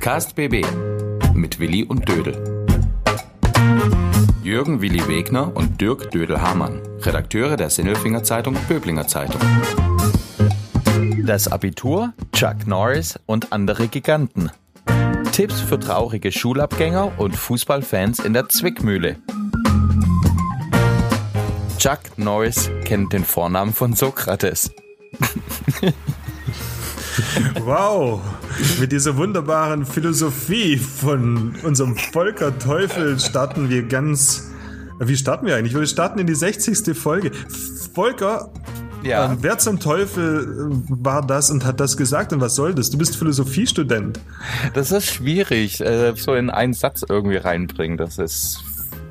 Podcast 0.00 0.34
BB 0.34 0.64
mit 1.34 1.60
Willi 1.60 1.84
und 1.84 2.08
Dödel. 2.08 2.64
Jürgen 4.42 4.80
Willi 4.80 5.06
Wegner 5.06 5.54
und 5.54 5.78
Dirk 5.78 6.10
Dödel-Hamann, 6.10 6.80
Redakteure 7.02 7.58
der 7.58 7.68
Sinnelfinger 7.68 8.22
Zeitung 8.22 8.56
Böblinger 8.66 9.06
Zeitung. 9.06 9.38
Das 11.22 11.48
Abitur, 11.48 12.14
Chuck 12.32 12.66
Norris 12.66 13.20
und 13.26 13.52
andere 13.52 13.88
Giganten. 13.88 14.50
Tipps 15.32 15.60
für 15.60 15.78
traurige 15.78 16.32
Schulabgänger 16.32 17.18
und 17.18 17.36
Fußballfans 17.36 18.20
in 18.20 18.32
der 18.32 18.48
Zwickmühle. 18.48 19.16
Chuck 21.76 22.00
Norris 22.16 22.70
kennt 22.86 23.12
den 23.12 23.26
Vornamen 23.26 23.74
von 23.74 23.92
Sokrates. 23.92 24.70
Wow, 27.64 28.22
mit 28.80 28.92
dieser 28.92 29.16
wunderbaren 29.16 29.84
Philosophie 29.86 30.76
von 30.76 31.54
unserem 31.62 31.96
Volker 31.96 32.58
Teufel 32.58 33.18
starten 33.18 33.68
wir 33.70 33.82
ganz. 33.84 34.50
Wie 34.98 35.16
starten 35.16 35.46
wir 35.46 35.56
eigentlich? 35.56 35.74
Wir 35.74 35.86
starten 35.86 36.18
in 36.18 36.26
die 36.26 36.34
60. 36.34 36.96
Folge. 36.96 37.30
Volker, 37.94 38.50
Ja. 39.02 39.32
ähm, 39.32 39.38
wer 39.40 39.56
zum 39.58 39.80
Teufel 39.80 40.70
äh, 40.70 40.84
war 40.88 41.26
das 41.26 41.50
und 41.50 41.64
hat 41.64 41.80
das 41.80 41.96
gesagt 41.96 42.32
und 42.34 42.40
was 42.40 42.54
soll 42.54 42.74
das? 42.74 42.90
Du 42.90 42.98
bist 42.98 43.16
Philosophiestudent. 43.16 44.20
Das 44.74 44.92
ist 44.92 45.06
schwierig, 45.06 45.80
äh, 45.80 46.12
so 46.16 46.34
in 46.34 46.50
einen 46.50 46.74
Satz 46.74 47.04
irgendwie 47.08 47.36
reinbringen. 47.36 47.96
Das 47.96 48.18
ist. 48.18 48.62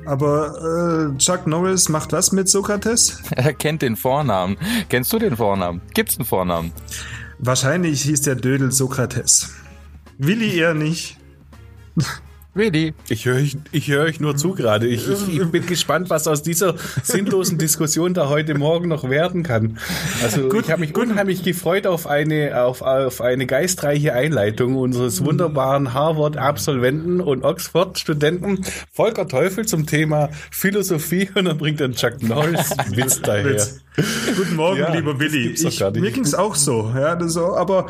Aber 0.06 1.10
äh, 1.12 1.18
Chuck 1.18 1.46
Norris 1.46 1.88
macht 1.88 2.12
was 2.12 2.32
mit 2.32 2.48
Sokrates? 2.48 3.20
Er 3.36 3.52
kennt 3.52 3.82
den 3.82 3.96
Vornamen. 3.96 4.56
Kennst 4.88 5.12
du 5.12 5.18
den 5.18 5.36
Vornamen? 5.36 5.82
Gibt's 5.92 6.16
einen 6.18 6.24
Vornamen? 6.26 6.72
Wahrscheinlich 7.42 8.02
hieß 8.02 8.20
der 8.20 8.34
Dödel 8.34 8.70
Sokrates. 8.70 9.54
Willi 10.18 10.58
eher 10.58 10.74
nicht. 10.74 11.16
Willi. 12.54 12.94
Ich 13.08 13.26
höre 13.26 13.36
euch, 13.36 13.56
ich 13.70 13.88
höre 13.88 14.04
euch 14.04 14.18
nur 14.18 14.36
zu 14.36 14.54
gerade. 14.54 14.86
Ich, 14.88 15.08
ich, 15.08 15.40
ich 15.40 15.50
bin 15.50 15.66
gespannt, 15.66 16.10
was 16.10 16.26
aus 16.26 16.42
dieser 16.42 16.74
sinnlosen 17.02 17.58
Diskussion 17.58 18.12
da 18.12 18.28
heute 18.28 18.54
Morgen 18.58 18.88
noch 18.88 19.08
werden 19.08 19.42
kann. 19.42 19.78
Also 20.22 20.48
Gut, 20.48 20.64
ich 20.64 20.70
habe 20.70 20.80
mich 20.80 20.92
gut. 20.92 21.04
unheimlich 21.04 21.44
gefreut 21.44 21.86
auf 21.86 22.06
eine, 22.06 22.62
auf, 22.62 22.82
auf 22.82 23.20
eine 23.20 23.46
geistreiche 23.46 24.12
Einleitung 24.14 24.76
unseres 24.76 25.24
wunderbaren 25.24 25.94
Harvard-Absolventen 25.94 27.20
und 27.20 27.44
Oxford-Studenten 27.44 28.64
Volker 28.92 29.28
Teufel 29.28 29.66
zum 29.66 29.86
Thema 29.86 30.30
Philosophie 30.50 31.30
und 31.34 31.44
dann 31.44 31.58
bringt 31.58 31.80
dann 31.80 31.92
Chuck 31.94 32.22
Norris 32.22 32.70
Witz 32.90 33.20
daher. 33.22 33.44
Witz. 33.44 33.80
Guten 34.36 34.56
Morgen, 34.56 34.78
Ja, 34.80 34.94
lieber 34.94 35.18
Willi. 35.18 35.50
Ich, 35.50 35.80
mir 35.80 36.10
ging's 36.10 36.32
auch 36.32 36.54
so. 36.54 36.92
Ja, 36.94 37.16
das 37.16 37.32
so. 37.34 37.54
Aber 37.56 37.86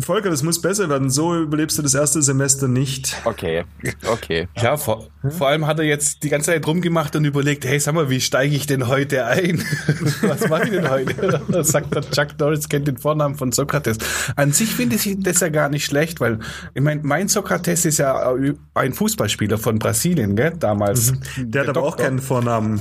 Volker, 0.00 0.30
das 0.30 0.42
muss 0.42 0.60
besser 0.60 0.88
werden. 0.88 1.10
So 1.10 1.36
überlebst 1.36 1.78
du 1.78 1.82
das 1.82 1.94
erste 1.94 2.22
Semester 2.22 2.66
nicht. 2.66 3.14
Okay, 3.24 3.64
okay. 4.06 4.48
Ja, 4.56 4.76
vor, 4.76 5.08
vor 5.28 5.48
allem 5.48 5.66
hat 5.66 5.78
er 5.78 5.84
jetzt 5.84 6.22
die 6.22 6.28
ganze 6.28 6.50
Zeit 6.52 6.66
rumgemacht 6.66 7.16
und 7.16 7.24
überlegt, 7.24 7.64
hey, 7.64 7.78
sag 7.78 7.94
mal, 7.94 8.10
wie 8.10 8.20
steige 8.20 8.54
ich 8.54 8.66
denn 8.66 8.88
heute 8.88 9.26
ein? 9.26 9.62
Was 10.22 10.48
mache 10.48 10.64
ich 10.64 10.70
denn 10.70 10.88
heute? 10.88 11.42
Da 11.48 11.62
sagt 11.62 11.94
der 11.94 12.02
Chuck 12.02 12.38
Norris, 12.38 12.68
kennt 12.68 12.88
den 12.88 12.96
Vornamen 12.96 13.36
von 13.36 13.52
Sokrates. 13.52 13.98
An 14.36 14.52
sich 14.52 14.74
finde 14.74 14.96
ich 14.96 15.16
das 15.20 15.40
ja 15.40 15.48
gar 15.48 15.68
nicht 15.68 15.84
schlecht, 15.84 16.20
weil, 16.20 16.38
ich 16.74 16.82
meine, 16.82 17.00
mein 17.02 17.28
Sokrates 17.28 17.84
ist 17.84 17.98
ja 17.98 18.34
ein 18.74 18.92
Fußballspieler 18.92 19.58
von 19.58 19.78
Brasilien, 19.78 20.36
gell, 20.36 20.52
damals. 20.58 21.12
Der 21.36 21.62
hat 21.62 21.68
aber 21.68 21.82
auch 21.82 21.90
Doktor. 21.90 22.06
keinen 22.06 22.18
Vornamen. 22.20 22.80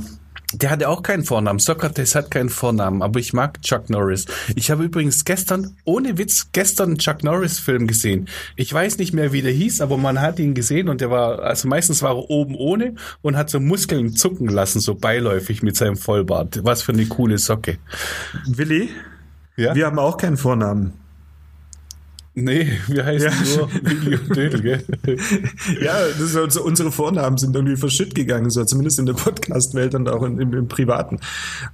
Der 0.54 0.70
hatte 0.70 0.88
auch 0.90 1.02
keinen 1.04 1.24
Vornamen. 1.24 1.60
Sokrates 1.60 2.16
hat 2.16 2.30
keinen 2.32 2.50
Vornamen, 2.50 3.02
aber 3.02 3.20
ich 3.20 3.34
mag 3.34 3.62
Chuck 3.62 3.90
Norris. 3.90 4.26
Ich 4.56 4.70
habe 4.70 4.84
übrigens 4.84 5.26
gestern, 5.26 5.76
ohne 5.84 6.18
Witz, 6.18 6.50
gestern 6.52 6.90
einen 6.90 6.98
Chuck 7.00 7.24
Norris 7.24 7.60
Film 7.60 7.88
gesehen. 7.88 8.28
Ich 8.56 8.72
weiß 8.72 8.98
nicht 8.98 9.14
mehr, 9.14 9.34
wie 9.34 9.42
der 9.42 9.52
hieß, 9.52 9.82
aber 9.82 9.98
man 9.98 10.22
hat 10.22 10.40
ihn 10.40 10.54
gesehen 10.54 10.90
und 10.90 11.02
der 11.02 11.10
war, 11.10 11.40
also 11.40 11.68
meistens 11.68 12.02
war 12.04 12.12
er 12.12 12.30
oben 12.30 12.56
ohne 12.56 12.96
und 13.22 13.36
hat 13.36 13.50
so 13.50 13.60
Muskeln 13.60 14.16
zucken 14.16 14.48
lassen, 14.48 14.80
so 14.80 14.96
beiläufig 14.96 15.64
mit 15.64 15.76
seinem 15.76 15.98
Vollbart. 15.98 16.60
Was 16.64 16.84
für 16.84 16.94
eine 16.94 17.06
coole 17.06 17.38
Socke. 17.38 17.78
Willi, 18.46 18.90
Ja? 19.56 19.74
wir 19.76 19.86
haben 19.86 20.00
auch 20.00 20.18
keinen 20.18 20.38
Vornamen. 20.38 20.94
Nee, 22.36 22.72
wir 22.88 23.06
heißen 23.06 23.30
Ja. 23.30 23.58
nur 23.58 23.70
Willi 23.84 24.16
und 24.18 24.36
Dödel, 24.36 24.62
gell? 24.62 24.84
Ja, 25.82 25.94
das 26.08 26.20
ist 26.20 26.36
also, 26.36 26.64
unsere 26.64 26.92
Vornamen 26.92 27.38
sind 27.38 27.56
irgendwie 27.56 27.76
verschütt 27.76 28.16
gegangen, 28.16 28.50
so 28.50 28.64
zumindest 28.66 28.98
in 28.98 29.06
der 29.06 29.14
Podcast-Welt 29.14 29.94
und 29.94 30.10
auch 30.10 30.24
in, 30.24 30.40
im, 30.40 30.52
im 30.54 30.68
Privaten. 30.68 31.20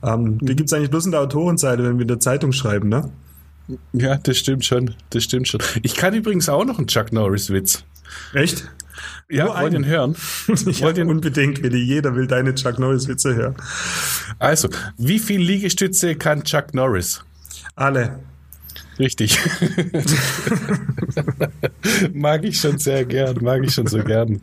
Ähm, 0.04 0.38
Die 0.40 0.56
gibt's 0.56 0.74
eigentlich 0.74 0.90
bloß 0.92 1.06
in 1.06 1.12
der 1.12 1.22
Autorenseite, 1.22 1.84
wenn 1.84 1.96
wir 1.98 2.02
in 2.02 2.08
der 2.10 2.20
Zeitung 2.20 2.52
schreiben, 2.52 2.90
ne? 2.90 3.10
Ja, 3.94 4.18
das 4.18 4.38
stimmt 4.38 4.66
schon. 4.66 4.96
Das 5.12 5.24
stimmt 5.24 5.48
schon. 5.48 5.62
Ich 5.84 5.96
kann 5.96 6.14
übrigens 6.14 6.50
auch 6.50 6.66
noch 6.66 6.78
einen 6.78 6.88
Chuck 6.88 7.14
Norris 7.14 7.52
Witz. 7.52 7.84
Echt? 8.34 8.70
Ja, 9.30 9.46
Nur 9.46 9.60
wollt 9.62 9.74
ihn 9.74 9.86
hören? 9.86 10.16
Ja, 10.48 10.56
Wollt 10.82 10.98
ihr 10.98 11.04
ihn 11.04 11.10
unbedingt, 11.10 11.62
Willi. 11.64 11.78
Jeder 11.78 12.16
will 12.16 12.28
deine 12.28 12.54
Chuck 12.56 12.80
Norris-Witze 12.80 13.36
hören. 13.36 13.56
Also, 14.40 14.70
wie 14.98 15.20
viel 15.20 15.40
Liegestütze 15.40 16.16
kann 16.16 16.44
Chuck 16.44 16.74
Norris? 16.74 17.24
Alle. 17.76 18.20
Richtig. 19.00 19.40
mag 22.14 22.44
ich 22.44 22.60
schon 22.60 22.78
sehr 22.78 23.06
gern, 23.06 23.38
mag 23.42 23.64
ich 23.64 23.74
schon 23.74 23.88
so 23.88 24.04
gern. 24.04 24.42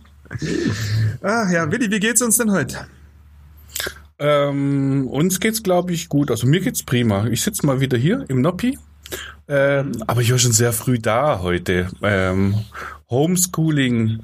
Ah, 1.22 1.50
ja, 1.52 1.70
Willi, 1.70 1.90
wie 1.90 2.00
geht's 2.00 2.22
uns 2.22 2.38
denn 2.38 2.50
heute? 2.50 2.86
Ähm, 4.18 5.08
uns 5.08 5.40
geht's, 5.40 5.62
glaube 5.62 5.92
ich, 5.92 6.08
gut. 6.08 6.30
Also 6.30 6.46
mir 6.46 6.60
geht's 6.60 6.82
prima. 6.82 7.26
Ich 7.26 7.42
sitze 7.42 7.66
mal 7.66 7.80
wieder 7.80 7.98
hier 7.98 8.24
im 8.28 8.40
Noppi. 8.40 8.78
Ähm, 9.48 9.92
aber 10.06 10.22
ich 10.22 10.32
war 10.32 10.38
schon 10.38 10.52
sehr 10.52 10.72
früh 10.72 10.98
da 10.98 11.40
heute. 11.40 11.88
Ähm, 12.02 12.54
Homeschooling 13.10 14.22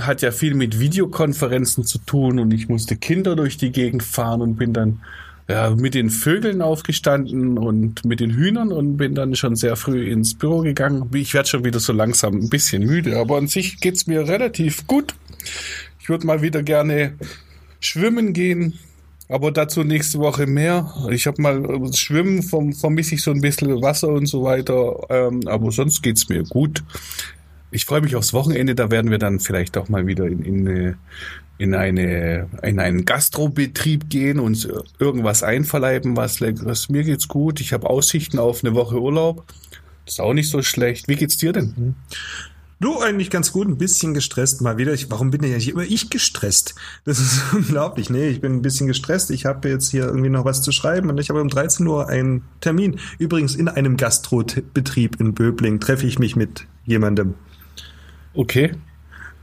hat 0.00 0.22
ja 0.22 0.32
viel 0.32 0.54
mit 0.54 0.80
Videokonferenzen 0.80 1.84
zu 1.84 1.98
tun 1.98 2.40
und 2.40 2.52
ich 2.52 2.68
musste 2.68 2.96
Kinder 2.96 3.36
durch 3.36 3.56
die 3.56 3.70
Gegend 3.70 4.02
fahren 4.02 4.40
und 4.40 4.56
bin 4.56 4.72
dann 4.72 5.00
ja, 5.48 5.70
mit 5.70 5.94
den 5.94 6.10
Vögeln 6.10 6.60
aufgestanden 6.60 7.58
und 7.58 8.04
mit 8.04 8.20
den 8.20 8.32
Hühnern 8.32 8.72
und 8.72 8.96
bin 8.96 9.14
dann 9.14 9.36
schon 9.36 9.54
sehr 9.54 9.76
früh 9.76 10.10
ins 10.10 10.34
Büro 10.34 10.60
gegangen. 10.60 11.08
Ich 11.14 11.34
werde 11.34 11.48
schon 11.48 11.64
wieder 11.64 11.78
so 11.78 11.92
langsam 11.92 12.34
ein 12.34 12.48
bisschen 12.48 12.84
müde, 12.84 13.16
aber 13.16 13.36
an 13.36 13.46
sich 13.46 13.80
geht's 13.80 14.06
mir 14.06 14.26
relativ 14.26 14.86
gut. 14.86 15.14
Ich 16.00 16.08
würde 16.08 16.26
mal 16.26 16.42
wieder 16.42 16.62
gerne 16.62 17.14
schwimmen 17.78 18.32
gehen, 18.32 18.74
aber 19.28 19.52
dazu 19.52 19.84
nächste 19.84 20.18
Woche 20.18 20.46
mehr. 20.46 20.92
Ich 21.10 21.26
habe 21.26 21.40
mal 21.40 21.64
äh, 21.64 21.92
Schwimmen 21.92 22.42
vermisse 22.42 23.14
ich 23.14 23.22
so 23.22 23.30
ein 23.30 23.40
bisschen 23.40 23.82
Wasser 23.82 24.08
und 24.08 24.26
so 24.26 24.42
weiter, 24.42 24.96
ähm, 25.10 25.40
aber 25.46 25.70
sonst 25.70 26.02
geht's 26.02 26.28
mir 26.28 26.42
gut. 26.42 26.82
Ich 27.76 27.84
freue 27.84 28.00
mich 28.00 28.16
aufs 28.16 28.32
Wochenende, 28.32 28.74
da 28.74 28.90
werden 28.90 29.10
wir 29.10 29.18
dann 29.18 29.38
vielleicht 29.38 29.76
auch 29.76 29.90
mal 29.90 30.06
wieder 30.06 30.24
in, 30.26 30.40
in, 30.42 30.66
eine- 30.66 30.98
in, 31.58 31.74
eine, 31.74 32.48
in 32.62 32.80
einen 32.80 33.04
Gastrobetrieb 33.04 34.08
gehen 34.08 34.40
und 34.40 34.66
irgendwas 34.98 35.42
einverleiben, 35.42 36.16
was 36.16 36.40
leckeres. 36.40 36.88
Mir 36.88 37.04
geht's 37.04 37.28
gut, 37.28 37.60
ich 37.60 37.74
habe 37.74 37.88
Aussichten 37.90 38.38
auf 38.38 38.64
eine 38.64 38.74
Woche 38.74 38.98
Urlaub. 39.00 39.44
Ist 40.06 40.20
auch 40.22 40.32
nicht 40.32 40.48
so 40.48 40.62
schlecht. 40.62 41.06
Wie 41.06 41.16
geht's 41.16 41.36
dir 41.36 41.52
denn? 41.52 41.94
Du 42.80 42.98
eigentlich 43.00 43.28
ganz 43.28 43.52
gut, 43.52 43.68
ein 43.68 43.76
bisschen 43.76 44.14
gestresst 44.14 44.62
mal 44.62 44.78
wieder. 44.78 44.94
Ich, 44.94 45.10
warum 45.10 45.30
bin 45.30 45.42
ich 45.42 45.52
eigentlich 45.52 45.68
immer 45.70 45.82
ich 45.82 46.08
gestresst? 46.08 46.74
Das 47.04 47.18
ist 47.18 47.42
unglaublich. 47.52 48.08
Nee, 48.08 48.28
ich 48.28 48.40
bin 48.40 48.52
ein 48.54 48.62
bisschen 48.62 48.86
gestresst. 48.86 49.30
Ich 49.30 49.44
habe 49.44 49.68
jetzt 49.68 49.90
hier 49.90 50.04
irgendwie 50.04 50.28
noch 50.30 50.44
was 50.46 50.62
zu 50.62 50.72
schreiben 50.72 51.10
und 51.10 51.18
ich 51.18 51.28
habe 51.28 51.42
um 51.42 51.48
13 51.48 51.86
Uhr 51.86 52.08
einen 52.08 52.42
Termin. 52.60 53.00
Übrigens 53.18 53.54
in 53.54 53.68
einem 53.68 53.96
Gastrobetrieb 53.98 55.20
in 55.20 55.34
Böbling 55.34 55.78
treffe 55.80 56.06
ich 56.06 56.18
mich 56.18 56.36
mit 56.36 56.66
jemandem. 56.86 57.34
Okay. 58.36 58.72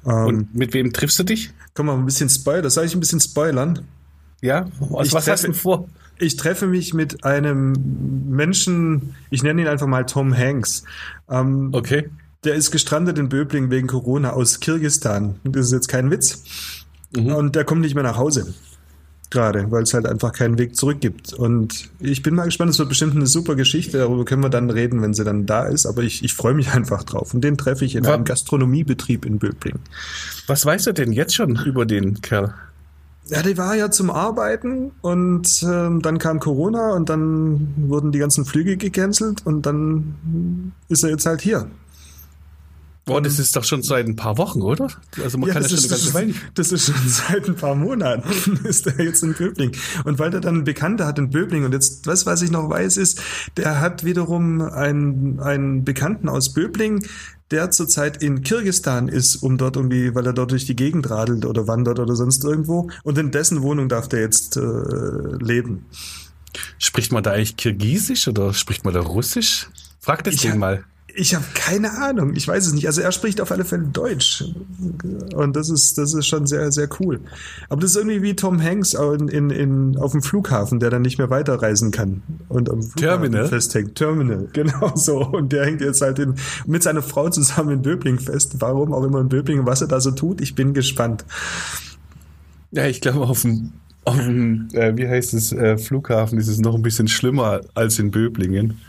Ähm, 0.06 0.12
Und 0.26 0.56
mit 0.56 0.74
wem 0.74 0.94
triffst 0.94 1.18
du 1.20 1.24
dich? 1.24 1.52
komm 1.76 1.88
mal 1.88 1.96
ein 1.98 2.06
bisschen 2.06 2.30
spoilern. 2.30 2.70
Soll 2.70 2.86
ich 2.86 2.94
ein 2.94 3.00
bisschen 3.00 3.20
spoilern? 3.20 3.80
Ja? 4.42 4.68
Was, 4.80 5.08
Ich 5.08 5.14
was 5.14 5.28
hast 5.28 5.42
treffe- 5.44 5.48
du 5.48 5.54
vor? 5.54 5.90
Ich 6.20 6.36
treffe 6.36 6.68
mich 6.68 6.94
mit 6.94 7.24
einem 7.24 7.74
Menschen, 8.30 9.16
ich 9.31 9.42
nenne 9.42 9.62
ihn 9.64 9.68
einfach 9.68 9.88
mal 9.88 10.06
Tom 10.06 10.38
Hanks. 10.38 10.84
Ähm, 11.30 11.70
Okay. 11.74 12.09
Der 12.44 12.54
ist 12.56 12.72
gestrandet 12.72 13.18
in 13.18 13.30
Böbling 13.30 13.72
wegen 13.72 13.88
Corona 13.88 14.31
aus 14.34 14.60
Kirgistan. 14.60 15.36
Das 15.46 15.68
ist 15.68 15.72
jetzt 15.72 15.88
kein 15.88 16.12
Witz. 16.12 16.44
Und 17.16 17.56
der 17.56 17.63
kommt 17.63 17.80
nicht 17.81 17.96
mehr 17.96 18.04
nach 18.04 18.18
Hause. 18.18 18.54
Gerade, 19.33 19.69
weil 19.71 19.81
es 19.83 19.94
halt 19.95 20.06
einfach 20.06 20.31
keinen 20.31 20.57
Weg 20.59 20.75
zurück 20.75 21.01
gibt. 21.01 21.33
Und 21.33 21.89
ich 22.00 22.21
bin 22.21 22.35
mal 22.35 22.45
gespannt, 22.45 22.69
es 22.69 22.77
wird 22.77 22.88
bestimmt 22.89 23.15
eine 23.15 23.25
super 23.25 23.56
Geschichte. 23.56 23.97
Darüber 23.97 24.25
können 24.25 24.44
wir 24.44 24.50
dann 24.50 24.69
reden, 24.69 25.01
wenn 25.01 25.13
sie 25.15 25.24
dann 25.24 25.45
da 25.47 25.65
ist. 25.65 25.88
Aber 25.88 26.03
ich, 26.03 26.24
ich 26.24 26.35
freue 26.35 26.53
mich 26.53 26.69
einfach 26.74 27.01
drauf. 27.03 27.33
Und 27.33 27.44
den 27.44 27.57
treffe 27.57 27.83
ich 27.83 27.95
in 27.95 28.06
Wa- 28.06 28.13
einem 28.13 28.25
Gastronomiebetrieb 28.25 29.25
in 29.25 29.39
Böbling. 29.39 29.80
Was 30.47 30.65
weißt 30.65 30.85
du 30.88 30.94
denn 30.94 31.12
jetzt 31.12 31.33
schon 31.35 31.57
über 31.65 31.85
den 31.85 32.21
Kerl? 32.21 32.53
Ja, 33.27 33.41
die 33.41 33.57
war 33.57 33.75
ja 33.75 33.89
zum 33.89 34.12
Arbeiten 34.12 34.91
und 35.01 35.63
ähm, 35.68 36.01
dann 36.01 36.18
kam 36.19 36.39
Corona 36.39 36.91
und 36.91 37.09
dann 37.09 37.74
wurden 37.77 38.12
die 38.12 38.19
ganzen 38.19 38.44
Flüge 38.45 38.77
gecancelt 38.77 39.45
und 39.45 39.65
dann 39.65 40.74
ist 40.89 41.03
er 41.03 41.09
jetzt 41.09 41.25
halt 41.25 41.41
hier. 41.41 41.68
Boah, 43.05 43.21
das 43.21 43.38
ist 43.38 43.53
doch 43.57 43.65
schon 43.65 43.83
seit 43.83 44.07
ein 44.07 44.15
paar 44.15 44.38
Wochen, 44.38 44.61
oder? 44.61 44.88
Also 45.21 45.38
man 45.38 45.50
Ja, 45.50 45.55
kann 45.55 45.63
ja 45.63 45.69
das, 45.69 45.81
schon 45.81 45.91
eine 45.91 45.97
ist, 45.97 46.13
ganze 46.13 46.13
Weile. 46.13 46.33
das 46.53 46.71
ist 46.71 46.85
schon 46.85 46.95
seit 47.05 47.50
ein 47.50 47.55
paar 47.55 47.75
Monaten 47.75 48.29
ist 48.65 48.88
er 48.88 49.03
jetzt 49.03 49.23
in 49.23 49.33
Böbling. 49.33 49.73
Und 50.05 50.19
weil 50.19 50.31
der 50.31 50.39
dann 50.39 50.55
einen 50.55 50.63
Bekannter 50.63 51.05
hat 51.05 51.19
in 51.19 51.29
Böbling 51.29 51.65
und 51.65 51.73
jetzt, 51.73 52.07
was, 52.07 52.25
was 52.25 52.41
ich 52.41 52.51
noch 52.51 52.69
weiß, 52.69 52.95
ist, 52.97 53.21
der 53.57 53.81
hat 53.81 54.05
wiederum 54.05 54.61
einen, 54.61 55.39
einen 55.41 55.83
Bekannten 55.83 56.29
aus 56.29 56.53
Böbling, 56.53 57.05
der 57.51 57.71
zurzeit 57.71 58.23
in 58.23 58.41
Kirgistan 58.41 59.09
ist, 59.09 59.35
um 59.38 59.57
dort 59.57 59.75
irgendwie, 59.75 60.15
weil 60.15 60.25
er 60.25 60.33
dort 60.33 60.51
durch 60.51 60.65
die 60.65 60.75
Gegend 60.75 61.09
radelt 61.09 61.45
oder 61.45 61.67
wandert 61.67 62.00
oder 62.00 62.15
sonst 62.15 62.44
irgendwo. 62.45 62.89
Und 63.03 63.17
in 63.17 63.31
dessen 63.31 63.61
Wohnung 63.61 63.89
darf 63.89 64.07
der 64.07 64.21
jetzt 64.21 64.55
äh, 64.55 64.61
leben. 64.61 65.85
Spricht 66.79 67.11
man 67.11 67.21
da 67.21 67.31
eigentlich 67.31 67.57
Kirgisisch 67.57 68.27
oder 68.27 68.53
spricht 68.53 68.85
man 68.85 68.94
da 68.94 69.01
Russisch? 69.01 69.69
Frag 70.00 70.23
das 70.23 70.35
Ich 70.35 70.41
den 70.41 70.57
mal. 70.57 70.85
Ich 71.15 71.36
habe 71.36 71.45
keine 71.54 71.92
Ahnung, 72.00 72.36
ich 72.36 72.48
weiß 72.48 72.65
es 72.65 72.74
nicht. 72.74 72.88
Also 72.88 73.01
er 73.01 73.12
spricht 73.12 73.39
auf 73.39 73.51
alle 73.51 73.65
Fälle 73.65 73.83
Deutsch. 73.83 74.44
Und 75.36 75.56
das 75.56 75.69
ist, 75.69 75.98
das 75.98 76.13
ist 76.13 76.25
schon 76.25 76.48
sehr, 76.48 76.71
sehr 76.71 76.89
cool. 77.00 77.19
Aber 77.69 77.81
das 77.81 77.92
ist 77.92 77.98
irgendwie 77.98 78.24
wie 78.24 78.36
Tom 78.36 78.62
Hanks 78.62 78.94
in, 78.94 79.27
in, 79.27 79.50
in, 79.51 79.98
auf 79.98 80.13
dem 80.13 80.24
Flughafen, 80.24 80.80
der 80.80 80.89
dann 80.89 81.04
nicht 81.04 81.19
mehr 81.19 81.30
weiterreisen 81.30 81.92
kann. 81.92 82.24
Und 82.50 82.69
am 82.69 82.81
Flughafen 82.81 83.21
Terminal? 83.21 83.48
festhängt. 83.48 83.95
Terminal, 83.95 84.48
genau 84.54 84.95
so. 84.95 85.24
Und 85.24 85.54
der 85.54 85.65
hängt 85.65 85.81
jetzt 85.81 86.01
halt 86.01 86.18
in, 86.18 86.36
mit 86.65 86.81
seiner 86.81 87.04
Frau 87.04 87.30
zusammen 87.30 87.69
in 87.71 87.81
Böbling 87.83 88.18
fest. 88.19 88.56
Warum 88.60 88.92
auch 88.92 89.04
immer 89.04 89.21
in 89.21 89.30
Böbling, 89.30 89.65
was 89.65 89.81
er 89.81 89.88
da 89.88 90.01
so 90.01 90.12
tut, 90.12 90.42
ich 90.42 90.56
bin 90.56 90.74
gespannt. 90.74 91.25
Ja, 92.71 92.88
ich 92.88 93.01
glaube, 93.01 93.21
auf 93.21 93.44
dem, 93.44 93.74
auf 94.04 94.18
dem 94.18 94.68
äh, 94.74 94.98
wie 94.98 95.07
heißt 95.07 95.36
es, 95.36 95.51
äh, 95.51 95.77
Flughafen 95.77 96.39
ist 96.39 96.48
es 96.48 96.57
noch 96.57 96.74
ein 96.74 96.81
bisschen 96.81 97.07
schlimmer 97.07 97.62
als 97.75 98.00
in 98.00 98.10
Böblingen. 98.10 98.80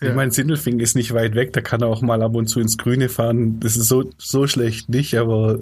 Ja. 0.00 0.10
Ich 0.10 0.14
meine, 0.14 0.30
Sindelfingen 0.30 0.80
ist 0.80 0.94
nicht 0.94 1.14
weit 1.14 1.34
weg, 1.34 1.54
da 1.54 1.62
kann 1.62 1.80
er 1.80 1.88
auch 1.88 2.02
mal 2.02 2.22
ab 2.22 2.34
und 2.34 2.48
zu 2.48 2.60
ins 2.60 2.76
Grüne 2.76 3.08
fahren. 3.08 3.60
Das 3.60 3.76
ist 3.76 3.88
so, 3.88 4.10
so 4.18 4.46
schlecht 4.46 4.90
nicht, 4.90 5.14
aber 5.16 5.58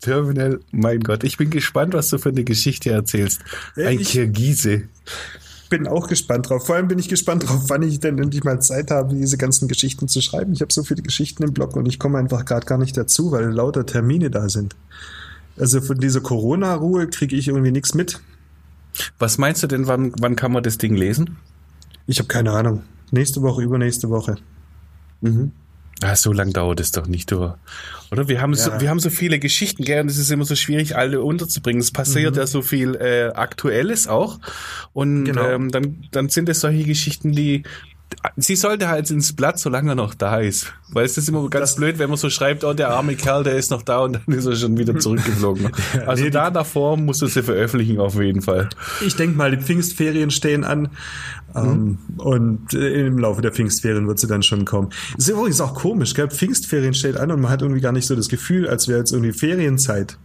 Terminal, 0.00 0.58
mein 0.72 1.00
Gott, 1.00 1.22
ich 1.22 1.36
bin 1.36 1.50
gespannt, 1.50 1.94
was 1.94 2.08
du 2.08 2.18
für 2.18 2.30
eine 2.30 2.42
Geschichte 2.42 2.90
erzählst. 2.90 3.40
Ein 3.76 4.00
ich- 4.00 4.10
Kirgise. 4.10 4.82
Bin 5.70 5.86
auch 5.86 6.08
gespannt 6.08 6.48
drauf. 6.48 6.64
Vor 6.66 6.76
allem 6.76 6.88
bin 6.88 6.98
ich 6.98 7.10
gespannt 7.10 7.46
drauf, 7.46 7.64
wann 7.68 7.82
ich 7.82 8.00
denn 8.00 8.18
endlich 8.18 8.42
mal 8.42 8.58
Zeit 8.60 8.90
habe, 8.90 9.14
diese 9.14 9.36
ganzen 9.36 9.68
Geschichten 9.68 10.08
zu 10.08 10.22
schreiben. 10.22 10.54
Ich 10.54 10.62
habe 10.62 10.72
so 10.72 10.82
viele 10.82 11.02
Geschichten 11.02 11.42
im 11.42 11.52
Blog 11.52 11.76
und 11.76 11.86
ich 11.86 11.98
komme 11.98 12.16
einfach 12.18 12.46
gerade 12.46 12.64
gar 12.64 12.78
nicht 12.78 12.96
dazu, 12.96 13.32
weil 13.32 13.44
lauter 13.52 13.84
Termine 13.84 14.30
da 14.30 14.48
sind. 14.48 14.76
Also 15.58 15.82
von 15.82 15.98
dieser 15.98 16.20
Corona-Ruhe 16.22 17.08
kriege 17.08 17.36
ich 17.36 17.48
irgendwie 17.48 17.70
nichts 17.70 17.92
mit. 17.94 18.18
Was 19.18 19.36
meinst 19.36 19.62
du 19.62 19.66
denn, 19.66 19.86
wann, 19.86 20.12
wann 20.18 20.36
kann 20.36 20.52
man 20.52 20.62
das 20.62 20.78
Ding 20.78 20.94
lesen? 20.96 21.36
Ich 22.08 22.18
habe 22.18 22.26
keine 22.26 22.50
Ahnung. 22.52 22.82
Nächste 23.12 23.42
Woche, 23.42 23.62
übernächste 23.62 24.08
Woche. 24.10 24.36
Mhm. 25.20 25.52
Ah, 26.02 26.14
so 26.16 26.32
lang 26.32 26.52
dauert 26.52 26.80
es 26.80 26.90
doch 26.92 27.06
nicht, 27.06 27.30
du. 27.30 27.54
Oder? 28.10 28.28
Wir 28.28 28.40
haben, 28.40 28.54
so, 28.54 28.70
Ja. 28.70 28.80
wir 28.80 28.88
haben 28.88 29.00
so 29.00 29.10
viele 29.10 29.38
Geschichten, 29.38 29.84
gell? 29.84 30.00
Und 30.00 30.08
es 30.08 30.16
ist 30.16 30.30
immer 30.30 30.44
so 30.44 30.54
schwierig, 30.54 30.96
alle 30.96 31.22
unterzubringen. 31.22 31.80
Es 31.80 31.90
passiert 31.90 32.36
ja 32.36 32.46
so 32.46 32.62
viel 32.62 32.94
äh, 32.94 33.32
Aktuelles 33.34 34.06
auch. 34.06 34.38
Und 34.92 35.24
Genau. 35.24 35.46
ähm, 35.48 35.70
dann, 35.70 36.04
dann 36.12 36.28
sind 36.28 36.48
es 36.48 36.60
solche 36.60 36.84
Geschichten, 36.84 37.32
die. 37.32 37.62
Sie 38.36 38.56
sollte 38.56 38.88
halt 38.88 39.10
ins 39.10 39.32
Blatt, 39.32 39.58
solange 39.58 39.92
er 39.92 39.94
noch 39.94 40.14
da 40.14 40.38
ist. 40.40 40.72
Weil 40.90 41.04
es 41.04 41.16
ist 41.16 41.28
immer 41.28 41.48
ganz 41.48 41.70
Das- 41.70 41.76
blöd, 41.76 41.98
wenn 41.98 42.08
man 42.08 42.18
so 42.18 42.30
schreibt, 42.30 42.64
oh, 42.64 42.72
der 42.72 42.90
arme 42.90 43.14
Kerl, 43.14 43.44
der 43.44 43.56
ist 43.56 43.70
noch 43.70 43.82
da 43.82 44.00
und 44.00 44.14
dann 44.26 44.34
ist 44.34 44.46
er 44.46 44.56
schon 44.56 44.76
wieder 44.76 44.98
zurückgeflogen. 44.98 45.70
also 46.06 46.24
nee, 46.24 46.30
da 46.30 46.50
davor 46.50 46.96
musst 46.96 47.22
du 47.22 47.26
sie 47.26 47.42
veröffentlichen 47.42 48.00
auf 48.00 48.14
jeden 48.20 48.42
Fall. 48.42 48.68
Ich 49.06 49.14
denke 49.16 49.36
mal, 49.36 49.50
die 49.50 49.62
Pfingstferien 49.62 50.30
stehen 50.30 50.64
an. 50.64 50.88
Ähm, 51.54 51.98
und 52.18 52.74
äh, 52.74 53.06
im 53.06 53.18
Laufe 53.18 53.40
der 53.40 53.52
Pfingstferien 53.52 54.06
wird 54.06 54.18
sie 54.18 54.26
dann 54.26 54.42
schon 54.42 54.64
kommen. 54.64 54.90
Ist 55.16 55.28
übrigens 55.28 55.60
auch 55.60 55.74
komisch, 55.74 56.14
gell? 56.14 56.28
Pfingstferien 56.28 56.94
steht 56.94 57.16
an 57.16 57.30
und 57.30 57.40
man 57.40 57.50
hat 57.50 57.62
irgendwie 57.62 57.80
gar 57.80 57.92
nicht 57.92 58.06
so 58.06 58.14
das 58.16 58.28
Gefühl, 58.28 58.68
als 58.68 58.88
wäre 58.88 58.98
jetzt 58.98 59.12
irgendwie 59.12 59.32
Ferienzeit. 59.32 60.18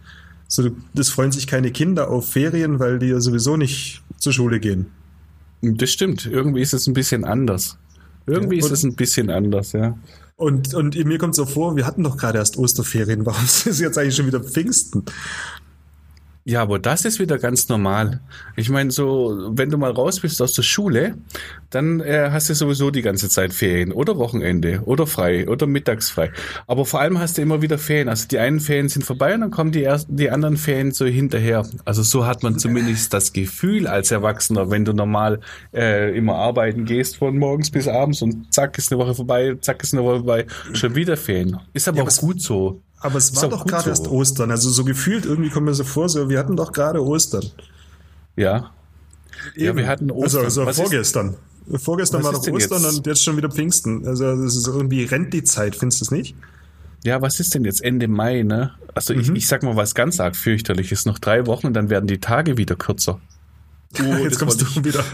So, 0.48 0.70
das 0.92 1.08
freuen 1.08 1.32
sich 1.32 1.46
keine 1.46 1.70
Kinder 1.70 2.10
auf 2.10 2.30
Ferien, 2.30 2.78
weil 2.78 2.98
die 2.98 3.06
ja 3.06 3.20
sowieso 3.20 3.56
nicht 3.56 4.02
zur 4.18 4.32
Schule 4.32 4.60
gehen. 4.60 4.86
Das 5.62 5.90
stimmt. 5.90 6.26
Irgendwie 6.26 6.60
ist 6.60 6.74
es 6.74 6.86
ein 6.86 6.92
bisschen 6.92 7.24
anders. 7.24 7.78
Irgendwie 8.26 8.58
Ja, 8.58 8.64
ist 8.64 8.72
es 8.72 8.84
ein 8.84 8.94
bisschen 8.94 9.30
anders, 9.30 9.72
ja. 9.72 9.98
Und, 10.36 10.74
und 10.74 10.96
mir 11.04 11.18
kommt 11.18 11.34
so 11.34 11.46
vor, 11.46 11.76
wir 11.76 11.86
hatten 11.86 12.02
doch 12.02 12.16
gerade 12.16 12.38
erst 12.38 12.56
Osterferien. 12.56 13.24
Warum 13.24 13.44
ist 13.44 13.66
es 13.66 13.80
jetzt 13.80 13.98
eigentlich 13.98 14.16
schon 14.16 14.26
wieder 14.26 14.40
Pfingsten? 14.40 15.04
Ja, 16.46 16.60
aber 16.60 16.78
das 16.78 17.06
ist 17.06 17.18
wieder 17.18 17.38
ganz 17.38 17.70
normal. 17.70 18.20
Ich 18.54 18.68
meine, 18.68 18.90
so, 18.90 19.50
wenn 19.52 19.70
du 19.70 19.78
mal 19.78 19.92
raus 19.92 20.20
bist 20.20 20.42
aus 20.42 20.52
der 20.52 20.62
Schule, 20.62 21.16
dann 21.70 22.00
äh, 22.00 22.28
hast 22.30 22.50
du 22.50 22.54
sowieso 22.54 22.90
die 22.90 23.00
ganze 23.00 23.30
Zeit 23.30 23.54
Ferien 23.54 23.92
oder 23.92 24.18
Wochenende 24.18 24.82
oder 24.84 25.06
frei 25.06 25.48
oder 25.48 25.66
mittagsfrei. 25.66 26.30
Aber 26.66 26.84
vor 26.84 27.00
allem 27.00 27.18
hast 27.18 27.38
du 27.38 27.42
immer 27.42 27.62
wieder 27.62 27.78
Ferien. 27.78 28.10
Also 28.10 28.28
die 28.28 28.38
einen 28.38 28.60
Ferien 28.60 28.90
sind 28.90 29.06
vorbei 29.06 29.34
und 29.34 29.40
dann 29.40 29.50
kommen 29.50 29.72
die, 29.72 29.84
ersten, 29.84 30.18
die 30.18 30.28
anderen 30.28 30.58
Ferien 30.58 30.92
so 30.92 31.06
hinterher. 31.06 31.66
Also 31.86 32.02
so 32.02 32.26
hat 32.26 32.42
man 32.42 32.58
zumindest 32.58 33.14
das 33.14 33.32
Gefühl 33.32 33.86
als 33.86 34.10
Erwachsener, 34.10 34.70
wenn 34.70 34.84
du 34.84 34.92
normal 34.92 35.40
äh, 35.72 36.14
immer 36.14 36.34
arbeiten 36.34 36.84
gehst 36.84 37.16
von 37.16 37.38
morgens 37.38 37.70
bis 37.70 37.88
abends 37.88 38.20
und 38.20 38.52
zack 38.52 38.76
ist 38.76 38.92
eine 38.92 39.00
Woche 39.00 39.14
vorbei, 39.14 39.56
zack 39.62 39.82
ist 39.82 39.94
eine 39.94 40.04
Woche 40.04 40.16
vorbei, 40.16 40.46
schon 40.74 40.94
wieder 40.94 41.16
Ferien. 41.16 41.58
Ist 41.72 41.88
aber 41.88 41.98
Ja, 41.98 42.04
auch 42.04 42.16
gut 42.18 42.42
so. 42.42 42.82
Aber 43.04 43.16
es 43.18 43.30
Ist 43.30 43.42
war 43.42 43.50
doch 43.50 43.66
gerade 43.66 43.84
so. 43.84 43.90
erst 43.90 44.08
Ostern. 44.08 44.50
Also 44.50 44.70
so 44.70 44.82
gefühlt 44.84 45.26
irgendwie 45.26 45.50
kommt 45.50 45.66
mir 45.66 45.74
so 45.74 45.84
vor, 45.84 46.08
so, 46.08 46.30
wir 46.30 46.38
hatten 46.38 46.56
doch 46.56 46.72
gerade 46.72 47.04
Ostern. 47.04 47.44
Ja. 48.34 48.70
Ja, 49.56 49.76
wir 49.76 49.86
hatten 49.86 50.10
Also, 50.10 50.40
Ostern. 50.40 50.44
also 50.44 50.62
ist- 50.70 50.76
vorgestern. 50.80 51.34
Vorgestern 51.76 52.22
Was 52.22 52.32
war 52.32 52.38
ist 52.40 52.46
doch 52.48 52.52
Ostern 52.54 52.82
jetzt? 52.82 52.96
und 52.96 53.06
jetzt 53.06 53.22
schon 53.22 53.36
wieder 53.36 53.50
Pfingsten. 53.50 54.06
Also 54.08 54.24
das 54.42 54.56
ist 54.56 54.66
irgendwie 54.66 55.04
rennt 55.04 55.32
die 55.34 55.44
Zeit, 55.44 55.76
findest 55.76 56.00
du 56.00 56.04
es 56.06 56.10
nicht? 56.10 56.34
Ja, 57.04 57.20
was 57.20 57.40
ist 57.40 57.54
denn 57.54 57.64
jetzt 57.66 57.82
Ende 57.84 58.08
Mai, 58.08 58.42
ne? 58.42 58.72
Also 58.94 59.12
ich, 59.12 59.28
Mhm. 59.28 59.36
ich 59.36 59.46
sag 59.48 59.62
mal 59.62 59.76
was 59.76 59.94
ganz 59.94 60.18
arg 60.18 60.34
fürchterliches. 60.34 61.04
Noch 61.04 61.18
drei 61.18 61.46
Wochen 61.46 61.66
und 61.66 61.74
dann 61.74 61.90
werden 61.90 62.06
die 62.06 62.18
Tage 62.20 62.56
wieder 62.56 62.74
kürzer. 62.76 63.20
Oh, 64.00 64.16
jetzt 64.24 64.38
kommst 64.40 64.60
du 64.60 64.84
wieder. 64.84 65.04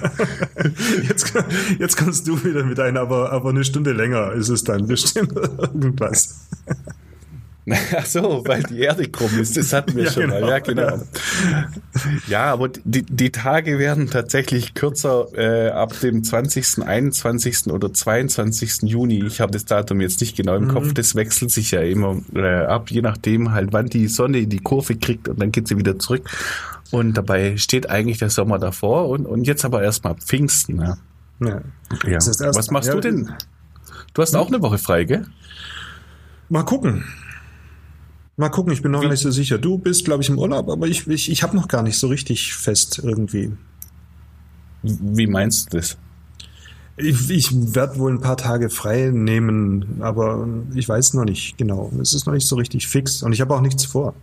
jetzt, 1.07 1.35
jetzt 1.79 1.97
kommst 1.99 2.27
du 2.27 2.43
wieder 2.45 2.65
mit 2.65 2.81
ein, 2.81 2.97
aber, 2.97 3.31
aber 3.31 3.51
eine 3.51 3.63
Stunde 3.65 3.93
länger 3.93 4.33
ist 4.33 4.49
es 4.49 4.65
dann 4.65 4.87
bestimmt 4.87 5.33
irgendwas. 5.37 6.47
Ach 7.97 8.07
so, 8.07 8.43
weil 8.47 8.63
die 8.65 8.81
Erde 8.81 9.09
krumm 9.09 9.39
ist. 9.41 9.57
Das 9.57 9.73
hatten 9.73 9.97
wir 9.97 10.05
Ja, 10.05 10.11
schon 10.11 10.27
mal. 10.29 10.39
genau. 10.41 10.49
Ja, 10.49 10.59
genau. 10.59 10.99
Ja, 12.29 12.45
aber 12.53 12.69
die, 12.85 13.03
die 13.03 13.31
Tage 13.31 13.79
werden 13.79 14.09
tatsächlich 14.11 14.75
kürzer 14.75 15.27
äh, 15.35 15.71
ab 15.71 15.93
dem 16.01 16.25
20., 16.25 16.83
21. 16.87 17.67
oder 17.69 17.93
22. 17.93 18.83
Juni. 18.83 19.25
Ich 19.25 19.41
habe 19.41 19.53
das 19.53 19.65
Datum 19.65 20.01
jetzt 20.01 20.21
nicht 20.21 20.37
genau 20.37 20.57
im 20.57 20.65
Mhm. 20.65 20.69
Kopf. 20.69 20.93
Das 20.95 21.15
wechselt 21.15 21.51
sich 21.51 21.71
ja 21.71 21.81
immer 21.81 22.21
äh, 22.35 22.65
ab, 22.65 22.91
je 22.91 23.03
nachdem 23.03 23.53
halt, 23.53 23.73
wann 23.73 23.87
die 23.87 24.09
Sonne 24.09 24.47
die 24.47 24.59
Kurve 24.61 24.97
kriegt 24.97 25.29
und 25.29 25.41
dann 25.41 25.53
geht 25.53 25.69
sie 25.69 25.77
wieder 25.79 25.99
zurück. 25.99 26.29
Und 26.91 27.15
dabei 27.17 27.57
steht 27.57 27.89
eigentlich 27.89 28.19
der 28.19 28.31
Sommer 28.31 28.59
davor 28.59 29.09
und, 29.09 29.27
und 29.27 29.45
jetzt 29.47 29.65
aber 29.65 29.83
erstmal 29.83 30.15
Pfingsten. 30.17 30.81
Ja. 30.81 30.97
Ja. 31.41 31.61
Ja. 32.07 32.19
Was 32.19 32.71
machst 32.71 32.89
ja, 32.89 32.95
du 32.95 33.01
denn? 33.01 33.33
Du 34.13 34.23
hast 34.23 34.35
auch 34.35 34.49
eine 34.49 34.61
Woche 34.61 34.79
frei, 34.79 35.05
gell? 35.05 35.27
Mal 36.49 36.65
gucken. 36.65 37.05
Mal 38.41 38.49
gucken, 38.49 38.73
ich 38.73 38.81
bin 38.81 38.91
noch 38.91 39.03
Wie- 39.03 39.09
nicht 39.09 39.21
so 39.21 39.31
sicher. 39.31 39.59
Du 39.59 39.77
bist, 39.77 40.07
glaube 40.07 40.23
ich, 40.23 40.31
im 40.31 40.39
Urlaub, 40.39 40.71
aber 40.71 40.89
ich, 40.89 41.07
ich, 41.07 41.31
ich 41.31 41.43
habe 41.43 41.55
noch 41.55 41.69
gar 41.69 41.83
nicht 41.83 41.99
so 41.99 42.07
richtig 42.09 42.55
fest 42.55 42.99
irgendwie. 43.05 43.53
Wie 44.83 45.27
meinst 45.27 45.71
du 45.73 45.77
das? 45.77 45.99
Ich, 46.97 47.29
ich 47.29 47.75
werde 47.75 47.99
wohl 47.99 48.11
ein 48.13 48.23
paar 48.23 48.39
Tage 48.39 48.71
frei 48.71 49.11
nehmen, 49.13 49.99
aber 50.01 50.49
ich 50.75 50.89
weiß 50.89 51.13
noch 51.15 51.27
nicht 51.27 51.59
genau. 51.59 51.93
Es 52.01 52.15
ist 52.15 52.25
noch 52.27 52.33
nicht 52.33 52.47
so 52.47 52.57
richtig 52.57 52.89
fix 52.89 53.23
und 53.23 53.35
ich 53.35 53.43
habe 53.43 53.55
auch 53.55 53.61
nichts 53.61 53.85
vor. 53.85 54.15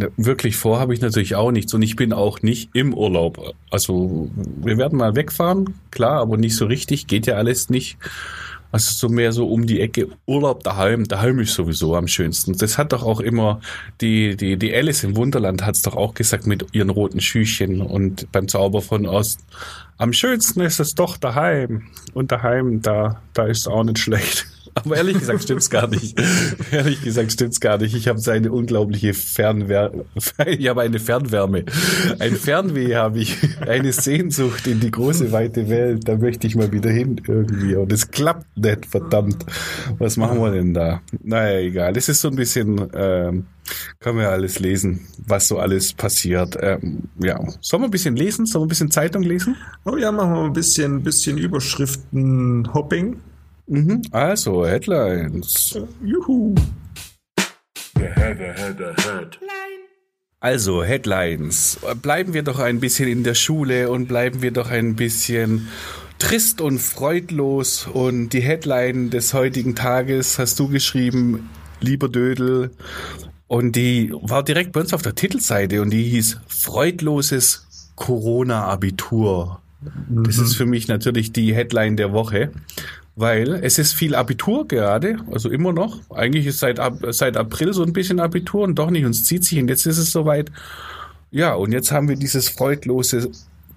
Ja, 0.00 0.08
wirklich 0.16 0.56
vor 0.56 0.80
habe 0.80 0.92
ich 0.92 1.00
natürlich 1.00 1.36
auch 1.36 1.52
nichts 1.52 1.72
und 1.74 1.82
ich 1.82 1.94
bin 1.94 2.12
auch 2.12 2.42
nicht 2.42 2.70
im 2.74 2.94
Urlaub. 2.94 3.54
Also 3.70 4.28
wir 4.60 4.76
werden 4.76 4.98
mal 4.98 5.14
wegfahren, 5.14 5.74
klar, 5.92 6.20
aber 6.20 6.36
nicht 6.36 6.56
so 6.56 6.66
richtig, 6.66 7.06
geht 7.06 7.26
ja 7.28 7.34
alles 7.36 7.70
nicht. 7.70 7.96
Also 8.70 8.92
so 8.92 9.08
mehr 9.08 9.32
so 9.32 9.48
um 9.48 9.66
die 9.66 9.80
Ecke 9.80 10.08
Urlaub 10.26 10.62
daheim, 10.62 11.08
daheim 11.08 11.38
ist 11.38 11.54
sowieso 11.54 11.96
am 11.96 12.06
schönsten. 12.06 12.56
Das 12.56 12.76
hat 12.76 12.92
doch 12.92 13.02
auch 13.02 13.20
immer 13.20 13.60
die 14.00 14.36
die 14.36 14.58
die 14.58 14.74
Alice 14.74 15.04
im 15.04 15.16
Wunderland 15.16 15.64
hat's 15.64 15.82
doch 15.82 15.96
auch 15.96 16.14
gesagt 16.14 16.46
mit 16.46 16.66
ihren 16.72 16.90
roten 16.90 17.20
Schüchchen 17.20 17.80
und 17.80 18.30
beim 18.30 18.46
Zauber 18.48 18.82
von 18.82 19.06
Ost. 19.06 19.40
Am 19.96 20.12
schönsten 20.12 20.60
ist 20.60 20.80
es 20.80 20.94
doch 20.94 21.16
daheim 21.16 21.88
und 22.12 22.30
daheim 22.30 22.82
da 22.82 23.22
da 23.32 23.46
ist 23.46 23.66
auch 23.68 23.84
nicht 23.84 23.98
schlecht. 23.98 24.46
Aber 24.84 24.96
ehrlich 24.96 25.18
gesagt 25.18 25.42
stimmt's 25.42 25.70
gar 25.70 25.88
nicht. 25.88 26.20
ehrlich 26.72 27.02
gesagt 27.02 27.32
stimmt's 27.32 27.60
gar 27.60 27.78
nicht. 27.78 27.94
Ich 27.94 28.08
habe 28.08 28.20
eine 28.30 28.52
unglaubliche 28.52 29.14
Fernwärme. 29.14 30.04
Ich 30.46 30.68
habe 30.68 30.82
eine 30.82 30.98
Fernwärme. 30.98 31.64
Ein 32.18 32.36
Fernweh 32.36 32.94
habe 32.94 33.18
ich. 33.18 33.36
Eine 33.60 33.92
Sehnsucht 33.92 34.66
in 34.66 34.80
die 34.80 34.90
große, 34.90 35.32
weite 35.32 35.68
Welt. 35.68 36.06
Da 36.06 36.16
möchte 36.16 36.46
ich 36.46 36.54
mal 36.56 36.70
wieder 36.72 36.90
hin 36.90 37.20
irgendwie. 37.26 37.74
Und 37.76 37.92
es 37.92 38.10
klappt 38.10 38.46
nicht, 38.56 38.86
verdammt. 38.86 39.44
Was 39.98 40.16
machen 40.16 40.40
wir 40.40 40.50
denn 40.50 40.74
da? 40.74 41.00
Naja, 41.22 41.60
egal. 41.60 41.96
Es 41.96 42.08
ist 42.08 42.20
so 42.20 42.28
ein 42.28 42.36
bisschen, 42.36 42.88
ähm, 42.94 43.46
kann 44.00 44.14
man 44.14 44.24
ja 44.24 44.30
alles 44.30 44.58
lesen, 44.58 45.06
was 45.26 45.48
so 45.48 45.58
alles 45.58 45.92
passiert. 45.92 46.56
Ähm, 46.60 47.04
ja. 47.20 47.38
Sollen 47.60 47.82
wir 47.82 47.88
ein 47.88 47.90
bisschen 47.90 48.16
lesen? 48.16 48.46
Sollen 48.46 48.62
wir 48.62 48.66
ein 48.66 48.68
bisschen 48.68 48.90
Zeitung 48.90 49.22
lesen? 49.22 49.56
Oh 49.84 49.96
ja, 49.96 50.12
machen 50.12 50.32
wir 50.32 50.44
ein 50.44 50.52
bisschen, 50.52 51.02
bisschen 51.02 51.38
Überschriften-Hopping. 51.38 53.16
Mhm. 53.68 54.02
Also, 54.12 54.66
Headlines. 54.66 55.78
Juhu. 56.02 56.54
Also, 60.40 60.82
Headlines. 60.82 61.78
Bleiben 62.00 62.32
wir 62.32 62.42
doch 62.42 62.60
ein 62.60 62.80
bisschen 62.80 63.08
in 63.08 63.24
der 63.24 63.34
Schule 63.34 63.90
und 63.90 64.08
bleiben 64.08 64.40
wir 64.40 64.52
doch 64.52 64.70
ein 64.70 64.96
bisschen 64.96 65.68
trist 66.18 66.60
und 66.60 66.78
freudlos 66.78 67.86
und 67.86 68.30
die 68.30 68.40
Headline 68.40 69.10
des 69.10 69.34
heutigen 69.34 69.74
Tages 69.74 70.38
hast 70.38 70.58
du 70.58 70.68
geschrieben, 70.68 71.50
lieber 71.80 72.08
Dödel. 72.08 72.70
Und 73.46 73.76
die 73.76 74.12
war 74.22 74.42
direkt 74.42 74.72
bei 74.72 74.80
uns 74.80 74.94
auf 74.94 75.02
der 75.02 75.14
Titelseite 75.14 75.82
und 75.82 75.90
die 75.90 76.04
hieß 76.04 76.40
Freudloses 76.48 77.92
Corona-Abitur. 77.96 79.60
Das 80.08 80.38
ist 80.38 80.56
für 80.56 80.66
mich 80.66 80.88
natürlich 80.88 81.32
die 81.32 81.54
Headline 81.54 81.96
der 81.96 82.12
Woche, 82.12 82.50
weil 83.18 83.54
es 83.64 83.78
ist 83.78 83.94
viel 83.94 84.14
Abitur 84.14 84.68
gerade, 84.68 85.16
also 85.32 85.50
immer 85.50 85.72
noch. 85.72 85.98
Eigentlich 86.10 86.46
ist 86.46 86.60
seit, 86.60 86.80
seit 87.10 87.36
April 87.36 87.72
so 87.72 87.82
ein 87.82 87.92
bisschen 87.92 88.20
Abitur 88.20 88.62
und 88.62 88.76
doch 88.76 88.90
nicht, 88.90 89.04
und 89.04 89.10
es 89.10 89.24
zieht 89.24 89.44
sich 89.44 89.58
und 89.58 89.66
jetzt 89.66 89.86
ist 89.86 89.98
es 89.98 90.12
soweit. 90.12 90.52
Ja, 91.32 91.54
und 91.54 91.72
jetzt 91.72 91.90
haben 91.90 92.08
wir 92.08 92.14
dieses 92.14 92.48
freudlose 92.48 93.28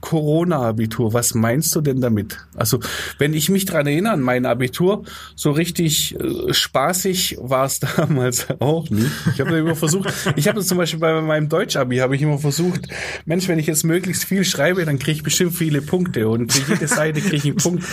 Corona-Abitur. 0.01 1.13
Was 1.13 1.33
meinst 1.33 1.75
du 1.75 1.81
denn 1.81 2.01
damit? 2.01 2.37
Also, 2.55 2.79
wenn 3.17 3.33
ich 3.33 3.49
mich 3.49 3.65
dran 3.65 3.87
erinnere 3.87 4.13
an 4.13 4.21
mein 4.21 4.45
Abitur, 4.45 5.03
so 5.35 5.51
richtig 5.51 6.19
äh, 6.19 6.53
spaßig 6.53 7.37
war 7.39 7.65
es 7.65 7.79
damals 7.97 8.47
auch 8.59 8.89
nicht. 8.89 9.11
Ich 9.33 9.39
habe 9.39 9.57
immer 9.57 9.75
versucht, 9.75 10.13
ich 10.35 10.47
habe 10.47 10.61
zum 10.61 10.77
Beispiel 10.77 10.99
bei 10.99 11.21
meinem 11.21 11.49
Deutsch-Abi 11.49 11.97
habe 11.97 12.15
ich 12.15 12.21
immer 12.21 12.39
versucht, 12.39 12.87
Mensch, 13.25 13.47
wenn 13.47 13.59
ich 13.59 13.67
jetzt 13.67 13.83
möglichst 13.83 14.25
viel 14.25 14.43
schreibe, 14.43 14.83
dann 14.85 14.99
kriege 14.99 15.17
ich 15.17 15.23
bestimmt 15.23 15.53
viele 15.53 15.81
Punkte 15.81 16.27
und 16.27 16.51
für 16.51 16.73
jede 16.73 16.87
Seite 16.87 17.21
kriege 17.21 17.37
ich 17.37 17.45
einen 17.45 17.57
Punkt. 17.57 17.83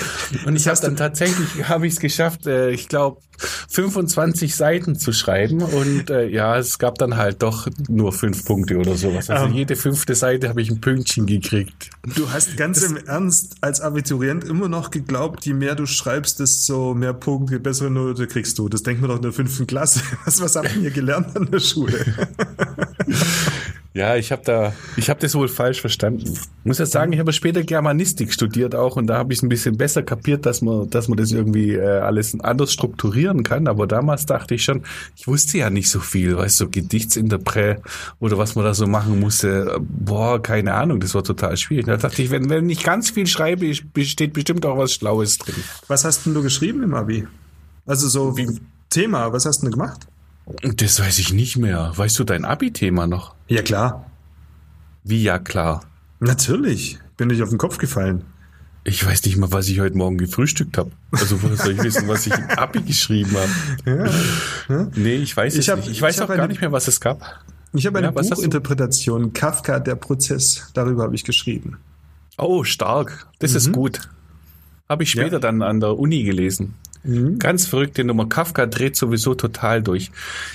Und 0.45 0.57
ich 0.57 0.67
habe 0.67 0.81
dann 0.81 0.97
tatsächlich, 0.97 1.69
habe 1.69 1.87
ich 1.87 1.95
es 1.95 2.01
geschafft, 2.01 2.47
äh, 2.47 2.71
ich 2.71 2.89
glaube, 2.89 3.21
25 3.69 4.55
Seiten 4.55 4.97
zu 4.97 5.13
schreiben 5.13 5.63
und 5.63 6.11
äh, 6.11 6.27
ja, 6.27 6.59
es 6.59 6.79
gab 6.79 6.99
dann 6.99 7.17
halt 7.17 7.43
doch 7.43 7.69
nur 7.89 8.13
fünf 8.13 8.45
Punkte 8.45 8.77
oder 8.77 8.97
sowas. 8.97 9.31
Also 9.31 9.45
um, 9.45 9.51
ähm. 9.51 9.57
jede 9.57 9.77
fünfte 9.77 10.15
Seite 10.15 10.49
habe 10.49 10.61
ich 10.61 10.71
ein 10.71 10.81
Pünktchen 10.81 11.27
gekriegt. 11.27 11.91
Du 12.03 12.31
hast 12.31 12.57
ganz 12.57 12.81
das, 12.81 12.91
im 12.91 12.97
Ernst 12.97 13.57
als 13.61 13.81
Abiturient 13.81 14.45
immer 14.45 14.69
noch 14.69 14.91
geglaubt, 14.91 15.45
je 15.45 15.53
mehr 15.53 15.75
du 15.75 15.85
schreibst, 15.85 16.39
desto 16.41 16.95
mehr 16.95 17.13
Punkte, 17.13 17.59
bessere 17.59 17.91
Note 17.91 18.27
kriegst 18.27 18.59
du. 18.59 18.69
Das 18.69 18.83
denkt 18.83 19.01
man 19.01 19.11
doch 19.11 19.17
in 19.17 19.23
der 19.23 19.33
fünften 19.33 19.67
Klasse. 19.67 20.01
Was, 20.25 20.41
was 20.41 20.57
haben 20.57 20.69
wir 20.83 20.91
gelernt 20.91 21.37
an 21.37 21.51
der 21.51 21.61
Schule? 21.61 21.99
Ja, 23.95 24.17
ich 24.17 24.31
habe 24.33 24.43
da, 24.45 24.75
ich 24.97 25.09
habe 25.09 25.19
das 25.21 25.35
wohl 25.35 25.49
falsch 25.49 25.81
verstanden. 25.81 26.35
Ich 26.35 26.65
muss 26.65 26.79
jetzt 26.79 26.93
sagen, 26.93 27.13
ich 27.13 27.19
habe 27.19 27.33
später 27.33 27.63
Germanistik 27.63 28.33
studiert 28.33 28.75
auch 28.75 28.97
und 28.97 29.07
da 29.07 29.17
habe 29.17 29.33
ich 29.33 29.43
ein 29.43 29.49
bisschen 29.49 29.77
besser 29.77 30.03
kapiert, 30.03 30.45
dass 30.45 30.61
man, 30.61 30.91
dass 30.91 31.09
man 31.09 31.17
das 31.17 31.33
irgendwie 31.33 31.73
äh, 31.73 32.01
alles 32.01 32.39
anders 32.41 32.73
strukturieren 32.73 33.43
kann. 33.43 33.67
Aber 33.67 33.87
damals 33.87 34.27
dachte 34.27 34.55
ich 34.55 34.63
schon, 34.63 34.83
ich 35.17 35.27
wusste 35.27 35.59
ja 35.59 35.71
nicht 35.71 35.89
so 35.91 36.01
viel, 36.01 36.37
weißt 36.37 36.61
du, 36.61 36.65
so 36.65 36.71
Gedichtsinterprä 36.71 37.77
oder 38.21 38.37
was 38.37 38.55
man 38.55 38.65
da 38.65 38.75
so 38.75 38.87
machen 38.87 39.21
musste. 39.21 39.79
Boah, 39.81 40.43
keine 40.43 40.75
Ahnung, 40.75 41.01
das 41.01 41.15
war 41.15 41.25
total 41.25 41.57
schwierig. 41.57 41.87
Da 41.87 41.97
dachte 41.97 42.23
ich, 42.23 42.31
wenn, 42.31 42.51
wenn 42.51 42.69
ich 42.69 42.85
ganz 42.85 43.11
viel 43.11 43.27
schreibe, 43.27 43.73
steht 43.75 44.35
bestimmt 44.35 44.67
auch 44.67 44.77
was 44.77 44.93
Schlaues 44.93 45.39
drin. 45.39 45.55
Was 45.87 46.05
hast 46.05 46.27
denn 46.27 46.35
du 46.35 46.43
geschrieben 46.43 46.83
im 46.83 46.95
Abi? 46.95 47.27
Also 47.87 48.07
so 48.07 48.37
wie 48.37 48.61
Thema, 48.91 49.33
was 49.33 49.47
hast 49.47 49.63
du 49.63 49.67
denn 49.67 49.73
gemacht? 49.73 50.08
Das 50.63 51.01
weiß 51.01 51.19
ich 51.19 51.33
nicht 51.33 51.57
mehr. 51.57 51.93
Weißt 51.95 52.19
du 52.19 52.25
dein 52.25 52.45
Abi-Thema 52.45 53.07
noch? 53.07 53.35
Ja, 53.49 53.63
klar. 53.63 54.11
Wie 55.05 55.23
ja, 55.23 55.39
klar? 55.39 55.85
Natürlich. 56.21 56.99
Bin 57.17 57.31
ich 57.31 57.43
auf 57.43 57.49
den 57.49 57.59
Kopf 57.59 57.79
gefallen. 57.79 58.25
Ich 58.85 59.05
weiß 59.05 59.25
nicht 59.25 59.37
mal, 59.37 59.53
was 59.53 59.69
ich 59.69 59.81
heute 59.81 59.99
Morgen 59.99 60.17
gefrühstückt 60.17 60.79
habe. 60.79 60.91
Also 61.11 61.43
woher 61.43 61.57
soll 61.57 61.73
ich 61.73 61.83
wissen, 61.83 62.09
was 62.09 62.27
ich 62.27 62.33
im 62.33 62.49
Abi 62.57 62.81
geschrieben 62.81 63.37
habe? 63.37 64.11
Ja, 64.69 64.77
ja. 64.77 64.91
Nee, 64.95 65.17
ich 65.17 65.37
weiß 65.37 65.55
ich 65.55 65.61
es 65.61 65.69
hab, 65.69 65.81
nicht. 65.81 65.91
Ich 65.91 66.01
weiß 66.01 66.17
ich 66.17 66.23
auch 66.23 66.29
gar 66.29 66.39
eine, 66.39 66.49
nicht 66.49 66.61
mehr, 66.61 66.73
was 66.73 66.89
es 66.89 67.01
gab. 67.01 67.45
Ich 67.75 67.87
habe 67.87 67.99
eine 67.99 68.07
ja, 68.07 68.11
Buchinterpretation, 68.13 69.33
Kafka, 69.35 69.79
der 69.79 69.97
Prozess. 69.97 70.71
Darüber 70.73 71.03
habe 71.03 71.15
ich 71.15 71.25
geschrieben. 71.25 71.77
Oh, 72.39 72.65
stark. 72.65 73.27
Das 73.41 73.51
mhm. 73.51 73.57
ist 73.57 73.73
gut. 73.73 74.09
Habe 74.89 75.03
ich 75.03 75.11
später 75.11 75.35
ja. 75.35 75.39
dann 75.39 75.61
an 75.61 75.81
der 75.81 75.99
Uni 75.99 76.23
gelesen. 76.23 76.75
Mhm. 77.05 77.39
Ganz 77.39 77.67
verrückte 77.67 78.05
Nummer. 78.05 78.29
Kafka 78.29 78.67
dreht 78.67 78.97
sowieso 78.97 79.35
total 79.35 79.83
durch. 79.83 80.11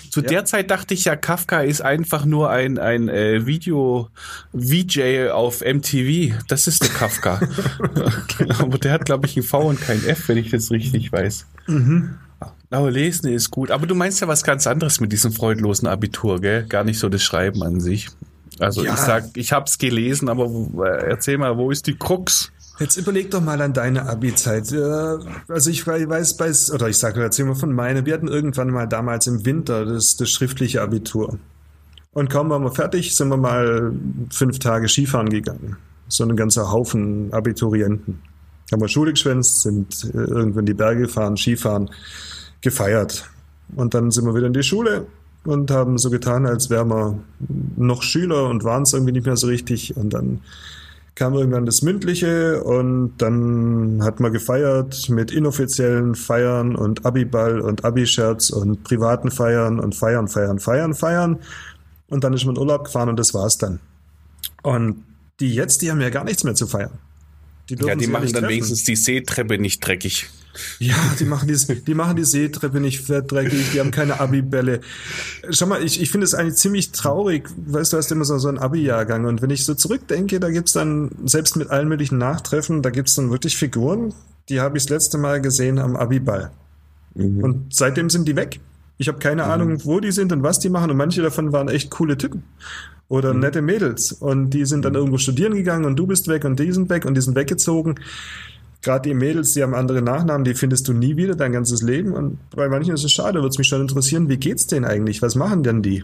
Zu 0.10 0.22
ja. 0.22 0.28
der 0.28 0.46
Zeit 0.46 0.72
dachte 0.72 0.94
ich 0.94 1.06
ja, 1.06 1.16
Kafka 1.16 1.62
ist 1.62 1.82
einfach 1.82 2.26
nur 2.26 2.50
ein, 2.50 2.78
ein 2.78 3.10
äh, 3.10 3.46
Video-VJ 3.46 5.30
auf 5.32 5.62
MTV. 5.62 6.36
Das 6.48 6.68
ist 6.68 6.84
der 6.84 6.90
Kafka. 6.90 7.40
Aber 8.60 8.78
der 8.78 8.92
hat, 8.92 9.06
glaube 9.06 9.28
ich, 9.28 9.38
ein 9.38 9.44
V 9.44 9.62
und 9.62 9.82
kein 9.82 10.04
F, 10.06 10.28
wenn 10.28 10.38
ich 10.38 10.52
das 10.52 10.72
richtig 10.72 11.12
weiß. 11.12 11.46
Mhm. 11.68 12.16
Aber 12.70 12.90
lesen 12.90 13.32
ist 13.32 13.52
gut. 13.52 13.70
Aber 13.70 13.86
du 13.86 13.96
meinst 13.96 14.20
ja 14.22 14.28
was 14.28 14.44
ganz 14.44 14.66
anderes 14.66 15.00
mit 15.00 15.12
diesem 15.12 15.32
freudlosen 15.32 15.88
Abitur, 15.88 16.42
gell? 16.42 16.66
Gar 16.68 16.84
nicht 16.84 16.98
so 16.98 17.08
das 17.08 17.22
Schreiben 17.22 17.62
an 17.62 17.80
sich. 17.80 18.10
Also 18.60 18.84
ja. 18.84 18.94
ich 18.94 19.00
sag, 19.00 19.26
ich 19.36 19.52
hab's 19.52 19.78
gelesen, 19.78 20.30
aber 20.30 20.50
äh, 20.86 21.10
erzähl 21.10 21.38
mal, 21.38 21.58
wo 21.58 21.72
ist 21.72 21.88
die 21.88 21.96
Krux? 21.96 22.52
Jetzt 22.80 22.98
überleg 22.98 23.30
doch 23.30 23.42
mal 23.42 23.62
an 23.62 23.74
deine 23.74 24.10
Abi-Zeit. 24.10 24.74
Also 25.48 25.70
ich 25.70 25.86
weiß, 25.86 26.38
bei, 26.38 26.52
oder 26.74 26.90
ich 26.90 26.98
sage, 26.98 27.22
erzähl 27.22 27.46
mal 27.46 27.56
von 27.56 27.74
meiner. 27.74 28.06
Wir 28.06 28.16
hatten 28.16 28.28
irgendwann 28.28 28.72
mal 28.72 28.88
damals 28.88 29.28
im 29.28 29.46
Winter 29.46 29.86
das, 29.86 30.18
das 30.18 30.30
schriftliche 30.30 30.82
Abitur. 30.82 31.38
Und 32.14 32.30
kaum 32.30 32.50
waren 32.50 32.64
wir 32.64 32.72
fertig, 32.72 33.16
sind 33.16 33.30
wir 33.30 33.38
mal 33.38 33.94
fünf 34.32 34.60
Tage 34.60 34.88
Skifahren 34.88 35.30
gegangen. 35.30 35.78
So 36.08 36.24
ein 36.24 36.36
ganzer 36.36 36.72
Haufen 36.72 37.32
Abiturienten. 37.34 38.20
Haben 38.72 38.82
wir 38.82 38.88
Schule 38.88 39.12
geschwänzt, 39.12 39.62
sind 39.62 40.12
äh, 40.14 40.18
irgendwann 40.18 40.66
die 40.66 40.74
Berge 40.74 41.02
gefahren, 41.02 41.38
Skifahren, 41.38 41.90
gefeiert. 42.62 43.30
Und 43.76 43.94
dann 43.94 44.12
sind 44.12 44.26
wir 44.26 44.36
wieder 44.36 44.48
in 44.48 44.54
die 44.54 44.64
Schule 44.64 45.06
und 45.44 45.70
haben 45.72 45.98
so 45.98 46.10
getan, 46.10 46.46
als 46.46 46.70
wären 46.70 46.90
wir 46.90 47.20
noch 47.78 48.04
Schüler 48.04 48.48
und 48.48 48.64
waren 48.64 48.84
es 48.84 48.94
irgendwie 48.94 49.14
nicht 49.14 49.26
mehr 49.26 49.38
so 49.38 49.48
richtig. 49.48 49.96
Und 49.98 50.12
dann 50.14 50.42
kam 51.16 51.36
irgendwann 51.36 51.66
das 51.66 51.82
Mündliche 51.84 52.64
und 52.64 53.18
dann 53.18 54.04
hat 54.04 54.20
man 54.20 54.34
gefeiert 54.34 55.10
mit 55.10 55.32
inoffiziellen 55.32 56.16
Feiern 56.16 56.76
und 56.76 57.06
Abiball 57.06 57.62
und 57.62 57.86
Abischerz 57.86 58.50
und 58.50 58.84
privaten 58.84 59.30
Feiern 59.30 59.80
und 59.80 59.94
Feiern, 59.94 60.28
Feiern, 60.28 60.60
Feiern, 60.60 60.94
Feiern. 60.96 61.40
Und 62.08 62.24
dann 62.24 62.34
ist 62.34 62.46
man 62.46 62.56
in 62.56 62.62
Urlaub 62.62 62.86
gefahren 62.86 63.10
und 63.10 63.18
das 63.18 63.34
war's 63.34 63.58
dann. 63.58 63.80
Und 64.64 65.04
die 65.40 65.54
jetzt, 65.54 65.82
die 65.82 65.92
haben 65.92 66.02
ja 66.02 66.10
gar 66.10 66.24
nichts 66.24 66.44
mehr 66.44 66.56
zu 66.56 66.68
feiern. 66.68 67.00
Die 67.70 67.76
ja, 67.76 67.96
die 67.96 68.08
machen 68.08 68.26
dann 68.26 68.34
treffen. 68.34 68.50
wenigstens 68.50 68.84
die 68.84 68.96
Seetreppe 68.96 69.58
nicht 69.58 69.86
dreckig. 69.86 70.30
Ja, 70.80 70.96
die 71.20 71.26
machen 71.26 71.48
die, 71.48 71.84
die 71.84 71.94
machen 71.96 72.16
die 72.16 72.24
Seetreppe 72.24 72.80
nicht 72.80 73.08
dreckig, 73.08 73.72
die 73.74 73.80
haben 73.80 73.92
keine 73.92 74.20
Abi-Bälle. 74.20 74.82
Schau 75.50 75.66
mal, 75.66 75.84
ich, 75.84 76.02
ich 76.02 76.12
finde 76.12 76.26
es 76.26 76.36
eigentlich 76.36 76.56
ziemlich 76.56 76.92
traurig. 76.92 77.50
Weißt 77.66 77.94
du, 77.94 77.98
hast 77.98 78.12
immer 78.12 78.26
so, 78.26 78.38
so 78.38 78.50
einen 78.50 78.60
Abi-Jahrgang. 78.60 79.26
Und 79.26 79.42
wenn 79.42 79.50
ich 79.50 79.66
so 79.66 79.74
zurückdenke, 79.74 80.40
da 80.40 80.50
gibt's 80.52 80.74
dann, 80.74 81.12
selbst 81.26 81.56
mit 81.56 81.70
allen 81.70 81.88
möglichen 81.88 82.18
Nachtreffen, 82.18 82.82
da 82.82 82.92
gibt's 82.92 83.16
dann 83.16 83.32
wirklich 83.32 83.58
Figuren, 83.58 84.14
die 84.50 84.62
habe 84.62 84.78
ich 84.78 84.84
das 84.84 84.90
letzte 84.92 85.18
Mal 85.18 85.42
gesehen 85.42 85.80
am 85.80 85.96
Abi-Ball. 85.96 86.52
Mhm. 87.16 87.44
Und 87.44 87.76
seitdem 87.76 88.10
sind 88.10 88.28
die 88.28 88.36
weg. 88.36 88.60
Ich 88.98 89.08
habe 89.08 89.18
keine 89.18 89.46
mhm. 89.46 89.52
Ahnung, 89.52 89.86
wo 89.86 90.00
die 90.00 90.12
sind 90.12 90.32
und 90.32 90.44
was 90.44 90.60
die 90.60 90.70
machen. 90.70 90.92
Und 90.92 90.98
manche 90.98 91.22
davon 91.22 91.52
waren 91.52 91.68
echt 91.68 91.90
coole 91.90 92.18
Typen. 92.18 92.44
Oder 93.08 93.34
mhm. 93.34 93.40
nette 93.40 93.62
Mädels. 93.62 94.12
Und 94.12 94.52
die 94.52 94.66
sind 94.66 94.86
dann 94.86 94.94
mhm. 94.94 95.00
irgendwo 95.00 95.18
studieren 95.18 95.56
gegangen 95.56 95.86
und 95.86 95.96
du 95.96 96.06
bist 96.06 96.28
weg 96.28 96.46
und 96.46 96.60
die 96.60 96.72
sind 96.72 96.90
weg 96.90 97.06
und 97.06 97.16
die 97.16 97.22
sind 97.22 97.36
weggezogen 97.36 97.96
gerade 98.84 99.10
die 99.10 99.16
Mädels, 99.16 99.54
die 99.54 99.64
haben 99.64 99.74
andere 99.74 100.02
Nachnamen, 100.02 100.44
die 100.44 100.54
findest 100.54 100.88
du 100.88 100.94
nie 100.94 101.16
wieder 101.16 101.36
dein 101.36 101.54
ganzes 101.54 101.82
Leben. 101.82 102.14
Und 102.14 102.38
bei 102.52 102.70
manchen 102.70 102.94
ist 102.94 103.04
es 103.04 103.12
schade, 103.12 103.40
würde 103.40 103.48
es 103.48 103.58
mich 103.58 103.68
schon 103.68 103.82
interessieren, 103.82 104.30
wie 104.30 104.38
geht's 104.38 104.68
denen 104.68 104.86
eigentlich? 104.86 105.22
Was 105.22 105.36
machen 105.36 105.64
denn 105.64 105.82
die? 105.82 106.04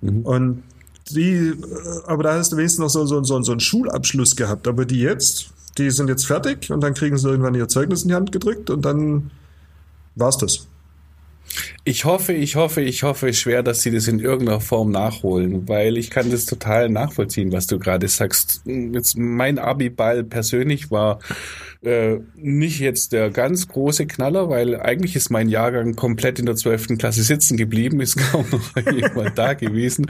Mhm. 0.00 0.22
Und 0.22 0.62
die, 1.10 1.48
äh, 1.48 1.54
aber 2.06 2.22
da 2.22 2.34
hast 2.34 2.52
du 2.52 2.56
wenigstens 2.56 2.80
noch 2.80 2.90
so, 2.90 3.04
so, 3.04 3.22
so, 3.22 3.42
so 3.42 3.52
einen 3.52 3.60
Schulabschluss 3.60 4.36
gehabt. 4.36 4.68
Aber 4.68 4.86
die 4.86 5.00
jetzt, 5.00 5.50
die 5.76 5.90
sind 5.90 6.08
jetzt 6.08 6.26
fertig 6.26 6.70
und 6.70 6.80
dann 6.80 6.94
kriegen 6.94 7.18
sie 7.18 7.28
irgendwann 7.28 7.54
ihr 7.54 7.68
Zeugnis 7.68 8.02
in 8.02 8.08
die 8.08 8.14
Hand 8.14 8.32
gedrückt 8.32 8.70
und 8.70 8.84
dann 8.84 9.30
war's 10.14 10.38
das. 10.38 10.66
Ich 11.84 12.04
hoffe, 12.04 12.34
ich 12.34 12.56
hoffe, 12.56 12.82
ich 12.82 13.02
hoffe 13.02 13.32
schwer, 13.32 13.62
dass 13.62 13.80
sie 13.80 13.90
das 13.90 14.06
in 14.06 14.18
irgendeiner 14.18 14.60
Form 14.60 14.90
nachholen, 14.90 15.66
weil 15.66 15.96
ich 15.96 16.10
kann 16.10 16.30
das 16.30 16.44
total 16.44 16.90
nachvollziehen, 16.90 17.52
was 17.52 17.66
du 17.66 17.78
gerade 17.78 18.06
sagst. 18.06 18.60
Jetzt 18.66 19.16
mein 19.16 19.58
Abi-Ball 19.58 20.24
persönlich 20.24 20.90
war 20.90 21.20
äh, 21.82 22.18
nicht 22.34 22.80
jetzt 22.80 23.12
der 23.12 23.30
ganz 23.30 23.68
große 23.68 24.06
Knaller, 24.06 24.48
weil 24.48 24.80
eigentlich 24.80 25.14
ist 25.14 25.30
mein 25.30 25.48
Jahrgang 25.48 25.94
komplett 25.94 26.40
in 26.40 26.46
der 26.46 26.56
12. 26.56 26.98
Klasse 26.98 27.22
sitzen 27.22 27.56
geblieben, 27.56 28.00
ist 28.00 28.16
kaum 28.32 28.46
noch 28.50 28.92
jemand 28.92 29.38
da 29.38 29.54
gewesen. 29.54 30.06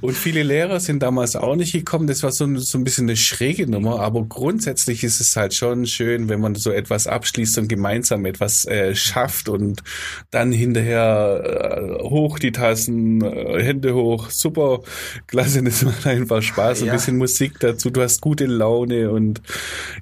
Und 0.00 0.16
viele 0.16 0.42
Lehrer 0.42 0.80
sind 0.80 1.02
damals 1.02 1.36
auch 1.36 1.54
nicht 1.54 1.72
gekommen. 1.72 2.08
Das 2.08 2.22
war 2.22 2.32
so, 2.32 2.56
so 2.56 2.78
ein 2.78 2.84
bisschen 2.84 3.08
eine 3.08 3.16
schräge 3.16 3.70
Nummer, 3.70 4.00
aber 4.00 4.24
grundsätzlich 4.24 5.04
ist 5.04 5.20
es 5.20 5.36
halt 5.36 5.54
schon 5.54 5.86
schön, 5.86 6.28
wenn 6.28 6.40
man 6.40 6.56
so 6.56 6.72
etwas 6.72 7.06
abschließt 7.06 7.58
und 7.58 7.68
gemeinsam 7.68 8.24
etwas 8.24 8.64
äh, 8.66 8.94
schafft 8.94 9.48
und 9.48 9.82
dann 10.30 10.50
hinterher 10.50 11.98
äh, 12.00 12.02
hoch 12.02 12.38
die 12.38 12.52
Tassen, 12.52 13.22
äh, 13.22 13.62
Hände 13.62 13.94
hoch, 13.94 14.30
super, 14.30 14.80
klasse, 15.26 15.62
das 15.62 15.84
macht 15.84 16.06
einfach 16.06 16.42
Spaß, 16.42 16.80
ja. 16.80 16.86
ein 16.86 16.92
bisschen 16.92 17.18
Musik 17.18 17.60
dazu, 17.60 17.90
du 17.90 18.02
hast 18.02 18.20
gute 18.20 18.46
Laune 18.46 19.10
und 19.10 19.42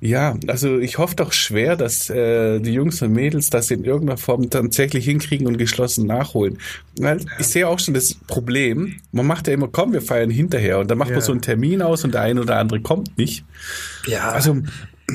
ja, 0.00 0.36
also 0.46 0.85
ich 0.86 0.98
hoffe 0.98 1.16
doch 1.16 1.32
schwer, 1.32 1.76
dass 1.76 2.08
äh, 2.08 2.60
die 2.60 2.72
Jungs 2.72 3.02
und 3.02 3.12
Mädels 3.12 3.50
das 3.50 3.70
in 3.70 3.84
irgendeiner 3.84 4.16
Form 4.16 4.48
tatsächlich 4.48 5.04
hinkriegen 5.04 5.46
und 5.46 5.58
geschlossen 5.58 6.06
nachholen. 6.06 6.58
Weil 6.98 7.20
ich 7.38 7.48
sehe 7.48 7.68
auch 7.68 7.78
schon 7.80 7.92
das 7.92 8.14
Problem, 8.14 8.96
man 9.10 9.26
macht 9.26 9.48
ja 9.48 9.54
immer, 9.54 9.68
komm, 9.68 9.92
wir 9.92 10.00
feiern 10.00 10.30
hinterher 10.30 10.78
und 10.78 10.90
dann 10.90 10.96
macht 10.96 11.10
ja. 11.10 11.16
man 11.16 11.24
so 11.24 11.32
einen 11.32 11.42
Termin 11.42 11.82
aus 11.82 12.04
und 12.04 12.14
der 12.14 12.22
eine 12.22 12.40
oder 12.40 12.56
andere 12.56 12.80
kommt 12.80 13.18
nicht. 13.18 13.44
Ja. 14.06 14.30
Also 14.30 14.62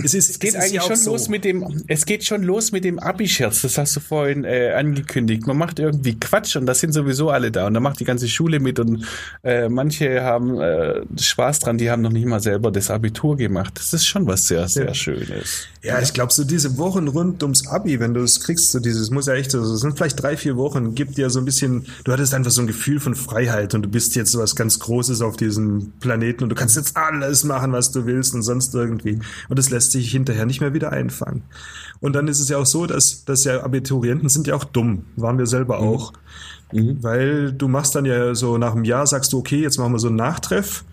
es, 0.04 0.14
ist, 0.14 0.30
es 0.30 0.40
geht 0.40 0.56
es 0.56 0.56
eigentlich 0.56 0.84
schon 0.84 0.96
so. 0.96 1.12
los 1.12 1.28
mit 1.28 1.44
dem, 1.44 1.84
es 1.88 2.06
geht 2.06 2.24
schon 2.24 2.44
los 2.44 2.72
mit 2.72 2.86
dem 2.86 2.98
Abi-Scherz, 2.98 3.62
das 3.62 3.78
hast 3.78 3.96
du 3.96 4.00
vorhin 4.00 4.46
äh, 4.46 4.72
angekündigt. 4.72 5.46
Man 5.48 5.58
macht 5.58 5.80
irgendwie 5.80 6.18
Quatsch 6.18 6.56
und 6.56 6.66
da 6.66 6.74
sind 6.74 6.94
sowieso 6.94 7.30
alle 7.30 7.52
da 7.52 7.68
und 7.68 7.74
da 7.74 7.80
macht 7.80 8.00
die 8.00 8.06
ganze 8.06 8.30
Schule 8.30 8.60
mit 8.60 8.80
und 8.80 9.06
äh, 9.44 9.68
manche 9.68 10.24
haben 10.24 10.60
äh, 10.60 11.02
Spaß 11.20 11.60
dran, 11.60 11.78
die 11.78 11.92
haben 11.92 12.02
noch 12.02 12.12
nicht 12.12 12.26
mal 12.26 12.40
selber 12.40 12.72
das 12.72 12.90
Abitur 12.90 13.36
gemacht. 13.36 13.74
Das 13.76 13.92
ist 13.94 14.06
schon 14.06 14.28
was 14.28 14.48
sehr, 14.48 14.68
sehr 14.68 14.88
Ja. 14.88 14.94
Schönes. 14.94 15.68
Ja, 15.84 16.00
ich 16.00 16.14
glaube, 16.14 16.32
so 16.32 16.44
diese 16.44 16.78
Wochen 16.78 17.08
rund 17.08 17.42
ums 17.44 17.68
Abi, 17.68 18.00
wenn 18.00 18.14
du 18.14 18.22
es 18.22 18.40
kriegst, 18.40 18.72
so 18.72 18.80
dieses, 18.80 19.10
muss 19.10 19.26
ja 19.26 19.34
echt 19.34 19.52
so, 19.52 19.62
es 19.62 19.82
sind 19.82 19.98
vielleicht 19.98 20.22
drei, 20.22 20.38
vier 20.38 20.56
Wochen, 20.56 20.96
gibt 20.96 21.18
dir 21.18 21.30
so 21.30 21.40
ein 21.40 21.46
bisschen, 21.46 21.88
du 22.04 22.12
hattest 22.12 22.34
einfach 22.34 22.52
so 22.52 22.62
ein 22.62 22.68
Gefühl 22.68 23.00
von 23.00 23.16
Freiheit 23.16 23.74
und 23.74 23.82
du 23.82 23.90
bist 23.90 24.16
jetzt 24.16 24.38
was 24.38 24.56
ganz 24.56 24.80
Großes 24.80 25.22
auf 25.22 25.38
diesem 25.38 25.92
Planeten 26.00 26.44
und 26.44 26.50
du 26.50 26.56
kannst 26.56 26.78
jetzt 26.78 26.96
alles 26.96 27.44
machen, 27.44 27.72
was 27.72 27.92
du 27.92 28.06
willst 28.06 28.36
und 28.36 28.44
sonst 28.44 28.74
irgendwie. 28.76 29.20
Und 29.50 29.58
das 29.60 29.70
lässt 29.70 29.81
sich 29.90 30.12
hinterher 30.12 30.46
nicht 30.46 30.62
mehr 30.62 30.74
wieder 30.74 30.92
einfangen. 30.92 31.44
Und 32.00 32.14
dann 32.14 32.28
ist 32.28 32.40
es 32.40 32.50
ja 32.50 32.58
auch 32.58 32.66
so, 32.66 32.86
dass, 32.86 33.26
dass 33.26 33.44
ja 33.44 33.64
Abiturienten 33.64 34.30
sind 34.30 34.48
ja 34.48 34.56
auch 34.56 34.64
dumm, 34.64 35.06
waren 35.16 35.38
wir 35.38 35.48
selber 35.48 35.80
auch. 35.80 36.14
Weil 36.72 37.52
du 37.52 37.68
machst 37.68 37.96
dann 37.96 38.06
ja 38.06 38.34
so 38.36 38.58
nach 38.58 38.74
einem 38.74 38.86
Jahr, 38.86 39.06
sagst 39.06 39.34
du, 39.34 39.40
okay, 39.40 39.62
jetzt 39.62 39.78
machen 39.78 39.94
wir 39.94 40.00
so 40.00 40.08
einen 40.08 40.18
Nachtreff. 40.18 40.86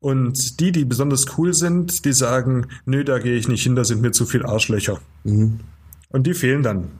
Und 0.00 0.60
die, 0.60 0.72
die 0.72 0.84
besonders 0.84 1.26
cool 1.36 1.52
sind, 1.52 2.04
die 2.04 2.12
sagen, 2.12 2.66
nö, 2.84 3.04
da 3.04 3.18
gehe 3.18 3.36
ich 3.36 3.48
nicht 3.48 3.62
hin, 3.62 3.76
da 3.76 3.84
sind 3.84 4.02
mir 4.02 4.12
zu 4.12 4.24
viel 4.24 4.44
Arschlöcher. 4.44 5.00
Und 5.24 6.26
die 6.26 6.34
fehlen 6.34 6.62
dann. 6.62 6.90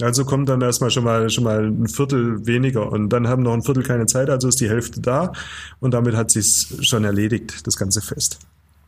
Also 0.00 0.24
kommt 0.24 0.48
dann 0.48 0.62
erstmal 0.62 0.90
schon 0.90 1.04
mal 1.04 1.28
schon 1.28 1.44
mal 1.44 1.66
ein 1.66 1.86
Viertel 1.86 2.46
weniger 2.46 2.90
und 2.90 3.10
dann 3.10 3.28
haben 3.28 3.42
noch 3.42 3.52
ein 3.52 3.62
Viertel 3.62 3.82
keine 3.82 4.06
Zeit, 4.06 4.30
also 4.30 4.48
ist 4.48 4.60
die 4.60 4.68
Hälfte 4.68 5.00
da 5.00 5.32
und 5.80 5.92
damit 5.92 6.16
hat 6.16 6.30
sich's 6.30 6.74
schon 6.80 7.04
erledigt, 7.04 7.66
das 7.66 7.76
ganze 7.76 8.00
Fest. 8.00 8.38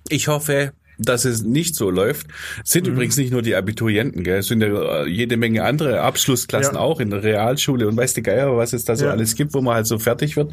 Ich 0.09 0.29
hoffe, 0.29 0.73
dass 0.99 1.25
es 1.25 1.43
nicht 1.43 1.75
so 1.77 1.91
läuft. 1.91 2.27
Es 2.65 2.71
sind 2.71 2.87
übrigens 2.87 3.17
nicht 3.17 3.33
nur 3.33 3.43
die 3.43 3.55
Abiturienten, 3.57 4.23
gell? 4.25 4.39
Es 4.39 4.47
sind 4.47 4.61
ja 4.63 5.03
äh, 5.03 5.09
jede 5.09 5.37
Menge 5.37 5.65
andere 5.65 6.01
Abschlussklassen 6.03 6.75
Ja. 6.75 6.81
auch 6.81 7.01
in 7.01 7.11
der 7.11 7.23
Realschule 7.23 7.89
und 7.89 7.97
weiß 7.97 8.15
die 8.15 8.23
Geier, 8.23 8.57
was 8.57 8.73
es 8.73 8.85
da 8.85 8.97
so 8.97 9.07
Ja. 9.07 9.11
alles 9.13 9.35
gibt, 9.35 9.55
wo 9.55 9.61
man 9.61 9.75
halt 9.75 9.87
so 9.87 9.99
fertig 9.99 10.37
wird. 10.37 10.53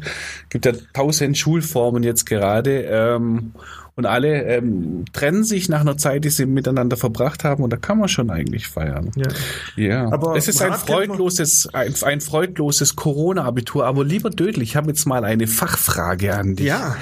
Gibt 0.50 0.66
ja 0.66 0.72
tausend 0.92 1.38
Schulformen 1.38 2.02
jetzt 2.02 2.26
gerade. 2.26 2.82
Ähm, 2.82 3.52
und 3.94 4.06
alle 4.06 4.44
ähm, 4.44 5.04
trennen 5.12 5.44
sich 5.44 5.68
nach 5.68 5.82
einer 5.82 5.98
Zeit, 5.98 6.24
die 6.24 6.30
sie 6.30 6.46
miteinander 6.46 6.96
verbracht 6.96 7.44
haben, 7.44 7.62
und 7.62 7.70
da 7.74 7.76
kann 7.76 7.98
man 7.98 8.08
schon 8.08 8.30
eigentlich 8.30 8.66
feiern. 8.66 9.10
Ja. 9.16 9.28
Ja, 9.76 10.10
Aber 10.12 10.34
es 10.34 10.48
ist 10.48 10.62
ein 10.62 10.72
freudloses, 10.72 11.68
ein, 11.74 11.94
ein 12.02 12.22
freudloses 12.22 12.96
Corona-Abitur. 12.96 13.84
Aber 13.84 14.02
lieber 14.02 14.30
Dödel, 14.30 14.62
ich 14.62 14.76
habe 14.76 14.88
jetzt 14.88 15.04
mal 15.04 15.26
eine 15.26 15.46
Fachfrage 15.46 16.34
an 16.34 16.56
dich. 16.56 16.66
Ja. 16.68 16.96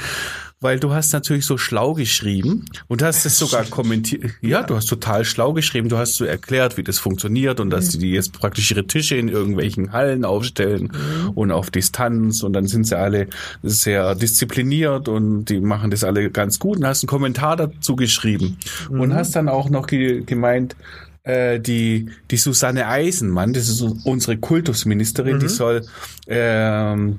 Weil 0.62 0.79
du 0.79 0.93
hast 0.93 1.14
natürlich 1.14 1.47
so 1.47 1.57
schlau 1.57 1.95
geschrieben 1.95 2.67
und 2.87 3.02
hast 3.02 3.25
es 3.25 3.38
sogar 3.38 3.64
kommentiert. 3.71 4.33
Ja, 4.43 4.62
du 4.62 4.76
hast 4.76 4.87
total 4.87 5.25
schlau 5.25 5.55
geschrieben. 5.55 5.88
Du 5.88 5.97
hast 5.97 6.17
so 6.17 6.26
erklärt, 6.26 6.76
wie 6.76 6.83
das 6.83 6.99
funktioniert 6.99 7.61
und 7.61 7.71
dass 7.71 7.88
die 7.88 8.11
jetzt 8.11 8.35
praktisch 8.35 8.71
ihre 8.71 8.87
Tische 8.87 9.17
in 9.17 9.29
irgendwelchen 9.29 9.93
Hallen 9.93 10.26
aufstellen 10.26 10.93
und 11.35 11.50
auf 11.50 11.71
Distanz 11.71 12.43
und 12.43 12.52
dann 12.52 12.67
sind 12.67 12.87
sie 12.87 12.99
alle 12.99 13.29
sehr 13.62 14.14
diszipliniert 14.14 15.09
und 15.09 15.47
die 15.47 15.61
machen 15.61 15.90
das 15.90 16.05
alle 16.05 16.31
ganz 16.31 16.59
gut 16.59 16.76
und 16.76 16.87
hast 16.87 17.05
einen 17.05 17.09
Kommentar 17.09 17.57
dazu 17.57 17.97
geschrieben. 17.97 18.59
Und 18.90 19.14
hast 19.14 19.35
dann 19.37 19.49
auch 19.49 19.71
noch 19.71 19.87
ge 19.87 20.23
gemeint, 20.26 20.76
äh, 21.23 21.59
die, 21.59 22.11
die 22.31 22.37
Susanne 22.37 22.87
Eisenmann, 22.87 23.52
das 23.52 23.69
ist 23.69 23.81
unsere 24.05 24.37
Kultusministerin, 24.37 25.38
die 25.38 25.49
soll, 25.49 25.87
ähm, 26.26 27.19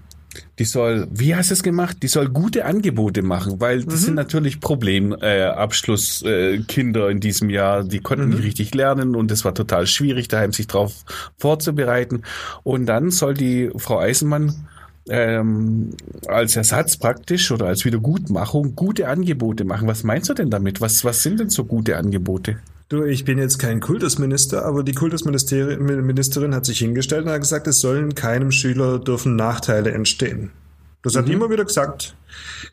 die 0.61 0.65
soll, 0.65 1.07
wie 1.09 1.33
hast 1.35 1.49
du 1.49 1.55
es 1.55 1.63
gemacht? 1.63 1.97
Die 2.03 2.07
soll 2.07 2.29
gute 2.29 2.65
Angebote 2.65 3.23
machen, 3.23 3.59
weil 3.59 3.83
das 3.83 4.01
sind 4.01 4.13
natürlich 4.13 4.59
Problemabschlusskinder 4.59 6.29
äh, 6.29 6.53
äh, 6.53 6.59
Kinder 6.59 7.09
in 7.09 7.19
diesem 7.19 7.49
Jahr, 7.49 7.83
die 7.83 7.99
konnten 7.99 8.29
nicht 8.29 8.43
richtig 8.43 8.75
lernen 8.75 9.15
und 9.15 9.31
es 9.31 9.43
war 9.43 9.55
total 9.55 9.87
schwierig, 9.87 10.27
daheim 10.27 10.53
sich 10.53 10.67
darauf 10.67 10.93
vorzubereiten. 11.39 12.21
Und 12.61 12.85
dann 12.85 13.09
soll 13.09 13.33
die 13.33 13.71
Frau 13.75 13.97
Eisenmann 13.97 14.67
ähm, 15.09 15.95
als 16.27 16.55
Ersatz 16.55 16.95
praktisch 16.95 17.49
oder 17.51 17.65
als 17.65 17.83
Wiedergutmachung 17.83 18.75
gute 18.75 19.07
Angebote 19.07 19.65
machen. 19.65 19.87
Was 19.87 20.03
meinst 20.03 20.29
du 20.29 20.35
denn 20.35 20.51
damit? 20.51 20.79
Was, 20.79 21.03
was 21.03 21.23
sind 21.23 21.39
denn 21.39 21.49
so 21.49 21.65
gute 21.65 21.97
Angebote? 21.97 22.57
Du, 22.91 23.05
ich 23.05 23.23
bin 23.23 23.37
jetzt 23.37 23.57
kein 23.57 23.79
Kultusminister, 23.79 24.65
aber 24.65 24.83
die 24.83 24.91
Kultusministerin 24.91 26.53
hat 26.53 26.65
sich 26.65 26.79
hingestellt 26.79 27.23
und 27.23 27.31
hat 27.31 27.39
gesagt, 27.39 27.65
es 27.67 27.79
sollen 27.79 28.15
keinem 28.15 28.51
Schüler 28.51 28.99
dürfen 28.99 29.37
Nachteile 29.37 29.93
entstehen. 29.93 30.51
Das 31.01 31.15
hat 31.15 31.29
die 31.29 31.31
immer 31.31 31.49
wieder 31.49 31.63
gesagt. 31.63 32.17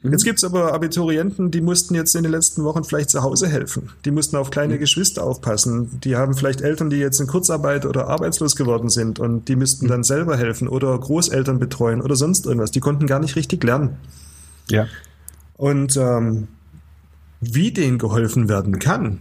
Jetzt 0.03 0.25
gibt's 0.25 0.43
aber 0.43 0.75
Abiturienten, 0.75 1.53
die 1.53 1.61
mussten 1.61 1.95
jetzt 1.95 2.17
in 2.17 2.25
den 2.25 2.33
letzten 2.33 2.65
Wochen 2.65 2.83
vielleicht 2.83 3.11
zu 3.11 3.23
Hause 3.23 3.47
helfen. 3.47 3.91
Die 4.05 4.11
mussten 4.11 4.35
auf 4.35 4.51
kleine 4.51 4.81
Geschwister 4.81 5.23
aufpassen. 5.23 6.01
Die 6.03 6.17
haben 6.17 6.35
vielleicht 6.35 6.63
Eltern, 6.63 6.91
die 6.91 6.97
jetzt 6.97 7.21
in 7.21 7.29
Kurzarbeit 7.29 7.87
oder 7.87 8.09
arbeitslos 8.09 8.57
geworden 8.57 8.89
sind 8.89 9.21
und 9.21 9.47
die 9.47 9.55
müssten 9.55 9.87
dann 9.87 10.03
selber 10.03 10.37
helfen 10.37 10.67
oder 10.67 10.99
Großeltern 10.99 11.61
betreuen 11.61 12.03
oder 12.03 12.17
sonst 12.17 12.45
irgendwas. 12.45 12.73
Die 12.73 12.81
konnten 12.81 13.07
gar 13.07 13.21
nicht 13.21 13.37
richtig 13.37 13.63
lernen. 13.63 13.99
Ja. 14.69 14.89
Und 15.57 15.97
ähm, 15.97 16.49
wie 17.41 17.71
denen 17.71 17.99
geholfen 17.99 18.49
werden 18.49 18.81
kann, 18.81 19.21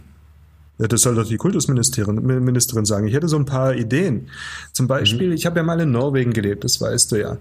ja, 0.78 0.86
das 0.86 1.02
soll 1.02 1.16
doch 1.16 1.26
die 1.26 1.36
Kultusministerin 1.36 2.24
Ministerin 2.44 2.84
sagen. 2.84 3.06
Ich 3.08 3.14
hätte 3.14 3.28
so 3.28 3.36
ein 3.36 3.44
paar 3.44 3.74
Ideen. 3.74 4.28
Zum 4.72 4.86
Beispiel, 4.86 5.32
ich 5.32 5.44
habe 5.46 5.58
ja 5.58 5.62
mal 5.64 5.80
in 5.80 5.90
Norwegen 5.90 6.32
gelebt, 6.32 6.64
das 6.64 6.80
weißt 6.80 7.12
du 7.12 7.16
ja. 7.16 7.36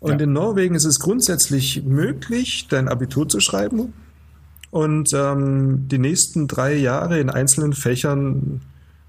Und 0.00 0.18
Ja. 0.20 0.24
in 0.24 0.32
Norwegen 0.32 0.74
ist 0.74 0.84
es 0.84 1.00
grundsätzlich 1.00 1.82
möglich, 1.84 2.66
dein 2.68 2.88
Abitur 2.88 3.28
zu 3.28 3.40
schreiben 3.40 3.94
und 4.70 5.12
ähm, 5.14 5.88
die 5.88 5.98
nächsten 5.98 6.48
drei 6.48 6.74
Jahre 6.74 7.18
in 7.18 7.30
einzelnen 7.30 7.72
Fächern 7.72 8.60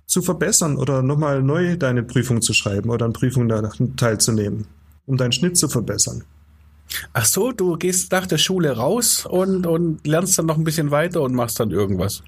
zu 0.05 0.21
verbessern 0.21 0.77
oder 0.77 1.01
nochmal 1.01 1.43
neu 1.43 1.75
deine 1.75 2.03
Prüfung 2.03 2.41
zu 2.41 2.53
schreiben 2.53 2.89
oder 2.89 3.05
an 3.05 3.11
Prüfungen 3.11 3.49
da 3.49 3.69
teilzunehmen, 3.97 4.65
um 5.05 5.17
deinen 5.17 5.33
Schnitt 5.33 5.57
zu 5.57 5.67
verbessern. 5.67 6.23
Ach 7.11 7.25
so, 7.25 7.51
du 7.51 7.75
gehst 7.75 8.13
nach 8.13 8.25
der 8.25 8.37
Schule 8.37 8.71
raus 8.77 9.25
und, 9.25 9.67
und 9.67 10.07
lernst 10.07 10.39
dann 10.39 10.45
noch 10.45 10.57
ein 10.57 10.63
bisschen 10.63 10.89
weiter 10.91 11.21
und 11.21 11.35
machst 11.35 11.59
dann 11.59 11.71
irgendwas. 11.71 12.23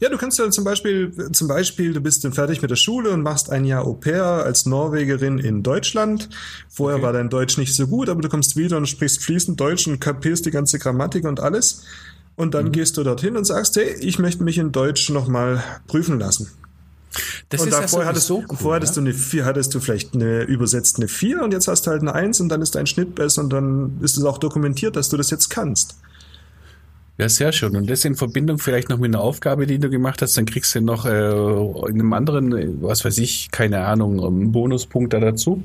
Ja, 0.00 0.08
du 0.08 0.18
kannst 0.18 0.38
ja 0.38 0.50
zum 0.50 0.64
Beispiel, 0.64 1.12
zum 1.32 1.46
Beispiel, 1.46 1.92
du 1.92 2.00
bist 2.00 2.24
dann 2.24 2.32
fertig 2.32 2.60
mit 2.60 2.70
der 2.70 2.76
Schule 2.76 3.10
und 3.10 3.22
machst 3.22 3.50
ein 3.50 3.64
Jahr 3.64 3.86
Au 3.86 3.94
pair 3.94 4.24
als 4.24 4.66
Norwegerin 4.66 5.38
in 5.38 5.62
Deutschland. 5.62 6.28
Vorher 6.68 7.00
war 7.00 7.12
dein 7.12 7.30
Deutsch 7.30 7.58
nicht 7.58 7.74
so 7.74 7.86
gut, 7.86 8.08
aber 8.08 8.20
du 8.20 8.28
kommst 8.28 8.56
wieder 8.56 8.76
und 8.76 8.88
sprichst 8.88 9.22
fließend 9.22 9.58
Deutsch 9.58 9.86
und 9.86 10.00
kapierst 10.00 10.46
die 10.46 10.50
ganze 10.50 10.78
Grammatik 10.78 11.24
und 11.24 11.38
alles. 11.40 11.84
Und 12.36 12.54
dann 12.54 12.72
gehst 12.72 12.96
du 12.96 13.04
dorthin 13.04 13.36
und 13.36 13.44
sagst, 13.44 13.76
hey, 13.76 13.94
ich 14.00 14.18
möchte 14.18 14.42
mich 14.42 14.58
in 14.58 14.72
Deutsch 14.72 15.10
nochmal 15.10 15.62
prüfen 15.86 16.18
lassen. 16.18 16.50
Das 17.48 17.60
und 17.60 17.68
ist 17.68 17.74
da 17.74 17.82
ja 17.82 17.88
vorher 17.88 18.08
hattest, 18.08 18.26
sowieso 18.26 18.46
cool, 18.50 18.56
vorher 18.56 18.76
hattest 18.76 18.96
ja? 18.96 19.02
du 19.02 19.08
eine 19.08 19.16
vier, 19.16 19.44
hattest 19.44 19.74
du 19.74 19.78
vielleicht 19.80 20.14
eine 20.14 20.42
übersetzt 20.42 20.96
eine 20.96 21.06
vier 21.06 21.42
und 21.42 21.52
jetzt 21.52 21.68
hast 21.68 21.86
du 21.86 21.92
halt 21.92 22.02
eine 22.02 22.12
eins 22.12 22.40
und 22.40 22.48
dann 22.48 22.60
ist 22.60 22.74
dein 22.74 22.86
Schnitt 22.86 23.14
besser 23.14 23.42
und 23.42 23.52
dann 23.52 23.98
ist 24.02 24.16
es 24.16 24.24
auch 24.24 24.38
dokumentiert, 24.38 24.96
dass 24.96 25.10
du 25.10 25.16
das 25.16 25.30
jetzt 25.30 25.48
kannst. 25.48 25.96
Ja, 27.16 27.28
sehr 27.28 27.52
schön. 27.52 27.76
Und 27.76 27.88
das 27.88 28.04
in 28.04 28.16
Verbindung 28.16 28.58
vielleicht 28.58 28.88
noch 28.88 28.98
mit 28.98 29.14
einer 29.14 29.20
Aufgabe, 29.22 29.68
die 29.68 29.78
du 29.78 29.88
gemacht 29.88 30.20
hast, 30.20 30.36
dann 30.36 30.46
kriegst 30.46 30.74
du 30.74 30.80
noch 30.80 31.06
äh, 31.06 31.10
in 31.88 32.00
einem 32.00 32.12
anderen, 32.12 32.52
äh, 32.56 32.68
was 32.80 33.04
weiß 33.04 33.18
ich, 33.18 33.52
keine 33.52 33.84
Ahnung, 33.86 34.20
einen 34.24 34.50
Bonuspunkt 34.50 35.12
da 35.12 35.20
dazu. 35.20 35.62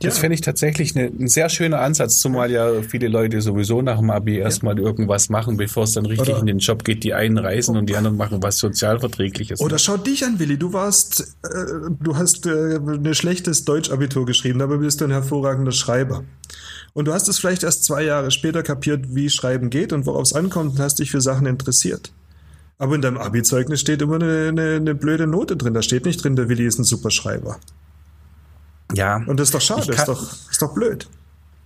Das 0.00 0.14
Ja. 0.14 0.20
fände 0.20 0.34
ich 0.36 0.42
tatsächlich 0.42 0.94
eine, 0.96 1.06
ein 1.08 1.26
sehr 1.26 1.48
schöner 1.48 1.80
Ansatz, 1.80 2.20
zumal 2.20 2.52
ja 2.52 2.82
viele 2.82 3.08
Leute 3.08 3.40
sowieso 3.42 3.82
nach 3.82 3.98
dem 3.98 4.10
Abi 4.10 4.36
erstmal 4.36 4.78
irgendwas 4.78 5.28
machen, 5.28 5.56
bevor 5.56 5.82
es 5.84 5.92
dann 5.94 6.06
richtig 6.06 6.28
Oder- 6.28 6.38
in 6.38 6.46
den 6.46 6.58
Job 6.58 6.84
geht. 6.84 7.02
Die 7.02 7.14
einen 7.14 7.36
reisen 7.36 7.76
und 7.76 7.86
die 7.86 7.96
anderen 7.96 8.16
machen 8.16 8.40
was 8.40 8.58
Sozialverträgliches. 8.58 9.60
Oder 9.60 9.78
schau 9.78 9.96
dich 9.96 10.24
an, 10.24 10.38
Willi. 10.38 10.56
Du 10.56 10.72
warst, 10.72 11.34
äh, 11.42 11.90
du 12.00 12.14
hast 12.14 12.46
äh, 12.46 12.76
ein 12.76 13.12
schlechtes 13.16 13.64
Deutschabitur 13.64 14.24
geschrieben, 14.24 14.62
aber 14.62 14.78
bist 14.78 15.00
du 15.00 15.06
ein 15.06 15.10
hervorragender 15.10 15.72
Schreiber. 15.72 16.22
Und 16.94 17.06
du 17.06 17.14
hast 17.14 17.28
es 17.28 17.38
vielleicht 17.38 17.62
erst 17.62 17.84
zwei 17.84 18.02
Jahre 18.02 18.30
später 18.30 18.62
kapiert, 18.62 19.14
wie 19.14 19.30
Schreiben 19.30 19.70
geht 19.70 19.92
und 19.92 20.06
worauf 20.06 20.22
es 20.22 20.34
ankommt 20.34 20.72
und 20.72 20.80
hast 20.80 20.98
dich 20.98 21.10
für 21.10 21.20
Sachen 21.20 21.46
interessiert. 21.46 22.12
Aber 22.78 22.94
in 22.94 23.00
deinem 23.00 23.16
Abi-Zeugnis 23.16 23.80
steht 23.80 24.02
immer 24.02 24.16
eine, 24.16 24.48
eine, 24.48 24.74
eine 24.76 24.94
blöde 24.94 25.26
Note 25.26 25.56
drin. 25.56 25.72
Da 25.72 25.82
steht 25.82 26.04
nicht 26.04 26.22
drin, 26.22 26.36
der 26.36 26.48
Willi 26.48 26.66
ist 26.66 26.78
ein 26.78 26.84
super 26.84 27.10
Schreiber. 27.10 27.58
ja. 28.92 29.22
Und 29.26 29.38
das 29.38 29.48
ist 29.48 29.54
doch 29.54 29.60
schade, 29.60 29.92
ist 29.92 30.08
doch, 30.08 30.50
ist 30.50 30.60
doch 30.60 30.74
blöd. 30.74 31.08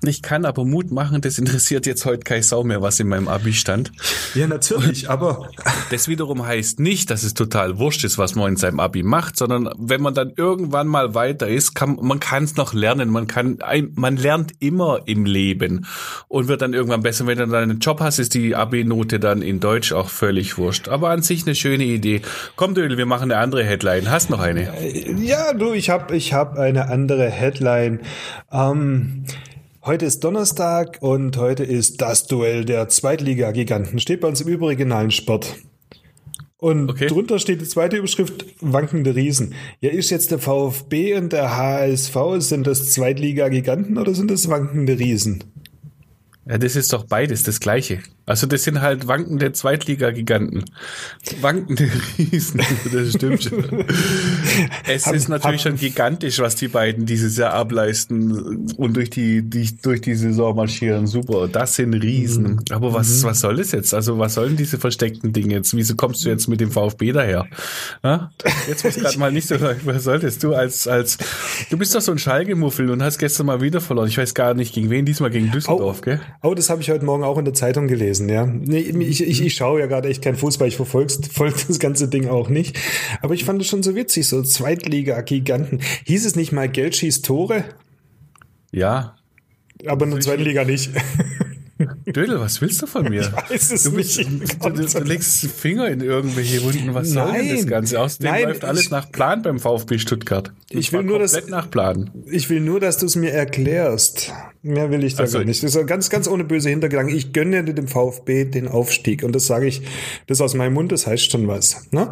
Ich 0.06 0.22
kann 0.22 0.44
aber 0.44 0.64
Mut 0.64 0.90
machen, 0.90 1.20
das 1.20 1.38
interessiert 1.38 1.86
jetzt 1.86 2.04
heute 2.04 2.20
kein 2.20 2.42
Sau 2.42 2.64
mehr, 2.64 2.82
was 2.82 3.00
in 3.00 3.08
meinem 3.08 3.28
Abi 3.28 3.52
stand. 3.52 3.92
Ja, 4.34 4.46
natürlich, 4.46 5.10
aber 5.10 5.48
Das 5.90 6.08
wiederum 6.08 6.46
heißt 6.46 6.80
nicht, 6.80 7.10
dass 7.10 7.22
es 7.22 7.34
total 7.34 7.78
wurscht 7.78 8.04
ist, 8.04 8.18
was 8.18 8.34
man 8.34 8.50
in 8.50 8.56
seinem 8.56 8.80
Abi 8.80 9.02
macht, 9.02 9.36
sondern 9.36 9.70
wenn 9.78 10.00
man 10.00 10.14
dann 10.14 10.32
irgendwann 10.36 10.88
mal 10.88 11.14
weiter 11.14 11.48
ist, 11.48 11.74
kann 11.74 11.98
man 12.00 12.20
kann 12.20 12.44
es 12.44 12.56
noch 12.56 12.74
lernen. 12.74 13.10
Man 13.10 13.26
kann, 13.26 13.58
man 13.94 14.16
lernt 14.16 14.52
immer 14.60 15.00
im 15.06 15.24
Leben 15.24 15.86
und 16.28 16.48
wird 16.48 16.62
dann 16.62 16.74
irgendwann 16.74 17.02
besser. 17.02 17.26
Wenn 17.26 17.38
du 17.38 17.46
dann 17.46 17.70
einen 17.70 17.78
Job 17.78 18.00
hast, 18.00 18.18
ist 18.18 18.34
die 18.34 18.54
Abi-Note 18.54 19.20
dann 19.20 19.42
in 19.42 19.60
Deutsch 19.60 19.92
auch 19.92 20.08
völlig 20.08 20.58
wurscht. 20.58 20.88
Aber 20.88 21.10
an 21.10 21.22
sich 21.22 21.46
eine 21.46 21.54
schöne 21.54 21.84
Idee. 21.84 22.22
Komm, 22.56 22.74
Dödel, 22.74 22.98
wir 22.98 23.06
machen 23.06 23.30
eine 23.30 23.40
andere 23.40 23.64
Headline. 23.64 24.10
Hast 24.10 24.30
noch 24.30 24.40
eine? 24.40 24.72
Ja, 25.20 25.52
du, 25.52 25.72
ich 25.72 25.90
habe 25.90 26.16
ich 26.16 26.32
hab 26.32 26.58
eine 26.58 26.88
andere 26.88 27.30
Headline. 27.30 28.00
Ähm, 28.52 29.24
heute 29.86 30.04
ist 30.04 30.24
Donnerstag 30.24 30.98
und 31.00 31.36
heute 31.36 31.62
ist 31.64 32.00
das 32.00 32.26
Duell 32.26 32.64
der 32.64 32.88
Zweitliga-Giganten. 32.88 33.98
Steht 34.00 34.20
bei 34.20 34.28
uns 34.28 34.40
im 34.40 34.48
überregionalen 34.48 35.10
Sport. 35.10 35.54
Und 36.58 36.90
Okay. 36.90 37.06
drunter 37.06 37.38
steht 37.38 37.60
die 37.60 37.68
zweite 37.68 37.96
Überschrift, 37.96 38.46
wankende 38.60 39.14
Riesen. 39.14 39.54
Ja, 39.80 39.90
ist 39.90 40.10
jetzt 40.10 40.30
der 40.30 40.38
VfB 40.38 41.14
und 41.14 41.32
der 41.32 41.56
HSV, 41.56 42.16
sind 42.38 42.66
das 42.66 42.90
Zweitliga-Giganten 42.90 43.98
oder 43.98 44.14
sind 44.14 44.30
das 44.30 44.48
wankende 44.48 44.98
Riesen? 44.98 45.44
Ja, 46.48 46.58
das 46.58 46.76
ist 46.76 46.92
doch 46.92 47.04
beides 47.04 47.42
das 47.42 47.60
Gleiche. 47.60 48.00
Also 48.28 48.46
das 48.48 48.64
sind 48.64 48.80
halt 48.80 49.06
wankende 49.06 49.52
Zweitliga-Giganten. 49.52 50.64
Wankende 51.40 51.88
Riesen, 52.18 52.60
das 52.92 53.12
stimmt 53.12 53.42
schon. 53.44 53.84
Es 54.86 55.06
Hab- 55.06 55.14
ist 55.14 55.28
natürlich 55.28 55.64
hab- 55.64 55.72
schon 55.72 55.78
gigantisch, 55.78 56.38
was 56.40 56.56
die 56.56 56.68
beiden 56.68 57.06
dieses 57.06 57.36
Jahr 57.36 57.52
ableisten 57.52 58.66
und 58.76 58.96
durch 58.96 59.10
die, 59.10 59.42
die 59.42 59.76
durch 59.80 60.00
die 60.00 60.14
Saison 60.14 60.56
marschieren. 60.56 61.06
Super, 61.06 61.48
das 61.48 61.76
sind 61.76 61.94
Riesen. 61.94 62.60
Aber 62.70 62.92
was, 62.92 63.22
was 63.24 63.40
soll 63.40 63.56
das 63.56 63.72
jetzt? 63.72 63.94
Also 63.94 64.18
was 64.18 64.34
sollen 64.34 64.56
diese 64.56 64.78
versteckten 64.78 65.32
Dinge 65.32 65.54
jetzt? 65.54 65.76
Wieso 65.76 65.94
kommst 65.94 66.24
du 66.24 66.28
jetzt 66.28 66.48
mit 66.48 66.60
dem 66.60 66.70
VfB 66.72 67.12
daher? 67.12 67.46
Ja? 68.02 68.30
Jetzt 68.68 68.84
muss 68.84 68.96
gerade 68.96 69.18
mal 69.18 69.30
nicht 69.32 69.46
so. 69.48 69.56
Was 69.84 70.04
solltest 70.04 70.42
du 70.42 70.54
als, 70.54 70.88
als, 70.88 71.18
du 71.70 71.78
bist 71.78 71.94
doch 71.94 72.00
so 72.00 72.12
ein 72.12 72.18
Schalgemuffel 72.18 72.90
und 72.90 73.02
hast 73.02 73.18
gestern 73.18 73.46
mal 73.46 73.60
wieder 73.60 73.80
verloren. 73.80 74.08
Ich 74.08 74.18
weiß 74.18 74.34
gar 74.34 74.54
nicht 74.54 74.74
gegen 74.74 74.90
wen, 74.90 75.04
diesmal 75.04 75.30
gegen 75.30 75.50
Düsseldorf, 75.52 76.00
gell? 76.00 76.20
Oh, 76.42 76.54
das 76.54 76.70
habe 76.70 76.80
ich 76.82 76.90
heute 76.90 77.04
Morgen 77.04 77.22
auch 77.22 77.38
in 77.38 77.44
der 77.44 77.54
Zeitung 77.54 77.86
gelesen, 77.86 78.15
ja. 78.20 78.46
Nee, 78.46 78.80
ich, 78.80 79.22
ich, 79.22 79.44
ich 79.44 79.54
schaue 79.54 79.80
ja 79.80 79.86
gerade 79.86 80.08
echt 80.08 80.22
kein 80.22 80.36
Fußball, 80.36 80.68
ich 80.68 80.76
verfolge 80.76 81.12
folge 81.32 81.58
das 81.68 81.78
ganze 81.78 82.08
Ding 82.08 82.28
auch 82.28 82.48
nicht. 82.48 82.78
Aber 83.22 83.34
ich 83.34 83.44
fand 83.44 83.60
es 83.60 83.68
schon 83.68 83.82
so 83.82 83.94
witzig, 83.94 84.26
so 84.26 84.42
Zweitliga-Giganten. 84.42 85.80
Hieß 86.04 86.26
es 86.26 86.36
nicht 86.36 86.52
mal 86.52 86.68
Geld 86.68 86.96
schießt 86.96 87.24
Tore? 87.24 87.64
Ja, 88.72 89.16
Aber 89.86 90.04
in 90.04 90.12
der 90.12 90.20
zweiten 90.20 90.42
Liga 90.42 90.64
nicht. 90.64 90.90
Dödel, 92.06 92.40
was 92.40 92.60
willst 92.62 92.80
du 92.80 92.86
von 92.86 93.04
mir? 93.10 93.20
Ich 93.20 93.50
weiß 93.50 93.70
es 93.72 93.82
du, 93.84 93.92
bist, 93.92 94.18
nicht. 94.18 94.64
du, 94.64 94.70
du, 94.70 94.98
legst 95.00 95.46
Finger 95.46 95.88
in 95.88 96.00
irgendwelche 96.00 96.62
Wunden. 96.62 96.94
Was 96.94 97.10
soll 97.10 97.30
denn 97.32 97.48
das 97.48 97.58
Nein. 97.60 97.66
Ganze? 97.66 98.00
Außerdem 98.00 98.30
Nein, 98.30 98.44
läuft 98.44 98.64
alles 98.64 98.82
ich- 98.84 98.90
nach 98.90 99.12
Plan 99.12 99.42
beim 99.42 99.58
VfB 99.58 99.98
Stuttgart. 99.98 100.52
Ich 100.70 100.86
Das 100.86 100.92
will 100.92 100.98
war 101.00 101.04
nur, 101.04 101.18
dass- 101.18 101.48
nach 101.48 101.70
Plan. 101.70 102.10
Ich 102.30 102.48
will 102.48 102.60
nur, 102.60 102.80
dass 102.80 102.96
du 102.98 103.06
es 103.06 103.14
mir 103.16 103.30
erklärst. 103.32 104.32
Mehr 104.62 104.90
will 104.90 105.04
ich 105.04 105.14
da 105.16 105.24
Also- 105.24 105.38
gar 105.38 105.44
nicht. 105.44 105.62
Das 105.62 105.74
ist 105.74 105.86
ganz, 105.86 106.08
ganz 106.08 106.28
ohne 106.28 106.44
böse 106.44 106.70
Hintergedanken. 106.70 107.14
Ich 107.14 107.32
gönne 107.32 107.62
dir 107.62 107.74
dem 107.74 107.88
VfB 107.88 108.44
den 108.46 108.68
Aufstieg. 108.68 109.22
Und 109.22 109.34
das 109.34 109.46
sage 109.46 109.66
ich, 109.66 109.82
das 110.26 110.40
aus 110.40 110.54
meinem 110.54 110.72
Mund, 110.74 110.92
das 110.92 111.06
heißt 111.06 111.30
schon 111.30 111.46
was. 111.46 111.86
Ne? 111.90 112.10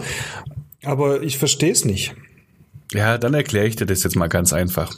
Aber 0.85 1.23
ich 1.23 1.39
verstehe 1.39 1.73
es 1.73 1.85
nicht. 1.87 2.15
Ja, 2.93 3.19
dann 3.19 3.35
erkläre 3.35 3.67
ich 3.67 3.77
dir 3.77 3.87
das 3.87 4.05
jetzt 4.05 4.15
mal 4.15 4.29
ganz 4.29 4.53
einfach. 4.53 4.93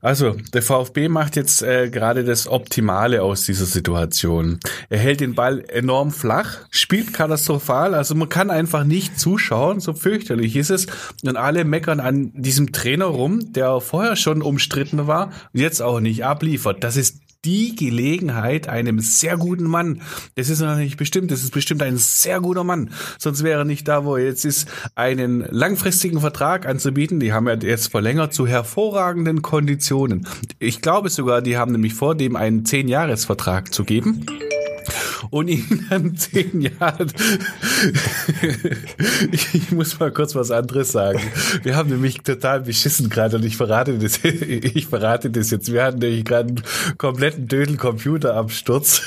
Also, 0.00 0.36
der 0.52 0.62
VfB 0.62 1.08
macht 1.08 1.36
jetzt 1.36 1.62
äh, 1.62 1.88
gerade 1.88 2.24
das 2.24 2.48
Optimale 2.48 3.22
aus 3.22 3.44
dieser 3.44 3.64
Situation. 3.64 4.58
Er 4.90 4.98
hält 4.98 5.20
den 5.20 5.34
Ball 5.34 5.64
enorm 5.68 6.10
flach, 6.10 6.58
spielt 6.70 7.12
katastrophal, 7.14 7.94
also 7.94 8.14
man 8.16 8.28
kann 8.28 8.50
einfach 8.50 8.84
nicht 8.84 9.18
zuschauen, 9.20 9.78
so 9.80 9.94
fürchterlich 9.94 10.56
ist 10.56 10.70
es. 10.70 10.86
Und 11.24 11.36
alle 11.36 11.64
meckern 11.64 12.00
an 12.00 12.32
diesem 12.34 12.72
Trainer 12.72 13.06
rum, 13.06 13.52
der 13.52 13.80
vorher 13.80 14.16
schon 14.16 14.42
umstritten 14.42 15.06
war 15.06 15.30
und 15.52 15.60
jetzt 15.60 15.80
auch 15.80 16.00
nicht 16.00 16.24
abliefert. 16.24 16.82
Das 16.82 16.96
ist 16.96 17.20
die 17.44 17.74
Gelegenheit 17.74 18.68
einem 18.68 19.00
sehr 19.00 19.36
guten 19.36 19.64
Mann. 19.64 20.02
Das 20.36 20.48
ist 20.48 20.60
noch 20.60 20.76
nicht 20.76 20.96
bestimmt, 20.96 21.30
das 21.30 21.42
ist 21.42 21.52
bestimmt 21.52 21.82
ein 21.82 21.96
sehr 21.96 22.40
guter 22.40 22.64
Mann. 22.64 22.90
Sonst 23.18 23.42
wäre 23.42 23.60
er 23.60 23.64
nicht 23.64 23.88
da, 23.88 24.04
wo 24.04 24.16
er 24.16 24.24
jetzt 24.24 24.44
ist, 24.44 24.68
einen 24.94 25.44
langfristigen 25.50 26.20
Vertrag 26.20 26.66
anzubieten. 26.66 27.20
Die 27.20 27.32
haben 27.32 27.48
ja 27.48 27.54
jetzt 27.54 27.88
verlängert 27.88 28.32
zu 28.32 28.46
hervorragenden 28.46 29.42
Konditionen. 29.42 30.26
Ich 30.58 30.82
glaube 30.82 31.10
sogar, 31.10 31.42
die 31.42 31.56
haben 31.56 31.72
nämlich 31.72 31.94
vor, 31.94 32.14
dem 32.14 32.36
einen 32.36 32.64
Zehn-Jahres-Vertrag 32.64 33.74
zu 33.74 33.84
geben. 33.84 34.24
Und 35.30 35.48
ihn 35.48 35.86
dann 35.90 36.16
zehn 36.16 36.60
Jahre. 36.60 37.06
ich, 39.32 39.70
muss 39.72 39.98
mal 39.98 40.10
kurz 40.10 40.34
was 40.34 40.50
anderes 40.50 40.92
sagen. 40.92 41.20
Wir 41.62 41.76
haben 41.76 41.90
nämlich 41.90 42.22
total 42.22 42.60
beschissen 42.60 43.08
gerade 43.08 43.36
und 43.36 43.44
ich 43.44 43.56
verrate 43.56 43.98
das, 43.98 44.20
ich 44.24 44.86
verrate 44.86 45.30
das 45.30 45.50
jetzt. 45.50 45.72
Wir 45.72 45.84
hatten 45.84 45.98
nämlich 45.98 46.24
gerade 46.24 46.48
einen 46.48 46.62
kompletten 46.98 47.48
Dödel-Computerabsturz 47.48 49.02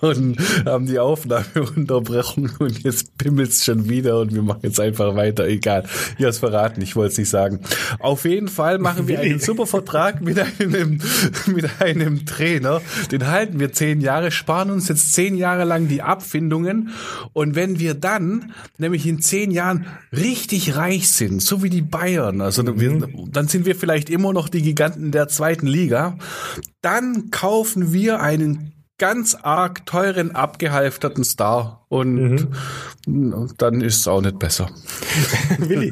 und 0.00 0.38
haben 0.64 0.86
die 0.86 0.98
Aufnahme 0.98 1.44
unterbrochen 1.74 2.50
und 2.58 2.82
jetzt 2.82 3.16
pimmelt's 3.18 3.64
schon 3.64 3.88
wieder 3.88 4.20
und 4.20 4.34
wir 4.34 4.42
machen 4.42 4.60
jetzt 4.62 4.80
einfach 4.80 5.14
weiter. 5.14 5.46
Egal. 5.46 5.84
Ich 6.18 6.24
hab's 6.24 6.38
verraten, 6.38 6.80
ich 6.82 6.96
wollte 6.96 7.12
es 7.12 7.18
nicht 7.18 7.28
sagen. 7.28 7.60
Auf 7.98 8.24
jeden 8.24 8.48
Fall 8.48 8.78
machen 8.78 9.08
wir 9.08 9.20
einen 9.20 9.40
super 9.40 9.66
Vertrag 9.66 10.20
mit 10.20 10.38
einem, 10.38 11.00
mit 11.46 11.68
einem 11.80 12.26
Trainer. 12.26 12.80
Den 13.10 13.26
halten 13.26 13.60
wir 13.60 13.72
zehn 13.72 14.00
Jahre, 14.00 14.30
sparen 14.30 14.70
uns 14.70 14.88
jetzt 14.88 15.12
zehn 15.14 15.36
Jahre 15.36 15.64
lang 15.64 15.88
die 15.88 16.02
Abfindungen. 16.02 16.90
Und 17.32 17.54
wenn 17.54 17.78
wir 17.78 17.94
dann, 17.94 18.52
nämlich 18.78 19.06
in 19.06 19.20
zehn 19.20 19.50
Jahren, 19.50 19.86
richtig 20.12 20.76
reich 20.76 21.10
sind, 21.10 21.42
so 21.42 21.62
wie 21.62 21.70
die 21.70 21.82
Bayern, 21.82 22.40
also 22.40 22.64
wir, 22.78 23.08
dann 23.30 23.48
sind 23.48 23.66
wir 23.66 23.76
vielleicht 23.76 24.10
immer 24.10 24.32
noch 24.32 24.48
die 24.48 24.62
Giganten 24.62 25.10
der 25.10 25.28
zweiten 25.28 25.66
Liga, 25.66 26.18
dann 26.80 27.30
kaufen 27.30 27.92
wir 27.92 28.20
einen 28.20 28.77
ganz 28.98 29.36
arg 29.36 29.86
teuren, 29.86 30.32
abgehalfterten 30.32 31.24
Star. 31.24 31.86
Und 31.88 32.48
dann 33.56 33.80
ist 33.80 33.96
es 33.96 34.08
auch 34.08 34.20
nicht 34.20 34.38
besser. 34.38 34.68
Willi, 35.58 35.90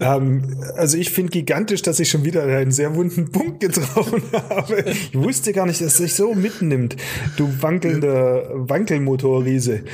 ähm, 0.00 0.56
also 0.74 0.98
ich 0.98 1.10
finde 1.10 1.30
gigantisch, 1.30 1.82
dass 1.82 2.00
ich 2.00 2.10
schon 2.10 2.24
wieder 2.24 2.42
einen 2.42 2.72
sehr 2.72 2.96
wunden 2.96 3.30
Punkt 3.30 3.60
getroffen 3.60 4.22
habe. 4.32 4.84
Ich 4.90 5.14
wusste 5.14 5.52
gar 5.52 5.66
nicht, 5.66 5.80
dass 5.80 5.92
es 5.92 5.96
sich 5.98 6.14
so 6.14 6.34
mitnimmt. 6.34 6.96
Du 7.36 7.48
wankelnder 7.60 8.48
Wankelmotorriese. 8.54 9.84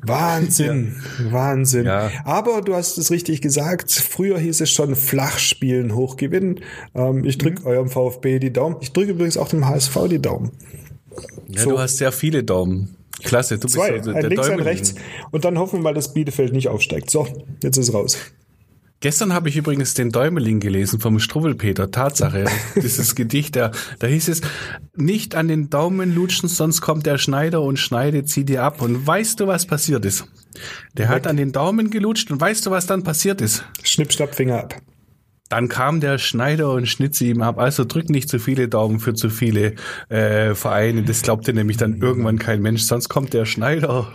Wahnsinn, 0.00 0.96
Wahnsinn. 1.28 1.84
Ja. 1.84 2.10
Aber 2.24 2.62
du 2.62 2.74
hast 2.74 2.96
es 2.96 3.10
richtig 3.10 3.42
gesagt. 3.42 3.92
Früher 3.92 4.38
hieß 4.38 4.62
es 4.62 4.70
schon 4.70 4.96
flach 4.96 5.38
spielen, 5.38 5.94
hoch 5.94 6.16
gewinnen. 6.16 6.60
Ähm, 6.94 7.24
ich 7.24 7.36
drücke 7.36 7.66
eurem 7.66 7.90
VfB 7.90 8.38
die 8.38 8.52
Daumen. 8.52 8.76
Ich 8.80 8.92
drücke 8.92 9.10
übrigens 9.10 9.36
auch 9.36 9.48
dem 9.48 9.68
HSV 9.68 10.08
die 10.08 10.22
Daumen. 10.22 10.52
Ja, 11.48 11.62
So. 11.62 11.70
du 11.70 11.78
hast 11.78 11.98
sehr 11.98 12.12
viele 12.12 12.44
Daumen. 12.44 12.96
Klasse, 13.22 13.58
du 13.58 13.68
Zwei, 13.68 13.92
bist 13.92 14.04
so 14.06 14.10
ein 14.12 14.28
links, 14.28 14.48
ein 14.48 14.60
rechts. 14.60 14.94
Und 15.30 15.44
dann 15.44 15.58
hoffen 15.58 15.78
wir 15.78 15.82
mal, 15.84 15.94
dass 15.94 16.12
Bielefeld 16.12 16.52
nicht 16.52 16.68
aufsteigt. 16.68 17.10
So, 17.10 17.26
jetzt 17.62 17.76
ist 17.76 17.94
raus. 17.94 18.16
Gestern 19.00 19.32
habe 19.32 19.48
ich 19.48 19.56
übrigens 19.56 19.94
den 19.94 20.10
Däumeling 20.10 20.60
gelesen 20.60 21.00
vom 21.00 21.18
Struwwelpeter. 21.18 21.90
Tatsache. 21.90 22.44
Dieses 22.76 23.16
Gedicht, 23.16 23.56
da, 23.56 23.72
da 23.98 24.06
hieß 24.06 24.28
es, 24.28 24.42
nicht 24.96 25.34
an 25.34 25.48
den 25.48 25.70
Daumen 25.70 26.14
lutschen, 26.14 26.48
sonst 26.48 26.80
kommt 26.80 27.04
der 27.06 27.18
Schneider 27.18 27.62
und 27.62 27.78
schneidet 27.78 28.28
sie 28.28 28.44
dir 28.44 28.62
ab. 28.62 28.80
Und 28.80 29.04
weißt 29.04 29.40
du, 29.40 29.48
was 29.48 29.66
passiert 29.66 30.04
ist? 30.04 30.24
Der 30.96 31.08
hat 31.08 31.26
an 31.26 31.36
den 31.36 31.50
Daumen 31.50 31.90
gelutscht 31.90 32.30
und 32.30 32.40
weißt 32.40 32.64
du, 32.66 32.70
was 32.70 32.86
dann 32.86 33.02
passiert 33.02 33.40
ist? 33.40 33.64
Schnipp, 33.82 34.12
schnapp, 34.12 34.34
Finger 34.36 34.60
ab. 34.60 34.76
Dann 35.52 35.68
kam 35.68 36.00
der 36.00 36.16
Schneider 36.16 36.72
und 36.72 36.86
schnitt 36.88 37.14
sie 37.14 37.28
ihm 37.28 37.42
ab. 37.42 37.58
Also 37.58 37.84
drück 37.84 38.08
nicht 38.08 38.30
zu 38.30 38.38
viele 38.38 38.68
Daumen 38.68 39.00
für 39.00 39.12
zu 39.12 39.28
viele 39.28 39.74
äh, 40.08 40.54
Vereine. 40.54 41.02
Das 41.02 41.20
glaubte 41.20 41.52
nämlich 41.52 41.76
dann 41.76 42.00
irgendwann 42.00 42.38
kein 42.38 42.62
Mensch. 42.62 42.84
Sonst 42.84 43.10
kommt 43.10 43.34
der 43.34 43.44
Schneider 43.44 44.06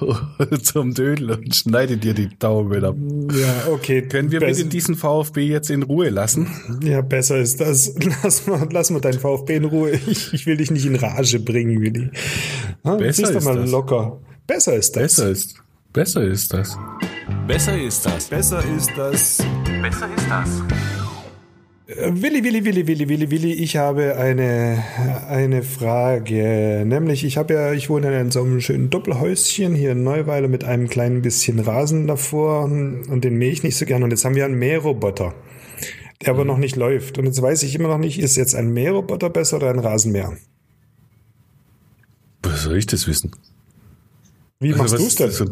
zum 0.63 0.95
Dödel 0.95 1.30
und 1.30 1.56
schneidet 1.56 2.04
dir 2.04 2.15
die 2.15 2.30
Daumen 2.39 2.84
ab. 2.84 2.95
Ja, 3.38 3.71
okay. 3.71 4.02
Können 4.02 4.32
wir 4.32 4.39
Besser- 4.39 4.58
bitte 4.63 4.69
diesen 4.69 4.95
VfB 4.95 5.45
jetzt 5.45 5.69
in 5.69 5.84
Ruhe 5.84 6.10
lassen? 6.10 6.47
Ja, 6.84 7.02
besser 7.02 7.38
ist 7.38 7.62
das. 7.62 7.93
Lass 8.23 8.47
mal, 8.47 8.67
lass 8.71 8.89
mal 8.89 9.00
deinen 9.00 9.19
VfB 9.19 9.58
in 9.58 9.65
Ruhe. 9.65 9.91
Ich, 10.08 10.34
ich 10.34 10.47
will 10.47 10.58
dich 10.58 10.71
nicht 10.71 10.88
in 10.88 10.95
Rage 10.95 11.39
bringen, 11.39 11.80
Willi. 11.82 12.10
Ha, 12.84 12.95
Besser 12.95 13.30
ist 13.30 13.43
mal 13.45 13.58
das. 13.58 13.69
locker. 13.69 14.19
Besser 14.47 14.76
ist 14.76 14.95
das. 14.95 15.04
Besser 15.17 15.30
ist, 15.30 15.56
besser 15.93 16.23
ist 16.23 16.52
das. 16.52 16.76
Besser 17.47 17.80
ist 17.80 18.06
das. 18.08 18.26
Besser 18.26 18.63
ist 18.76 18.89
das. 18.97 19.38
Besser 19.84 20.08
ist 20.15 20.30
das. 20.30 20.60
Äh, 20.62 20.96
Willi, 21.88 22.43
Willi, 22.43 22.65
Willi, 22.65 22.86
Willi, 22.86 23.08
Willi, 23.08 23.32
Willi, 23.32 23.54
ich 23.54 23.78
habe 23.78 24.17
eine, 24.17 24.84
eine 25.30 25.63
Frage. 25.63 26.84
Nämlich, 26.86 27.23
ich 27.23 27.38
habe 27.38 27.54
ja, 27.54 27.71
ich 27.71 27.89
wohne 27.89 28.19
in 28.19 28.30
so 28.30 28.43
einem 28.43 28.60
schönen 28.60 28.89
Doppelhäuschen 28.89 29.73
hier 29.73 29.93
in 29.93 30.04
Neuweiler 30.04 30.50
mit 30.50 30.65
einem 30.65 30.89
kleinen 30.89 31.21
bisschen 31.21 31.60
Rasen 31.60 32.06
davor 32.06 32.65
und 32.65 33.21
den 33.21 33.38
mähe 33.38 33.52
ich 33.52 33.63
nicht 33.63 33.78
so 33.78 33.86
gern. 33.86 34.04
Und 34.04 34.12
jetzt 34.12 34.26
haben 34.26 34.36
wir 34.36 34.43
einen 34.43 34.60
Mähroboter, 34.60 35.34
der 36.21 36.34
aber 36.34 36.43
noch 36.43 36.58
nicht 36.58 36.76
läuft. 36.76 37.19
Und 37.19 37.26
jetzt 37.26 37.41
weiß 37.41 37.63
ich 37.63 37.73
immer 37.76 37.88
noch 37.88 38.00
nicht, 38.00 38.19
ist 38.19 38.36
jetzt 38.36 38.54
ein 38.54 38.73
Mähroboter 38.73 39.30
besser 39.30 39.56
oder 39.56 39.69
ein 39.69 39.80
Rasenmäher? 39.80 40.36
Was 42.43 42.63
soll 42.63 42.76
ich 42.76 42.88
das 42.88 43.08
wissen? 43.08 43.32
Wie 44.60 44.73
Also 44.73 44.97
machst 44.97 45.19
du 45.19 45.23
es 45.23 45.38
denn? 45.38 45.50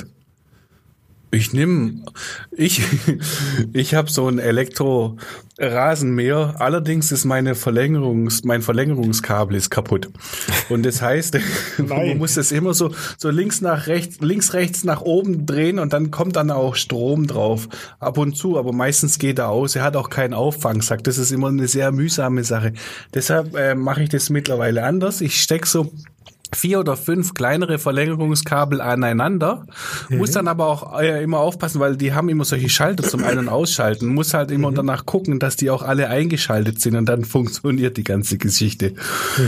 Ich 1.31 1.53
nehme, 1.53 2.03
ich, 2.51 2.81
ich 3.73 3.95
habe 3.95 4.09
so 4.09 4.27
ein 4.27 4.39
Elektro-Rasenmäher. 4.39 6.55
Allerdings 6.59 7.11
ist 7.11 7.25
meine 7.25 7.55
Verlängerungs, 7.55 8.43
mein 8.43 8.61
Verlängerungskabel 8.61 9.57
ist 9.57 9.69
kaputt. 9.69 10.09
Und 10.69 10.85
das 10.85 11.01
heißt, 11.01 11.37
man 11.87 12.17
muss 12.17 12.35
das 12.35 12.51
immer 12.51 12.73
so, 12.73 12.93
so 13.17 13.29
links 13.29 13.61
nach 13.61 13.87
rechts, 13.87 14.19
links 14.21 14.53
rechts 14.53 14.83
nach 14.83 15.01
oben 15.01 15.45
drehen 15.45 15.79
und 15.79 15.93
dann 15.93 16.11
kommt 16.11 16.35
dann 16.35 16.51
auch 16.51 16.75
Strom 16.75 17.27
drauf. 17.27 17.67
Ab 17.99 18.17
und 18.17 18.37
zu, 18.37 18.57
aber 18.57 18.71
meistens 18.71 19.19
geht 19.19 19.39
er 19.39 19.49
aus. 19.49 19.75
Er 19.75 19.83
hat 19.83 19.95
auch 19.95 20.09
keinen 20.09 20.33
Auffangsack. 20.33 21.03
Das 21.03 21.17
ist 21.17 21.31
immer 21.31 21.49
eine 21.49 21.67
sehr 21.67 21.91
mühsame 21.91 22.43
Sache. 22.43 22.73
Deshalb 23.13 23.55
äh, 23.55 23.75
mache 23.75 24.03
ich 24.03 24.09
das 24.09 24.29
mittlerweile 24.29 24.83
anders. 24.83 25.21
Ich 25.21 25.41
steck 25.41 25.65
so 25.65 25.91
vier 26.55 26.79
oder 26.79 26.97
fünf 26.97 27.33
kleinere 27.33 27.77
Verlängerungskabel 27.77 28.81
aneinander. 28.81 29.65
Mhm. 30.09 30.17
Muss 30.17 30.31
dann 30.31 30.47
aber 30.47 30.67
auch 30.67 30.99
äh, 30.99 31.23
immer 31.23 31.39
aufpassen, 31.39 31.79
weil 31.79 31.97
die 31.97 32.13
haben 32.13 32.29
immer 32.29 32.45
solche 32.45 32.69
Schalter 32.69 33.03
zum 33.03 33.23
Ein- 33.23 33.37
und 33.37 33.49
Ausschalten. 33.49 34.07
Muss 34.07 34.33
halt 34.33 34.51
immer 34.51 34.71
mhm. 34.71 34.75
danach 34.75 35.05
gucken, 35.05 35.39
dass 35.39 35.55
die 35.55 35.69
auch 35.69 35.83
alle 35.83 36.09
eingeschaltet 36.09 36.81
sind 36.81 36.95
und 36.95 37.05
dann 37.07 37.25
funktioniert 37.25 37.97
die 37.97 38.03
ganze 38.03 38.37
Geschichte. 38.37 38.93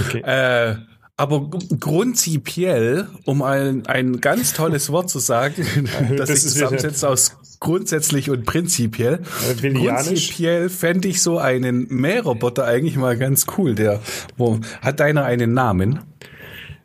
Okay. 0.07 0.21
Äh, 0.21 0.75
aber 1.19 1.49
prinzipiell, 1.79 3.07
um 3.25 3.41
ein, 3.41 3.87
ein 3.87 4.21
ganz 4.21 4.53
tolles 4.53 4.91
Wort 4.91 5.09
zu 5.09 5.17
sagen, 5.17 5.65
das, 6.15 6.29
das 6.29 6.41
sich 6.41 6.51
zusammensetzt 6.53 7.03
aus 7.03 7.37
grundsätzlich 7.59 8.29
und 8.29 8.45
prinzipiell. 8.45 9.21
Prinzipiell 9.59 10.69
fände 10.69 11.07
ich 11.07 11.23
so 11.23 11.39
einen 11.39 11.87
Mähroboter 11.89 12.65
eigentlich 12.65 12.97
mal 12.97 13.17
ganz 13.17 13.47
cool. 13.57 13.73
Der, 13.73 13.99
wo, 14.37 14.59
hat 14.81 14.99
deiner 14.99 15.25
einen 15.25 15.55
Namen? 15.55 15.99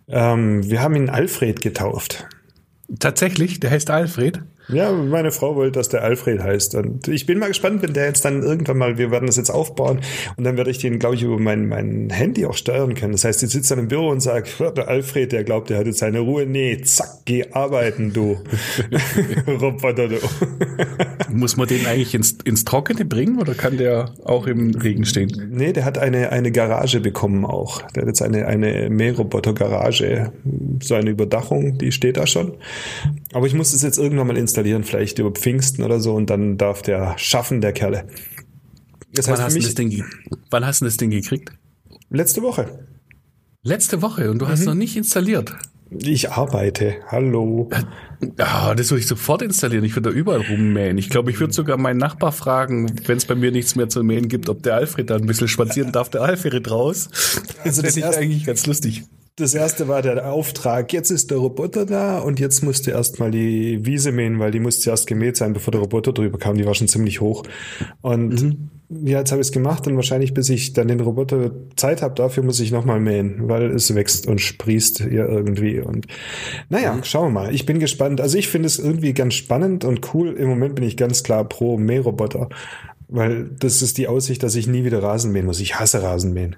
Ähm, 0.08 0.68
wir 0.68 0.82
haben 0.82 0.94
ihn 0.96 1.08
Alfred 1.08 1.60
getauft. 1.60 2.26
Tatsächlich? 2.98 3.60
Der 3.60 3.70
heißt 3.70 3.90
Alfred? 3.90 4.42
Ja, 4.72 4.90
meine 4.90 5.30
Frau 5.32 5.54
wollte, 5.54 5.78
dass 5.78 5.88
der 5.88 6.02
Alfred 6.02 6.42
heißt. 6.42 6.74
Und 6.74 7.08
ich 7.08 7.26
bin 7.26 7.38
mal 7.38 7.48
gespannt, 7.48 7.82
wenn 7.82 7.92
der 7.92 8.06
jetzt 8.06 8.24
dann 8.24 8.42
irgendwann 8.42 8.78
mal, 8.78 8.98
wir 8.98 9.10
werden 9.10 9.26
das 9.26 9.36
jetzt 9.36 9.50
aufbauen 9.50 10.00
und 10.36 10.44
dann 10.44 10.56
werde 10.56 10.70
ich 10.70 10.78
den, 10.78 10.98
glaube 10.98 11.14
ich, 11.14 11.22
über 11.22 11.38
mein, 11.38 11.68
mein 11.68 12.10
Handy 12.10 12.46
auch 12.46 12.54
steuern 12.54 12.94
können. 12.94 13.12
Das 13.12 13.24
heißt, 13.24 13.42
ich 13.42 13.50
sitze 13.50 13.74
dann 13.74 13.84
im 13.84 13.88
Büro 13.88 14.08
und 14.08 14.20
sage, 14.20 14.48
der 14.76 14.88
Alfred, 14.88 15.32
der 15.32 15.44
glaubt, 15.44 15.70
der 15.70 15.78
hat 15.78 15.86
jetzt 15.86 15.98
seine 15.98 16.20
Ruhe. 16.20 16.46
Nee, 16.46 16.80
zack, 16.82 17.24
geh 17.24 17.44
arbeiten, 17.52 18.12
du. 18.12 18.38
Roboter, 19.46 20.08
du. 20.08 20.16
Muss 21.30 21.56
man 21.56 21.68
den 21.68 21.86
eigentlich 21.86 22.14
ins, 22.14 22.38
ins 22.44 22.64
Trockene 22.64 23.04
bringen 23.04 23.38
oder 23.40 23.54
kann 23.54 23.76
der 23.76 24.14
auch 24.24 24.46
im 24.46 24.74
Regen 24.74 25.04
stehen? 25.04 25.50
Nee, 25.50 25.72
der 25.72 25.84
hat 25.84 25.98
eine, 25.98 26.30
eine 26.30 26.52
Garage 26.52 27.00
bekommen 27.00 27.44
auch. 27.44 27.82
Der 27.92 28.02
hat 28.02 28.08
jetzt 28.08 28.22
eine, 28.22 28.46
eine 28.46 28.90
Mähroboter-Garage. 28.90 30.32
So 30.82 30.94
eine 30.94 31.10
Überdachung, 31.10 31.78
die 31.78 31.92
steht 31.92 32.16
da 32.16 32.26
schon. 32.26 32.54
Aber 33.32 33.46
ich 33.46 33.54
muss 33.54 33.72
es 33.72 33.82
jetzt 33.82 33.98
irgendwann 33.98 34.26
mal 34.26 34.36
installieren, 34.36 34.61
vielleicht 34.82 35.18
über 35.18 35.30
Pfingsten 35.30 35.82
oder 35.82 36.00
so, 36.00 36.14
und 36.14 36.30
dann 36.30 36.58
darf 36.58 36.82
der 36.82 37.14
schaffen, 37.18 37.60
der 37.60 37.72
Kerle. 37.72 38.06
Das 39.14 39.28
heißt 39.28 39.38
wann, 39.38 39.44
hast 39.46 39.54
mich, 39.54 39.64
das 39.64 39.74
Ding, 39.74 40.04
wann 40.50 40.64
hast 40.64 40.80
du 40.80 40.84
das 40.84 40.96
Ding 40.96 41.10
gekriegt? 41.10 41.52
Letzte 42.10 42.42
Woche. 42.42 42.86
Letzte 43.62 44.02
Woche 44.02 44.30
und 44.30 44.38
du 44.38 44.48
hast 44.48 44.60
mhm. 44.60 44.66
noch 44.66 44.74
nicht 44.74 44.96
installiert. 44.96 45.54
Ich 46.00 46.30
arbeite. 46.30 46.96
Hallo. 47.08 47.68
Ja, 48.38 48.74
das 48.74 48.90
würde 48.90 49.00
ich 49.00 49.06
sofort 49.06 49.42
installieren. 49.42 49.84
Ich 49.84 49.94
würde 49.94 50.10
da 50.10 50.16
überall 50.16 50.40
rummähen. 50.40 50.96
Ich 50.96 51.10
glaube, 51.10 51.30
ich 51.30 51.38
würde 51.38 51.52
sogar 51.52 51.76
meinen 51.76 51.98
Nachbar 51.98 52.32
fragen, 52.32 52.90
wenn 53.06 53.18
es 53.18 53.26
bei 53.26 53.34
mir 53.34 53.52
nichts 53.52 53.76
mehr 53.76 53.88
zu 53.88 54.02
mähen 54.02 54.28
gibt, 54.28 54.48
ob 54.48 54.62
der 54.62 54.76
Alfred 54.76 55.10
da 55.10 55.16
ein 55.16 55.26
bisschen 55.26 55.48
spazieren 55.48 55.92
darf. 55.92 56.08
Der 56.08 56.22
Alfred 56.22 56.70
raus. 56.70 57.10
Also 57.62 57.82
das 57.82 57.96
ist 57.96 58.04
eigentlich 58.04 58.46
ganz 58.46 58.66
lustig. 58.66 59.04
Das 59.36 59.54
erste 59.54 59.88
war 59.88 60.02
der 60.02 60.30
Auftrag, 60.30 60.92
jetzt 60.92 61.10
ist 61.10 61.30
der 61.30 61.38
Roboter 61.38 61.86
da 61.86 62.18
und 62.18 62.38
jetzt 62.38 62.62
musste 62.62 62.90
erstmal 62.90 63.30
die 63.30 63.84
Wiese 63.86 64.12
mähen, 64.12 64.38
weil 64.38 64.50
die 64.50 64.60
musste 64.60 64.90
erst 64.90 65.06
gemäht 65.06 65.38
sein, 65.38 65.54
bevor 65.54 65.72
der 65.72 65.80
Roboter 65.80 66.12
drüber 66.12 66.38
kam. 66.38 66.58
Die 66.58 66.66
war 66.66 66.74
schon 66.74 66.86
ziemlich 66.86 67.22
hoch. 67.22 67.42
Und 68.02 68.42
mhm. 68.42 68.68
ja, 68.90 69.20
jetzt 69.20 69.32
habe 69.32 69.40
ich 69.40 69.46
es 69.46 69.52
gemacht 69.52 69.86
und 69.86 69.96
wahrscheinlich, 69.96 70.34
bis 70.34 70.50
ich 70.50 70.74
dann 70.74 70.88
den 70.88 71.00
Roboter 71.00 71.50
Zeit 71.76 72.02
habe, 72.02 72.14
dafür 72.14 72.42
muss 72.42 72.60
ich 72.60 72.72
nochmal 72.72 73.00
mähen, 73.00 73.48
weil 73.48 73.70
es 73.70 73.94
wächst 73.94 74.26
und 74.26 74.38
sprießt 74.38 75.04
hier 75.08 75.26
irgendwie. 75.26 75.80
Und 75.80 76.08
naja, 76.68 76.92
mhm. 76.92 77.04
schauen 77.04 77.32
wir 77.32 77.40
mal. 77.40 77.54
Ich 77.54 77.64
bin 77.64 77.78
gespannt. 77.78 78.20
Also 78.20 78.36
ich 78.36 78.48
finde 78.48 78.66
es 78.66 78.78
irgendwie 78.78 79.14
ganz 79.14 79.32
spannend 79.32 79.86
und 79.86 80.12
cool. 80.12 80.34
Im 80.34 80.48
Moment 80.50 80.74
bin 80.74 80.84
ich 80.84 80.98
ganz 80.98 81.22
klar 81.22 81.48
pro 81.48 81.78
Mähroboter, 81.78 82.50
weil 83.08 83.48
das 83.58 83.80
ist 83.80 83.96
die 83.96 84.08
Aussicht, 84.08 84.42
dass 84.42 84.56
ich 84.56 84.66
nie 84.66 84.84
wieder 84.84 85.02
Rasen 85.02 85.32
mähen 85.32 85.46
muss. 85.46 85.58
Ich 85.60 85.80
hasse 85.80 86.02
Rasenmähen. 86.02 86.56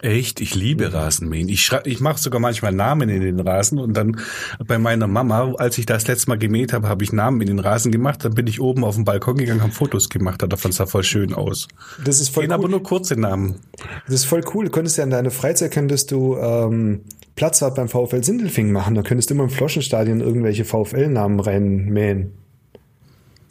Echt? 0.00 0.40
Ich 0.40 0.54
liebe 0.54 0.92
Rasenmähen. 0.92 1.48
Ich, 1.48 1.70
ich 1.84 2.00
mache 2.00 2.18
sogar 2.18 2.40
manchmal 2.40 2.72
Namen 2.72 3.08
in 3.08 3.20
den 3.20 3.40
Rasen 3.40 3.78
und 3.78 3.96
dann 3.96 4.20
bei 4.64 4.78
meiner 4.78 5.08
Mama, 5.08 5.54
als 5.58 5.76
ich 5.78 5.86
das 5.86 6.06
letzte 6.06 6.30
Mal 6.30 6.38
gemäht 6.38 6.72
habe, 6.72 6.88
habe 6.88 7.02
ich 7.02 7.12
Namen 7.12 7.40
in 7.40 7.48
den 7.48 7.58
Rasen 7.58 7.90
gemacht. 7.90 8.24
Dann 8.24 8.34
bin 8.34 8.46
ich 8.46 8.60
oben 8.60 8.84
auf 8.84 8.94
den 8.94 9.04
Balkon 9.04 9.36
gegangen, 9.36 9.62
habe 9.62 9.72
Fotos 9.72 10.08
gemacht. 10.08 10.42
Davon 10.46 10.70
sah 10.70 10.86
voll 10.86 11.02
schön 11.02 11.34
aus. 11.34 11.66
Das 12.04 12.20
ist 12.20 12.28
voll 12.28 12.44
Gehen 12.44 12.52
cool. 12.52 12.58
aber 12.58 12.68
nur 12.68 12.82
kurze 12.82 13.18
Namen. 13.18 13.56
Das 14.06 14.14
ist 14.14 14.24
voll 14.26 14.42
cool. 14.54 14.66
Du 14.66 14.70
könntest 14.70 14.98
ja 14.98 15.04
in 15.04 15.10
deiner 15.10 15.32
Freizeit 15.32 15.72
könntest 15.72 16.12
du 16.12 16.36
ähm, 16.36 17.02
Platzwart 17.34 17.74
beim 17.74 17.88
VfL 17.88 18.22
Sindelfingen 18.22 18.72
machen. 18.72 18.94
Da 18.94 19.02
könntest 19.02 19.30
du 19.30 19.34
immer 19.34 19.44
im 19.44 19.50
Floschenstadion 19.50 20.20
irgendwelche 20.20 20.64
VfL-Namen 20.64 21.40
reinmähen. 21.40 22.32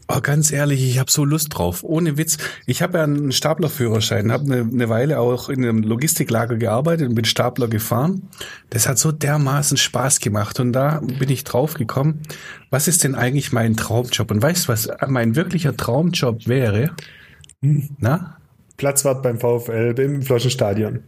Oh, 0.09 0.21
ganz 0.21 0.51
ehrlich, 0.53 0.87
ich 0.87 0.99
habe 0.99 1.11
so 1.11 1.25
Lust 1.25 1.49
drauf. 1.57 1.83
Ohne 1.83 2.17
Witz. 2.17 2.37
Ich 2.65 2.81
habe 2.81 2.97
ja 2.97 3.03
einen 3.03 3.33
Staplerführerschein, 3.33 4.31
habe 4.31 4.45
eine, 4.45 4.61
eine 4.61 4.87
Weile 4.87 5.19
auch 5.19 5.49
in 5.49 5.63
einem 5.63 5.83
Logistiklager 5.83 6.55
gearbeitet 6.55 7.09
und 7.09 7.15
bin 7.15 7.25
Stapler 7.25 7.67
gefahren. 7.67 8.29
Das 8.69 8.87
hat 8.87 8.97
so 8.99 9.11
dermaßen 9.11 9.75
Spaß 9.75 10.21
gemacht 10.21 10.61
und 10.61 10.71
da 10.71 11.01
bin 11.01 11.29
ich 11.29 11.43
drauf 11.43 11.73
gekommen. 11.73 12.21
Was 12.69 12.87
ist 12.87 13.03
denn 13.03 13.15
eigentlich 13.15 13.51
mein 13.51 13.75
Traumjob? 13.75 14.31
Und 14.31 14.41
weißt 14.41 14.65
du, 14.65 14.71
was 14.71 14.89
mein 15.07 15.35
wirklicher 15.35 15.75
Traumjob 15.75 16.47
wäre? 16.47 16.91
Hm. 17.61 17.89
Na? 17.99 18.37
Platzwart 18.77 19.23
beim 19.23 19.39
VfL 19.39 19.93
im 19.97 20.21
Floschenstadion. 20.21 21.03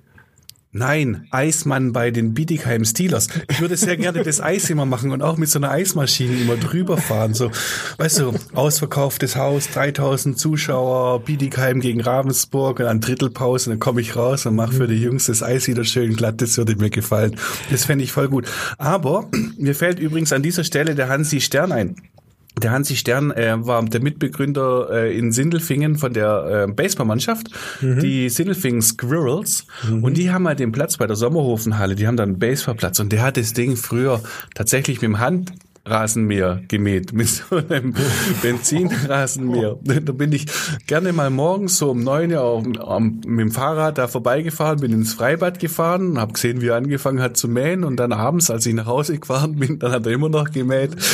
Nein, 0.72 1.26
Eismann 1.32 1.94
bei 1.94 2.12
den 2.12 2.36
Bietigheim 2.36 2.86
Steelers. 2.86 3.28
Ich 3.50 3.60
würde 3.60 3.76
sehr 3.76 3.98
gerne 3.98 4.22
das 4.22 4.40
Eis 4.40 4.70
immer 4.70 4.86
machen 4.86 5.12
und 5.12 5.24
auch 5.24 5.36
mit 5.36 5.50
so 5.50 5.58
einer 5.58 5.72
Eismaschine 5.72 6.40
immer 6.40 6.58
drüber 6.58 6.98
fahren. 6.98 7.34
So, 7.34 7.50
weißt 7.98 8.20
du, 8.20 8.34
ausverkauftes 8.54 9.36
Haus, 9.36 9.72
3000 9.72 10.38
Zuschauer, 10.38 11.22
Bietigheim 11.22 11.80
gegen 11.80 12.02
Ravensburg 12.02 12.80
und 12.80 12.86
dann 12.86 13.02
Drittelpause, 13.02 13.72
dann 13.72 13.80
komme 13.80 14.02
ich 14.02 14.16
raus 14.16 14.46
und 14.46 14.56
mache 14.56 14.74
für 14.74 14.88
die 14.88 15.02
Jungs 15.02 15.26
das 15.26 15.42
Eis 15.42 15.68
wieder 15.68 15.86
schön 15.86 16.16
glatt. 16.16 16.40
Das 16.40 16.56
würde 16.58 16.76
mir 16.76 16.92
gefallen. 16.92 17.36
Das 17.72 17.86
fände 17.86 18.04
ich 18.04 18.12
voll 18.12 18.30
gut. 18.30 18.46
Aber 18.78 19.28
mir 19.58 19.74
fällt 19.74 19.98
übrigens 19.98 20.32
an 20.34 20.44
dieser 20.44 20.64
Stelle 20.64 20.94
der 20.94 21.10
Hansi 21.10 21.42
Stern 21.42 21.72
ein. 21.72 21.96
Der 22.58 22.72
Hansi 22.72 22.96
Stern 22.96 23.32
äh, 23.32 23.56
war 23.66 23.84
der 23.86 24.02
Mitbegründer 24.02 24.90
äh, 24.92 25.18
in 25.18 25.32
Sindelfingen 25.32 25.98
von 25.98 26.14
der 26.14 26.68
äh, 26.68 26.72
Baseballmannschaft, 26.72 27.50
mhm. 27.82 28.00
die 28.00 28.30
Sindelfingen 28.30 28.82
Squirrels. 28.82 29.66
Mhm. 29.88 30.04
Und 30.04 30.18
die 30.18 30.32
haben 30.32 30.48
halt 30.48 30.60
den 30.60 30.72
Platz 30.72 30.98
bei 30.98 31.08
der 31.08 31.16
Sommerhofenhalle, 31.16 31.96
die 31.96 32.08
haben 32.08 32.18
dann 32.18 32.30
einen 32.30 32.40
Baseballplatz. 32.40 33.00
Und 33.00 33.12
der 33.12 33.22
hat 33.22 33.38
das 33.38 33.54
Ding 33.54 33.78
früher 33.78 34.22
tatsächlich 34.56 34.98
mit 34.98 35.04
dem 35.04 35.20
Hand 35.20 35.54
Rasenmäher 35.90 36.62
gemäht, 36.68 37.14
mit 37.14 37.28
so 37.28 37.58
einem 37.58 37.94
Benzinrasenmäher. 38.42 39.78
Da 39.84 40.12
bin 40.12 40.32
ich 40.32 40.46
gerne 40.88 41.14
mal 41.14 41.30
morgens 41.30 41.78
so 41.78 41.92
um 41.92 42.04
neun 42.04 42.32
Uhr 42.32 42.62
mit 42.62 43.26
dem 43.26 43.52
Fahrrad 43.52 43.98
da 43.98 44.08
vorbeigefahren, 44.08 44.80
bin 44.80 44.92
ins 44.92 45.14
Freibad 45.14 45.60
gefahren, 45.60 46.20
habe 46.20 46.34
gesehen, 46.34 46.62
wie 46.62 46.68
er 46.68 46.76
angefangen 46.76 47.22
hat 47.22 47.38
zu 47.38 47.48
mähen 47.48 47.84
und 47.84 47.98
dann 47.98 48.12
abends, 48.12 48.50
als 48.50 48.66
ich 48.66 48.74
nach 48.74 48.86
Hause 48.86 49.18
gefahren 49.18 49.56
bin, 49.56 49.80
dann 49.80 49.92
hat 49.92 50.06
er 50.06 50.12
immer 50.12 50.30
noch 50.30 50.52
gemäht. 50.52 50.92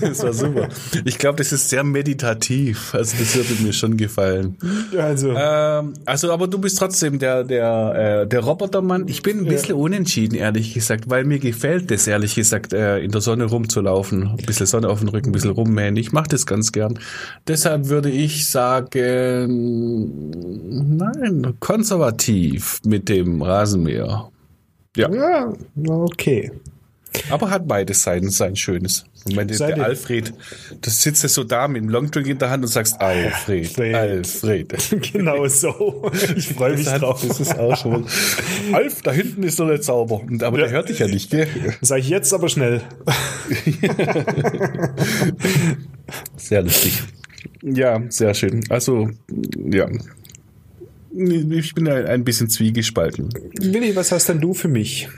Das 0.00 0.22
war 0.22 0.32
super. 0.32 0.68
Ich 1.04 1.18
glaube, 1.18 1.38
das 1.38 1.52
ist 1.52 1.68
sehr 1.68 1.84
meditativ. 1.84 2.94
Also 2.94 3.16
das 3.18 3.34
würde 3.36 3.62
mir 3.62 3.72
schon 3.72 3.96
gefallen. 3.96 4.56
Also, 4.96 5.30
ähm, 5.30 5.94
also 6.04 6.32
aber 6.32 6.46
du 6.46 6.58
bist 6.58 6.78
trotzdem 6.78 7.18
der 7.18 7.44
der 7.44 8.22
äh, 8.22 8.26
der 8.26 8.40
Robotermann. 8.40 9.08
Ich 9.08 9.22
bin 9.22 9.40
ein 9.40 9.44
bisschen 9.46 9.70
ja. 9.70 9.74
unentschieden, 9.82 10.34
ehrlich 10.36 10.74
gesagt, 10.74 11.08
weil 11.08 11.24
mir 11.24 11.38
gefällt 11.38 11.90
das 11.90 12.06
ehrlich 12.06 12.34
gesagt 12.34 12.72
äh, 12.72 12.98
in 12.98 13.10
der 13.10 13.20
Sonne 13.20 13.44
rumzulaufen 13.44 14.13
ein 14.22 14.36
bisschen 14.46 14.66
Sonne 14.66 14.88
auf 14.88 15.00
den 15.00 15.08
Rücken, 15.08 15.30
ein 15.30 15.32
bisschen 15.32 15.50
rummähen. 15.50 15.96
Ich 15.96 16.12
mache 16.12 16.28
das 16.28 16.46
ganz 16.46 16.72
gern. 16.72 16.98
Deshalb 17.46 17.88
würde 17.88 18.10
ich 18.10 18.48
sagen, 18.48 19.46
nein, 20.96 21.54
konservativ 21.60 22.80
mit 22.84 23.08
dem 23.08 23.42
Rasenmäher. 23.42 24.30
Ja. 24.96 25.12
Ja, 25.12 25.52
okay. 25.88 26.52
Aber 27.30 27.50
hat 27.50 27.66
beides 27.66 28.02
sein, 28.02 28.28
sein 28.30 28.56
Schönes. 28.56 29.04
Und 29.24 29.36
wenn 29.36 29.48
der, 29.48 29.58
der 29.58 29.84
Alfred, 29.84 30.34
du 30.80 30.90
sitzt 30.90 31.22
ja 31.22 31.28
so 31.28 31.44
da 31.44 31.66
mit 31.68 31.82
dem 31.82 31.88
Longdrink 31.88 32.26
in 32.26 32.38
der 32.38 32.50
Hand 32.50 32.64
und 32.64 32.70
sagst, 32.70 33.00
Alfred, 33.00 33.78
Alfred. 33.78 33.94
Alfred. 33.94 35.12
genau 35.12 35.46
so. 35.46 36.10
Ich 36.36 36.48
freue 36.48 36.76
mich 36.76 36.86
drauf. 36.86 37.24
Das 37.26 37.40
ist 37.40 37.58
auch 37.58 37.76
schon. 37.76 38.06
Alf, 38.72 39.02
da 39.02 39.12
hinten 39.12 39.42
ist 39.42 39.56
so 39.56 39.66
der 39.66 39.80
Zauber. 39.80 40.22
Aber 40.42 40.58
ja. 40.58 40.64
der 40.64 40.70
hört 40.70 40.88
dich 40.88 40.98
ja 40.98 41.06
nicht, 41.06 41.30
gell? 41.30 41.48
Sag 41.80 42.00
ich 42.00 42.08
jetzt 42.08 42.34
aber 42.34 42.48
schnell. 42.48 42.82
sehr 46.36 46.62
lustig. 46.62 47.02
Ja, 47.62 48.02
sehr 48.08 48.34
schön. 48.34 48.64
Also, 48.68 49.08
ja. 49.56 49.88
Ich 51.16 51.74
bin 51.74 51.88
ein 51.88 52.24
bisschen 52.24 52.50
zwiegespalten. 52.50 53.28
Willi, 53.60 53.94
was 53.94 54.10
hast 54.10 54.28
denn 54.28 54.40
du 54.40 54.52
für 54.52 54.68
mich? 54.68 55.08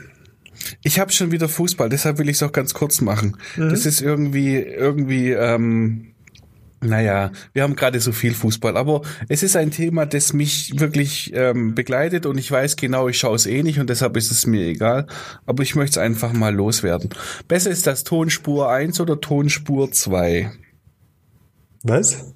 Ich 0.86 1.00
habe 1.00 1.10
schon 1.10 1.32
wieder 1.32 1.48
Fußball, 1.48 1.88
deshalb 1.88 2.18
will 2.18 2.28
ich 2.28 2.36
es 2.36 2.44
auch 2.44 2.52
ganz 2.52 2.72
kurz 2.72 3.00
machen. 3.00 3.36
Mhm. 3.56 3.70
Das 3.70 3.86
ist 3.86 4.00
irgendwie, 4.00 4.54
irgendwie, 4.58 5.32
ähm, 5.32 6.12
naja, 6.80 7.32
wir 7.52 7.64
haben 7.64 7.74
gerade 7.74 7.98
so 7.98 8.12
viel 8.12 8.34
Fußball, 8.34 8.76
aber 8.76 9.02
es 9.28 9.42
ist 9.42 9.56
ein 9.56 9.72
Thema, 9.72 10.06
das 10.06 10.32
mich 10.32 10.78
wirklich 10.78 11.32
ähm, 11.34 11.74
begleitet 11.74 12.24
und 12.24 12.38
ich 12.38 12.48
weiß 12.52 12.76
genau, 12.76 13.08
ich 13.08 13.18
schaue 13.18 13.34
es 13.34 13.46
eh 13.46 13.64
nicht 13.64 13.80
und 13.80 13.90
deshalb 13.90 14.16
ist 14.16 14.30
es 14.30 14.46
mir 14.46 14.64
egal, 14.64 15.08
aber 15.44 15.64
ich 15.64 15.74
möchte 15.74 15.98
es 15.98 16.04
einfach 16.04 16.32
mal 16.32 16.54
loswerden. 16.54 17.10
Besser 17.48 17.72
ist 17.72 17.88
das 17.88 18.04
Tonspur 18.04 18.70
1 18.70 19.00
oder 19.00 19.20
Tonspur 19.20 19.90
2? 19.90 20.52
Was? 21.82 22.32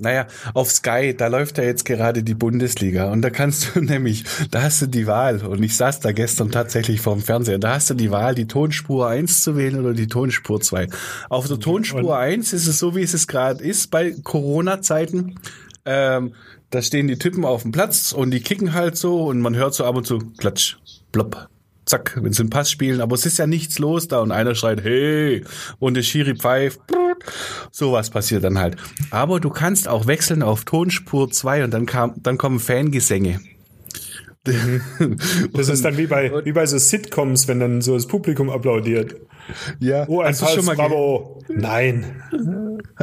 Naja, 0.00 0.26
auf 0.54 0.70
Sky, 0.70 1.14
da 1.14 1.26
läuft 1.26 1.58
ja 1.58 1.64
jetzt 1.64 1.84
gerade 1.84 2.22
die 2.22 2.34
Bundesliga 2.34 3.12
und 3.12 3.20
da 3.20 3.28
kannst 3.28 3.76
du 3.76 3.80
nämlich, 3.84 4.24
da 4.50 4.62
hast 4.62 4.80
du 4.80 4.86
die 4.86 5.06
Wahl 5.06 5.44
und 5.44 5.62
ich 5.62 5.76
saß 5.76 6.00
da 6.00 6.12
gestern 6.12 6.50
tatsächlich 6.50 7.02
vorm 7.02 7.20
Fernseher, 7.20 7.58
da 7.58 7.74
hast 7.74 7.90
du 7.90 7.94
die 7.94 8.10
Wahl, 8.10 8.34
die 8.34 8.46
Tonspur 8.46 9.08
1 9.08 9.42
zu 9.42 9.56
wählen 9.56 9.78
oder 9.78 9.92
die 9.92 10.06
Tonspur 10.06 10.60
2. 10.60 10.88
Auf 11.28 11.48
der 11.48 11.60
Tonspur 11.60 12.00
und? 12.00 12.10
1 12.12 12.54
ist 12.54 12.66
es 12.66 12.78
so, 12.78 12.96
wie 12.96 13.02
es 13.02 13.12
es 13.12 13.28
gerade 13.28 13.62
ist 13.62 13.90
bei 13.90 14.12
Corona-Zeiten. 14.12 15.38
Ähm, 15.84 16.34
da 16.70 16.80
stehen 16.80 17.06
die 17.06 17.18
Typen 17.18 17.44
auf 17.44 17.62
dem 17.62 17.72
Platz 17.72 18.12
und 18.12 18.30
die 18.30 18.40
kicken 18.40 18.72
halt 18.72 18.96
so 18.96 19.26
und 19.26 19.40
man 19.40 19.54
hört 19.54 19.74
so 19.74 19.84
ab 19.84 19.96
und 19.96 20.06
zu 20.06 20.18
klatsch, 20.38 20.76
plopp, 21.12 21.48
zack, 21.86 22.18
wenn 22.22 22.32
sie 22.32 22.42
einen 22.42 22.50
Pass 22.50 22.70
spielen, 22.70 23.00
aber 23.00 23.14
es 23.14 23.26
ist 23.26 23.38
ja 23.38 23.46
nichts 23.46 23.78
los 23.78 24.08
da 24.08 24.20
und 24.20 24.32
einer 24.32 24.54
schreit, 24.54 24.82
hey, 24.82 25.44
und 25.78 25.94
der 25.94 26.02
Schiri 26.02 26.36
pfeift, 26.36 26.80
sowas 27.70 28.10
passiert 28.10 28.44
dann 28.44 28.58
halt. 28.58 28.76
Aber 29.10 29.40
du 29.40 29.50
kannst 29.50 29.88
auch 29.88 30.06
wechseln 30.06 30.42
auf 30.42 30.64
Tonspur 30.64 31.30
2 31.30 31.64
und 31.64 31.74
dann 31.74 31.86
kam, 31.86 32.14
dann 32.22 32.38
kommen 32.38 32.60
Fangesänge. 32.60 33.40
Das 35.52 35.68
ist 35.68 35.84
dann 35.84 35.96
wie 35.96 36.06
bei, 36.06 36.44
wie 36.44 36.52
bei 36.52 36.66
so 36.66 36.78
Sitcoms, 36.78 37.48
wenn 37.48 37.60
dann 37.60 37.80
so 37.80 37.94
das 37.94 38.06
Publikum 38.06 38.50
applaudiert. 38.50 39.16
Ja, 39.80 40.06
oh, 40.08 40.20
ein 40.20 40.28
hast 40.28 40.40
Pass, 40.40 40.54
schon 40.54 40.64
mal 40.64 40.76
Bravo. 40.76 41.42
Nein. 41.48 42.22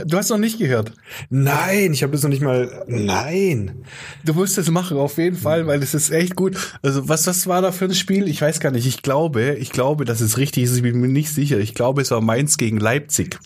Du 0.05 0.17
hast 0.17 0.29
noch 0.29 0.38
nicht 0.38 0.60
gehört. 0.60 0.93
Nein, 1.29 1.93
ich 1.93 2.03
habe 2.03 2.13
das 2.13 2.23
noch 2.23 2.29
nicht 2.29 2.41
mal. 2.41 2.86
Nein. 2.88 3.83
Du 4.23 4.33
musst 4.33 4.57
das 4.57 4.69
machen, 4.69 4.97
auf 4.97 5.17
jeden 5.17 5.38
Fall, 5.38 5.67
weil 5.67 5.81
es 5.83 5.93
ist 5.93 6.12
echt 6.12 6.36
gut. 6.36 6.77
Also, 6.81 7.10
was, 7.10 7.27
was 7.27 7.47
war 7.47 7.62
da 7.62 7.71
für 7.71 7.86
ein 7.86 7.93
Spiel? 7.93 8.27
Ich 8.27 8.41
weiß 8.41 8.60
gar 8.60 8.71
nicht. 8.71 8.88
Ich 8.88 9.01
glaube, 9.01 9.55
ich 9.60 9.71
glaube, 9.71 10.05
dass 10.05 10.21
es 10.21 10.38
richtig 10.38 10.63
ist. 10.63 10.75
Ich 10.75 10.83
bin 10.83 10.99
mir 10.99 11.07
nicht 11.07 11.29
sicher. 11.29 11.57
Ich 11.57 11.73
glaube, 11.73 12.01
es 12.01 12.12
war 12.12 12.21
Mainz 12.21 12.57
gegen 12.57 12.77
Leipzig. 12.77 13.38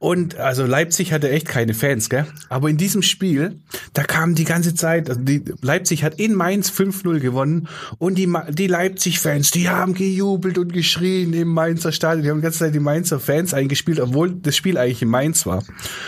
Und 0.00 0.36
also 0.36 0.64
Leipzig 0.64 1.12
hatte 1.12 1.28
echt 1.28 1.46
keine 1.46 1.74
Fans, 1.74 2.08
gell? 2.08 2.24
Aber 2.48 2.70
in 2.70 2.78
diesem 2.78 3.02
Spiel, 3.02 3.60
da 3.92 4.02
kam 4.02 4.34
die 4.34 4.44
ganze 4.44 4.74
Zeit, 4.74 5.10
also 5.10 5.20
die, 5.20 5.44
Leipzig 5.60 6.04
hat 6.04 6.18
in 6.18 6.34
Mainz 6.34 6.70
5-0 6.70 7.20
gewonnen 7.20 7.68
und 7.98 8.16
die, 8.16 8.26
die 8.48 8.66
Leipzig-Fans, 8.66 9.50
die 9.50 9.68
haben 9.68 9.92
gejubelt 9.92 10.56
und 10.56 10.72
geschrien 10.72 11.34
im 11.34 11.48
Mainzer 11.48 11.92
Stadion. 11.92 12.22
Die 12.24 12.30
haben 12.30 12.38
die 12.38 12.44
ganze 12.44 12.60
Zeit 12.60 12.74
die 12.74 12.80
Mainzer 12.80 13.20
Fans 13.20 13.52
eingespielt, 13.52 14.00
obwohl 14.00 14.30
das 14.30 14.56
Spiel 14.56 14.78
eigentlich 14.78 15.02
in 15.02 15.08
Mainz 15.08 15.44
war. 15.44 15.62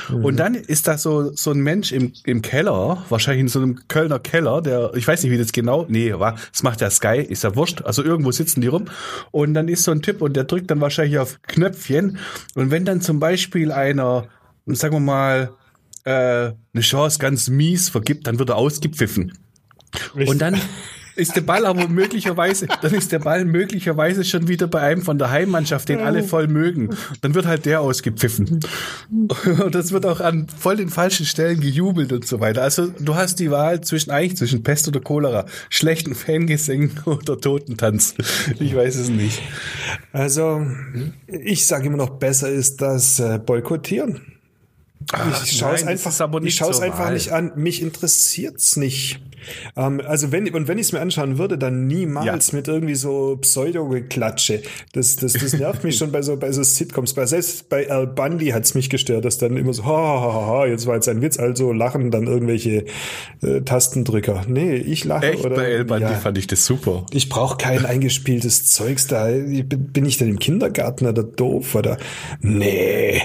Mhm. 0.09 0.25
Und 0.25 0.37
dann 0.39 0.55
ist 0.55 0.89
da 0.89 0.97
so, 0.97 1.31
so 1.35 1.51
ein 1.51 1.61
Mensch 1.61 1.93
im, 1.93 2.15
im 2.25 2.41
Keller, 2.41 3.05
wahrscheinlich 3.11 3.43
in 3.43 3.49
so 3.49 3.61
einem 3.61 3.79
Kölner 3.89 4.21
Keller, 4.21 4.63
der, 4.63 4.93
ich 4.95 5.07
weiß 5.07 5.23
nicht, 5.23 5.33
wie 5.33 5.39
das 5.39 5.53
genau, 5.53 5.85
nee, 5.91 6.15
war, 6.15 6.37
das 6.51 6.63
macht 6.63 6.81
der 6.81 6.91
Sky, 6.91 7.19
ist 7.19 7.45
ja 7.45 7.55
wurscht. 7.57 7.83
Also 7.83 8.03
irgendwo 8.03 8.33
sitzen 8.33 8.63
die 8.63 8.69
rum. 8.69 8.87
Und 9.33 9.53
dann 9.53 9.69
ist 9.69 9.85
so 9.85 9.91
ein 9.91 10.01
Typ 10.01 10.23
und 10.23 10.35
der 10.35 10.45
drückt 10.45 10.71
dann 10.71 10.81
wahrscheinlich 10.81 11.19
auf 11.19 11.43
Knöpfchen. 11.43 12.17
Und 12.55 12.71
wenn 12.71 12.87
dann 12.87 13.03
zum 13.03 13.21
Beispiel 13.21 13.71
einer, 13.83 14.29
sagen 14.67 14.95
wir 14.95 15.01
mal, 15.01 15.53
äh, 16.05 16.11
eine 16.11 16.81
Chance 16.81 17.19
ganz 17.19 17.49
mies 17.49 17.89
vergibt, 17.89 18.27
dann 18.27 18.39
wird 18.39 18.51
er 18.51 18.57
ausgepfiffen. 18.57 19.33
Richtig. 20.15 20.29
Und 20.29 20.39
dann 20.39 20.61
ist 21.17 21.37
der 21.37 21.43
Ball 21.43 21.67
aber 21.67 21.89
möglicherweise, 21.89 22.67
dann 22.81 22.95
ist 22.95 23.13
der 23.13 23.19
Ball 23.19 23.45
möglicherweise 23.45 24.25
schon 24.25 24.49
wieder 24.49 24.67
bei 24.67 24.81
einem 24.81 25.03
von 25.03 25.19
der 25.19 25.31
Heimmannschaft, 25.31 25.89
den 25.89 26.01
alle 26.01 26.23
voll 26.23 26.49
mögen. 26.49 26.91
Dann 27.21 27.35
wird 27.35 27.47
halt 27.47 27.67
der 27.67 27.81
ausgepfiffen. 27.81 28.61
Und 29.11 29.75
das 29.75 29.93
wird 29.93 30.07
auch 30.07 30.21
an 30.21 30.47
voll 30.49 30.77
den 30.77 30.89
falschen 30.89 31.27
Stellen 31.27 31.61
gejubelt 31.61 32.13
und 32.13 32.27
so 32.27 32.41
weiter. 32.41 32.63
Also 32.63 32.87
du 32.87 33.15
hast 33.15 33.41
die 33.41 33.51
Wahl 33.51 33.81
zwischen 33.83 34.11
eigentlich 34.11 34.37
zwischen 34.37 34.63
Pest 34.63 34.89
oder 34.89 35.01
Cholera, 35.01 35.47
schlechten 35.69 36.15
Fangesängen 36.15 36.93
oder 37.05 37.39
Totentanz. 37.39 38.15
Ich 38.59 38.75
weiß 38.75 38.97
es 38.97 39.09
nicht. 39.09 39.43
Also 40.13 40.67
ich 41.27 41.67
sage 41.67 41.87
immer 41.87 41.97
noch, 41.97 42.11
besser 42.11 42.49
ist 42.51 42.81
das 42.81 43.19
äh, 43.21 43.39
Boykottieren. 43.39 44.21
Ach, 45.13 45.45
ich 45.45 45.57
schaue 45.59 45.75
es 45.75 45.85
einfach, 45.85 46.13
ich 46.43 46.55
schaue 46.55 46.71
es 46.71 46.81
einfach 46.81 47.11
nicht 47.11 47.33
an. 47.33 47.53
Mich 47.57 47.83
interessiert's 47.83 48.77
nicht. 48.77 49.21
Ähm, 49.77 50.01
also 50.07 50.33
wenn, 50.33 50.49
und 50.55 50.69
wenn 50.69 50.79
ich 50.79 50.87
es 50.87 50.93
mir 50.93 51.01
anschauen 51.01 51.39
würde, 51.39 51.59
dann 51.59 51.87
niemals 51.87 52.53
ja. 52.53 52.57
mit 52.57 52.69
irgendwie 52.69 52.95
so 52.95 53.37
Pseudo-Geklatsche. 53.41 54.63
Das, 54.93 55.17
das, 55.17 55.33
das 55.33 55.53
nervt 55.55 55.85
mich 55.85 55.97
schon 55.99 56.13
bei 56.13 56.23
so, 56.23 56.37
bei 56.37 56.53
so 56.53 56.63
Sitcoms. 56.63 57.15
Bei, 57.15 57.27
selbst 57.27 57.69
bei 57.69 57.91
Al 57.91 58.07
Bundy 58.07 58.49
hat's 58.49 58.75
mich 58.75 58.91
gestört, 58.91 59.25
dass 59.25 59.39
dann 59.39 59.57
immer 59.57 59.73
so, 59.73 59.85
ha, 59.85 59.91
ha, 59.91 60.33
ha, 60.33 60.47
ha, 60.47 60.67
jetzt 60.67 60.87
war 60.87 60.95
jetzt 60.95 61.09
ein 61.09 61.23
Witz, 61.23 61.39
also 61.39 61.73
lachen 61.73 62.11
dann 62.11 62.27
irgendwelche 62.27 62.85
äh, 63.43 63.61
Tastendrücker. 63.63 64.43
Nee, 64.49 64.77
ich 64.77 65.05
lache. 65.05 65.33
Echt? 65.33 65.45
Oder, 65.45 65.57
bei 65.57 65.77
Al 65.77 65.85
Bundy 65.85 66.05
ja. 66.05 66.15
fand 66.15 66.39
ich 66.39 66.47
das 66.47 66.65
super. 66.65 67.07
Ich 67.13 67.29
brauche 67.29 67.57
kein 67.57 67.85
eingespieltes 67.93 68.71
Zeugs 68.71 69.07
da. 69.07 69.27
Bin 69.29 70.07
ich 70.07 70.19
denn 70.19 70.29
im 70.29 70.39
Kindergarten 70.39 71.07
oder 71.07 71.23
doof 71.23 71.75
oder? 71.75 71.99
Nee, 72.41 73.23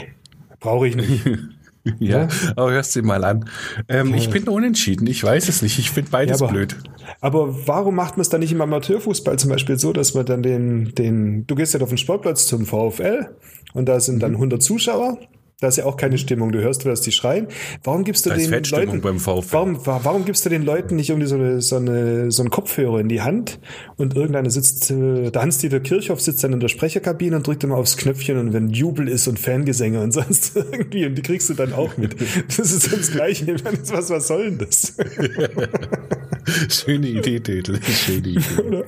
brauche 0.59 0.87
ich 0.87 0.95
nicht. 0.95 1.23
ja, 1.99 2.27
aber 2.55 2.71
hörst 2.71 2.95
du 2.95 3.01
mal 3.01 3.23
an. 3.23 3.49
Ähm, 3.87 4.13
Ich 4.13 4.29
bin 4.29 4.47
unentschieden. 4.47 5.07
Ich 5.07 5.23
weiß 5.23 5.49
es 5.49 5.61
nicht. 5.61 5.79
Ich 5.79 5.91
finde 5.91 6.11
beides 6.11 6.39
ja, 6.39 6.45
aber, 6.45 6.53
blöd. 6.53 6.77
Aber 7.21 7.67
warum 7.67 7.95
macht 7.95 8.17
man 8.17 8.21
es 8.21 8.29
dann 8.29 8.41
nicht 8.41 8.51
im 8.51 8.61
Amateurfußball 8.61 9.37
zum 9.37 9.49
Beispiel 9.49 9.77
so, 9.79 9.93
dass 9.93 10.13
man 10.13 10.25
dann 10.25 10.43
den, 10.43 10.93
den, 10.95 11.47
du 11.47 11.55
gehst 11.55 11.73
ja 11.73 11.81
auf 11.81 11.89
den 11.89 11.97
Sportplatz 11.97 12.47
zum 12.47 12.65
VfL 12.65 13.29
und 13.73 13.87
da 13.87 13.99
sind 13.99 14.21
dann 14.21 14.33
100 14.33 14.59
mhm. 14.59 14.61
Zuschauer 14.61 15.19
da 15.59 15.69
ist 15.69 15.77
ja 15.77 15.85
auch 15.85 15.97
keine 15.97 16.19
Stimmung. 16.19 16.51
Du 16.51 16.61
hörst, 16.61 16.85
was 16.85 17.01
die 17.01 17.11
schreien. 17.11 17.47
Warum 17.83 18.03
gibst 18.03 18.27
du 18.27 18.29
den 18.29 18.51
Leuten, 18.51 19.03
warum, 19.03 19.79
warum 19.85 20.23
gibst 20.23 20.45
du 20.45 20.49
den 20.49 20.61
Leuten 20.61 20.95
nicht 20.95 21.09
irgendwie 21.09 21.27
so 21.27 21.35
eine, 21.35 21.61
so 21.61 21.77
eine, 21.77 22.31
so 22.31 22.43
einen 22.43 22.51
Kopfhörer 22.51 22.99
in 22.99 23.09
die 23.09 23.21
Hand 23.21 23.59
und 23.95 24.15
irgendeiner 24.15 24.51
sitzt, 24.51 24.91
äh, 24.91 25.31
der 25.31 25.41
Hans-Dieter 25.41 25.79
Kirchhoff 25.79 26.21
sitzt 26.21 26.43
dann 26.43 26.53
in 26.53 26.59
der 26.59 26.67
Sprecherkabine 26.67 27.37
und 27.37 27.47
drückt 27.47 27.63
immer 27.63 27.77
aufs 27.77 27.97
Knöpfchen 27.97 28.37
und 28.37 28.53
wenn 28.53 28.69
Jubel 28.69 29.07
ist 29.07 29.27
und 29.27 29.39
Fangesänge 29.39 29.99
und 30.01 30.11
sonst 30.13 30.55
irgendwie 30.55 31.07
und 31.07 31.15
die 31.15 31.23
kriegst 31.23 31.49
du 31.49 31.55
dann 31.55 31.73
auch 31.73 31.97
mit. 31.97 32.15
Das 32.55 32.71
ist 32.71 32.93
das 32.93 33.11
Gleiche. 33.11 33.55
Was, 33.63 34.11
was 34.11 34.27
soll 34.27 34.51
denn 34.51 34.59
das? 34.59 34.95
Schöne 36.69 37.07
Idee, 37.07 37.39
Titel. 37.39 37.79
Schöne 37.81 38.27
Idee. 38.27 38.41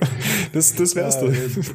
Das, 0.52 0.74
das 0.74 0.96
wär's 0.96 1.14
ja, 1.14 1.28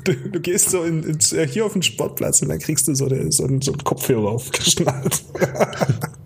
du. 0.04 0.15
du. 0.32 0.39
gehst 0.41 0.69
so 0.69 0.84
in, 0.84 1.02
in, 1.04 1.19
hier 1.48 1.65
auf 1.65 1.71
den 1.74 1.82
Sportplatz 1.82 2.41
und 2.41 2.50
dann 2.50 2.60
kriegst 2.60 2.89
du 2.89 2.95
so, 2.95 3.06
eine, 3.06 3.32
so, 3.32 3.45
einen, 3.45 3.62
so 3.62 3.71
einen 3.71 3.84
Kopfhörer 3.86 4.32
aufgeschnallt. 4.32 5.24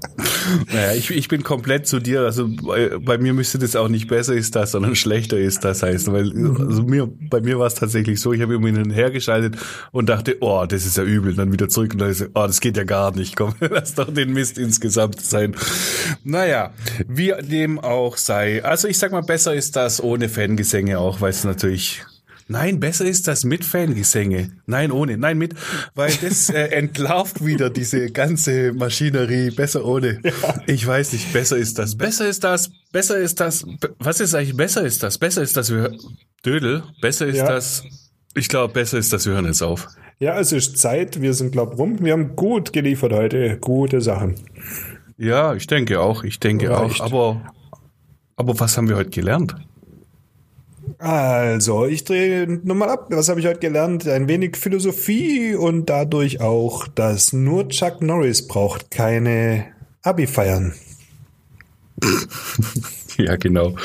Naja, 0.71 0.93
ich, 0.93 1.11
ich 1.11 1.27
bin 1.27 1.43
komplett 1.43 1.87
zu 1.87 1.99
dir. 1.99 2.21
Also 2.21 2.47
bei, 2.47 2.97
bei, 2.99 3.17
mir 3.17 3.33
müsste 3.33 3.59
das 3.59 3.75
auch 3.75 3.87
nicht 3.87 4.07
besser 4.07 4.33
ist 4.33 4.55
das, 4.55 4.71
sondern 4.71 4.95
schlechter 4.95 5.37
ist 5.37 5.63
das 5.63 5.83
heißt. 5.83 6.11
Weil 6.11 6.31
also 6.59 6.83
mir, 6.83 7.07
bei 7.07 7.41
mir 7.41 7.59
war 7.59 7.67
es 7.67 7.75
tatsächlich 7.75 8.19
so, 8.19 8.33
ich 8.33 8.41
habe 8.41 8.55
immer 8.55 8.67
hin 8.67 8.77
und 8.77 9.57
und 9.91 10.09
dachte, 10.09 10.37
oh, 10.41 10.65
das 10.67 10.85
ist 10.85 10.97
ja 10.97 11.03
übel. 11.03 11.31
Und 11.31 11.37
dann 11.37 11.51
wieder 11.51 11.69
zurück 11.69 11.93
und 11.93 11.99
dann 11.99 12.09
ist, 12.09 12.21
oh, 12.33 12.47
das 12.47 12.61
geht 12.61 12.77
ja 12.77 12.83
gar 12.83 13.15
nicht. 13.15 13.35
Komm, 13.35 13.55
lass 13.59 13.95
doch 13.95 14.13
den 14.13 14.33
Mist 14.33 14.57
insgesamt 14.57 15.21
sein. 15.21 15.55
Naja, 16.23 16.73
wie 17.07 17.33
dem 17.41 17.79
auch 17.79 18.17
sei. 18.17 18.63
Also 18.63 18.87
ich 18.87 18.97
sag 18.97 19.11
mal, 19.11 19.21
besser 19.21 19.53
ist 19.53 19.75
das 19.75 20.01
ohne 20.03 20.29
Fangesänge 20.29 20.99
auch, 20.99 21.21
weil 21.21 21.31
es 21.31 21.43
natürlich 21.43 22.03
Nein, 22.51 22.79
besser 22.79 23.05
ist 23.05 23.27
das 23.27 23.45
mit 23.45 23.63
Fangesänge. 23.63 24.49
Nein, 24.65 24.91
ohne. 24.91 25.19
Nein, 25.19 25.37
mit. 25.37 25.53
Weil 25.93 26.11
das 26.19 26.49
äh, 26.49 26.63
entlarvt 26.71 27.45
wieder 27.45 27.69
diese 27.69 28.11
ganze 28.11 28.73
Maschinerie. 28.73 29.51
Besser 29.51 29.85
ohne. 29.85 30.19
Ja. 30.23 30.31
Ich 30.65 30.85
weiß 30.85 31.13
nicht, 31.13 31.31
besser 31.31 31.57
ist 31.57 31.77
das. 31.77 31.95
Besser 31.95 32.27
ist 32.27 32.43
das. 32.43 32.71
Besser 32.91 33.19
ist 33.19 33.39
das. 33.39 33.67
Was 33.99 34.19
ist 34.19 34.33
eigentlich 34.33 34.57
besser 34.57 34.83
ist 34.83 35.03
das? 35.03 35.19
Besser 35.19 35.43
ist 35.43 35.55
das. 35.57 35.71
Wir, 35.71 35.95
Dödel. 36.43 36.81
Besser 37.01 37.27
ist 37.27 37.37
ja. 37.37 37.45
das. 37.47 37.83
Ich 38.33 38.49
glaube, 38.49 38.73
besser 38.73 38.97
ist 38.97 39.13
das. 39.13 39.27
Wir 39.27 39.33
hören 39.33 39.45
jetzt 39.45 39.61
auf. 39.61 39.87
Ja, 40.17 40.39
es 40.39 40.51
ist 40.51 40.79
Zeit. 40.79 41.21
Wir 41.21 41.35
sind, 41.35 41.51
glaube 41.51 41.75
rum. 41.75 42.03
Wir 42.03 42.13
haben 42.13 42.35
gut 42.35 42.73
geliefert 42.73 43.13
heute. 43.13 43.59
Gute 43.59 44.01
Sachen. 44.01 44.33
Ja, 45.19 45.53
ich 45.53 45.67
denke 45.67 45.99
auch. 45.99 46.23
Ich 46.23 46.39
denke 46.39 46.71
Reicht. 46.71 46.99
auch. 46.99 47.05
Aber, 47.05 47.53
aber 48.37 48.59
was 48.59 48.75
haben 48.75 48.89
wir 48.89 48.95
heute 48.95 49.11
gelernt? 49.11 49.55
Also, 50.99 51.85
ich 51.85 52.03
drehe 52.03 52.45
nochmal 52.63 52.89
ab. 52.89 53.07
Was 53.09 53.29
habe 53.29 53.39
ich 53.39 53.47
heute 53.47 53.59
gelernt? 53.59 54.05
Ein 54.05 54.27
wenig 54.27 54.57
Philosophie 54.57 55.55
und 55.55 55.89
dadurch 55.89 56.41
auch, 56.41 56.89
dass 56.89 57.31
nur 57.31 57.69
Chuck 57.69 58.01
Norris 58.01 58.47
braucht 58.47 58.91
keine 58.91 59.67
Abi-Feiern. 60.03 60.73
ja, 63.17 63.37
genau. 63.37 63.77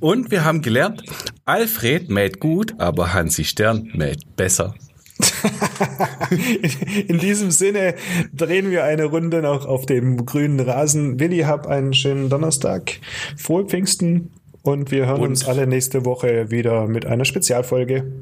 Und 0.00 0.30
wir 0.30 0.46
haben 0.46 0.62
gelernt, 0.62 1.02
Alfred 1.44 2.08
mäht 2.08 2.40
gut, 2.40 2.74
aber 2.78 3.12
Hansi 3.12 3.44
Stern 3.44 3.90
mäht 3.94 4.34
besser. 4.36 4.74
In 7.06 7.18
diesem 7.18 7.50
Sinne 7.50 7.96
drehen 8.32 8.70
wir 8.70 8.84
eine 8.84 9.04
Runde 9.04 9.42
noch 9.42 9.66
auf 9.66 9.84
dem 9.84 10.24
grünen 10.24 10.58
Rasen. 10.58 11.20
Willi, 11.20 11.40
hab 11.40 11.66
einen 11.66 11.92
schönen 11.92 12.30
Donnerstag. 12.30 12.92
Frohe 13.36 13.66
Pfingsten 13.66 14.30
und 14.62 14.90
wir 14.90 15.06
hören 15.06 15.20
und 15.20 15.28
uns 15.30 15.46
alle 15.46 15.66
nächste 15.66 16.04
Woche 16.04 16.50
wieder 16.50 16.86
mit 16.86 17.06
einer 17.06 17.24
Spezialfolge. 17.24 18.12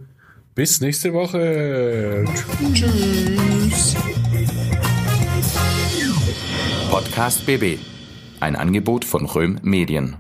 Bis 0.55 0.81
nächste 0.81 1.13
Woche. 1.13 2.25
Tschüss. 2.73 3.97
Podcast 6.91 7.47
BB. 7.47 7.79
Ein 8.41 8.57
Angebot 8.57 9.05
von 9.05 9.27
Röhm 9.27 9.59
Medien. 9.63 10.17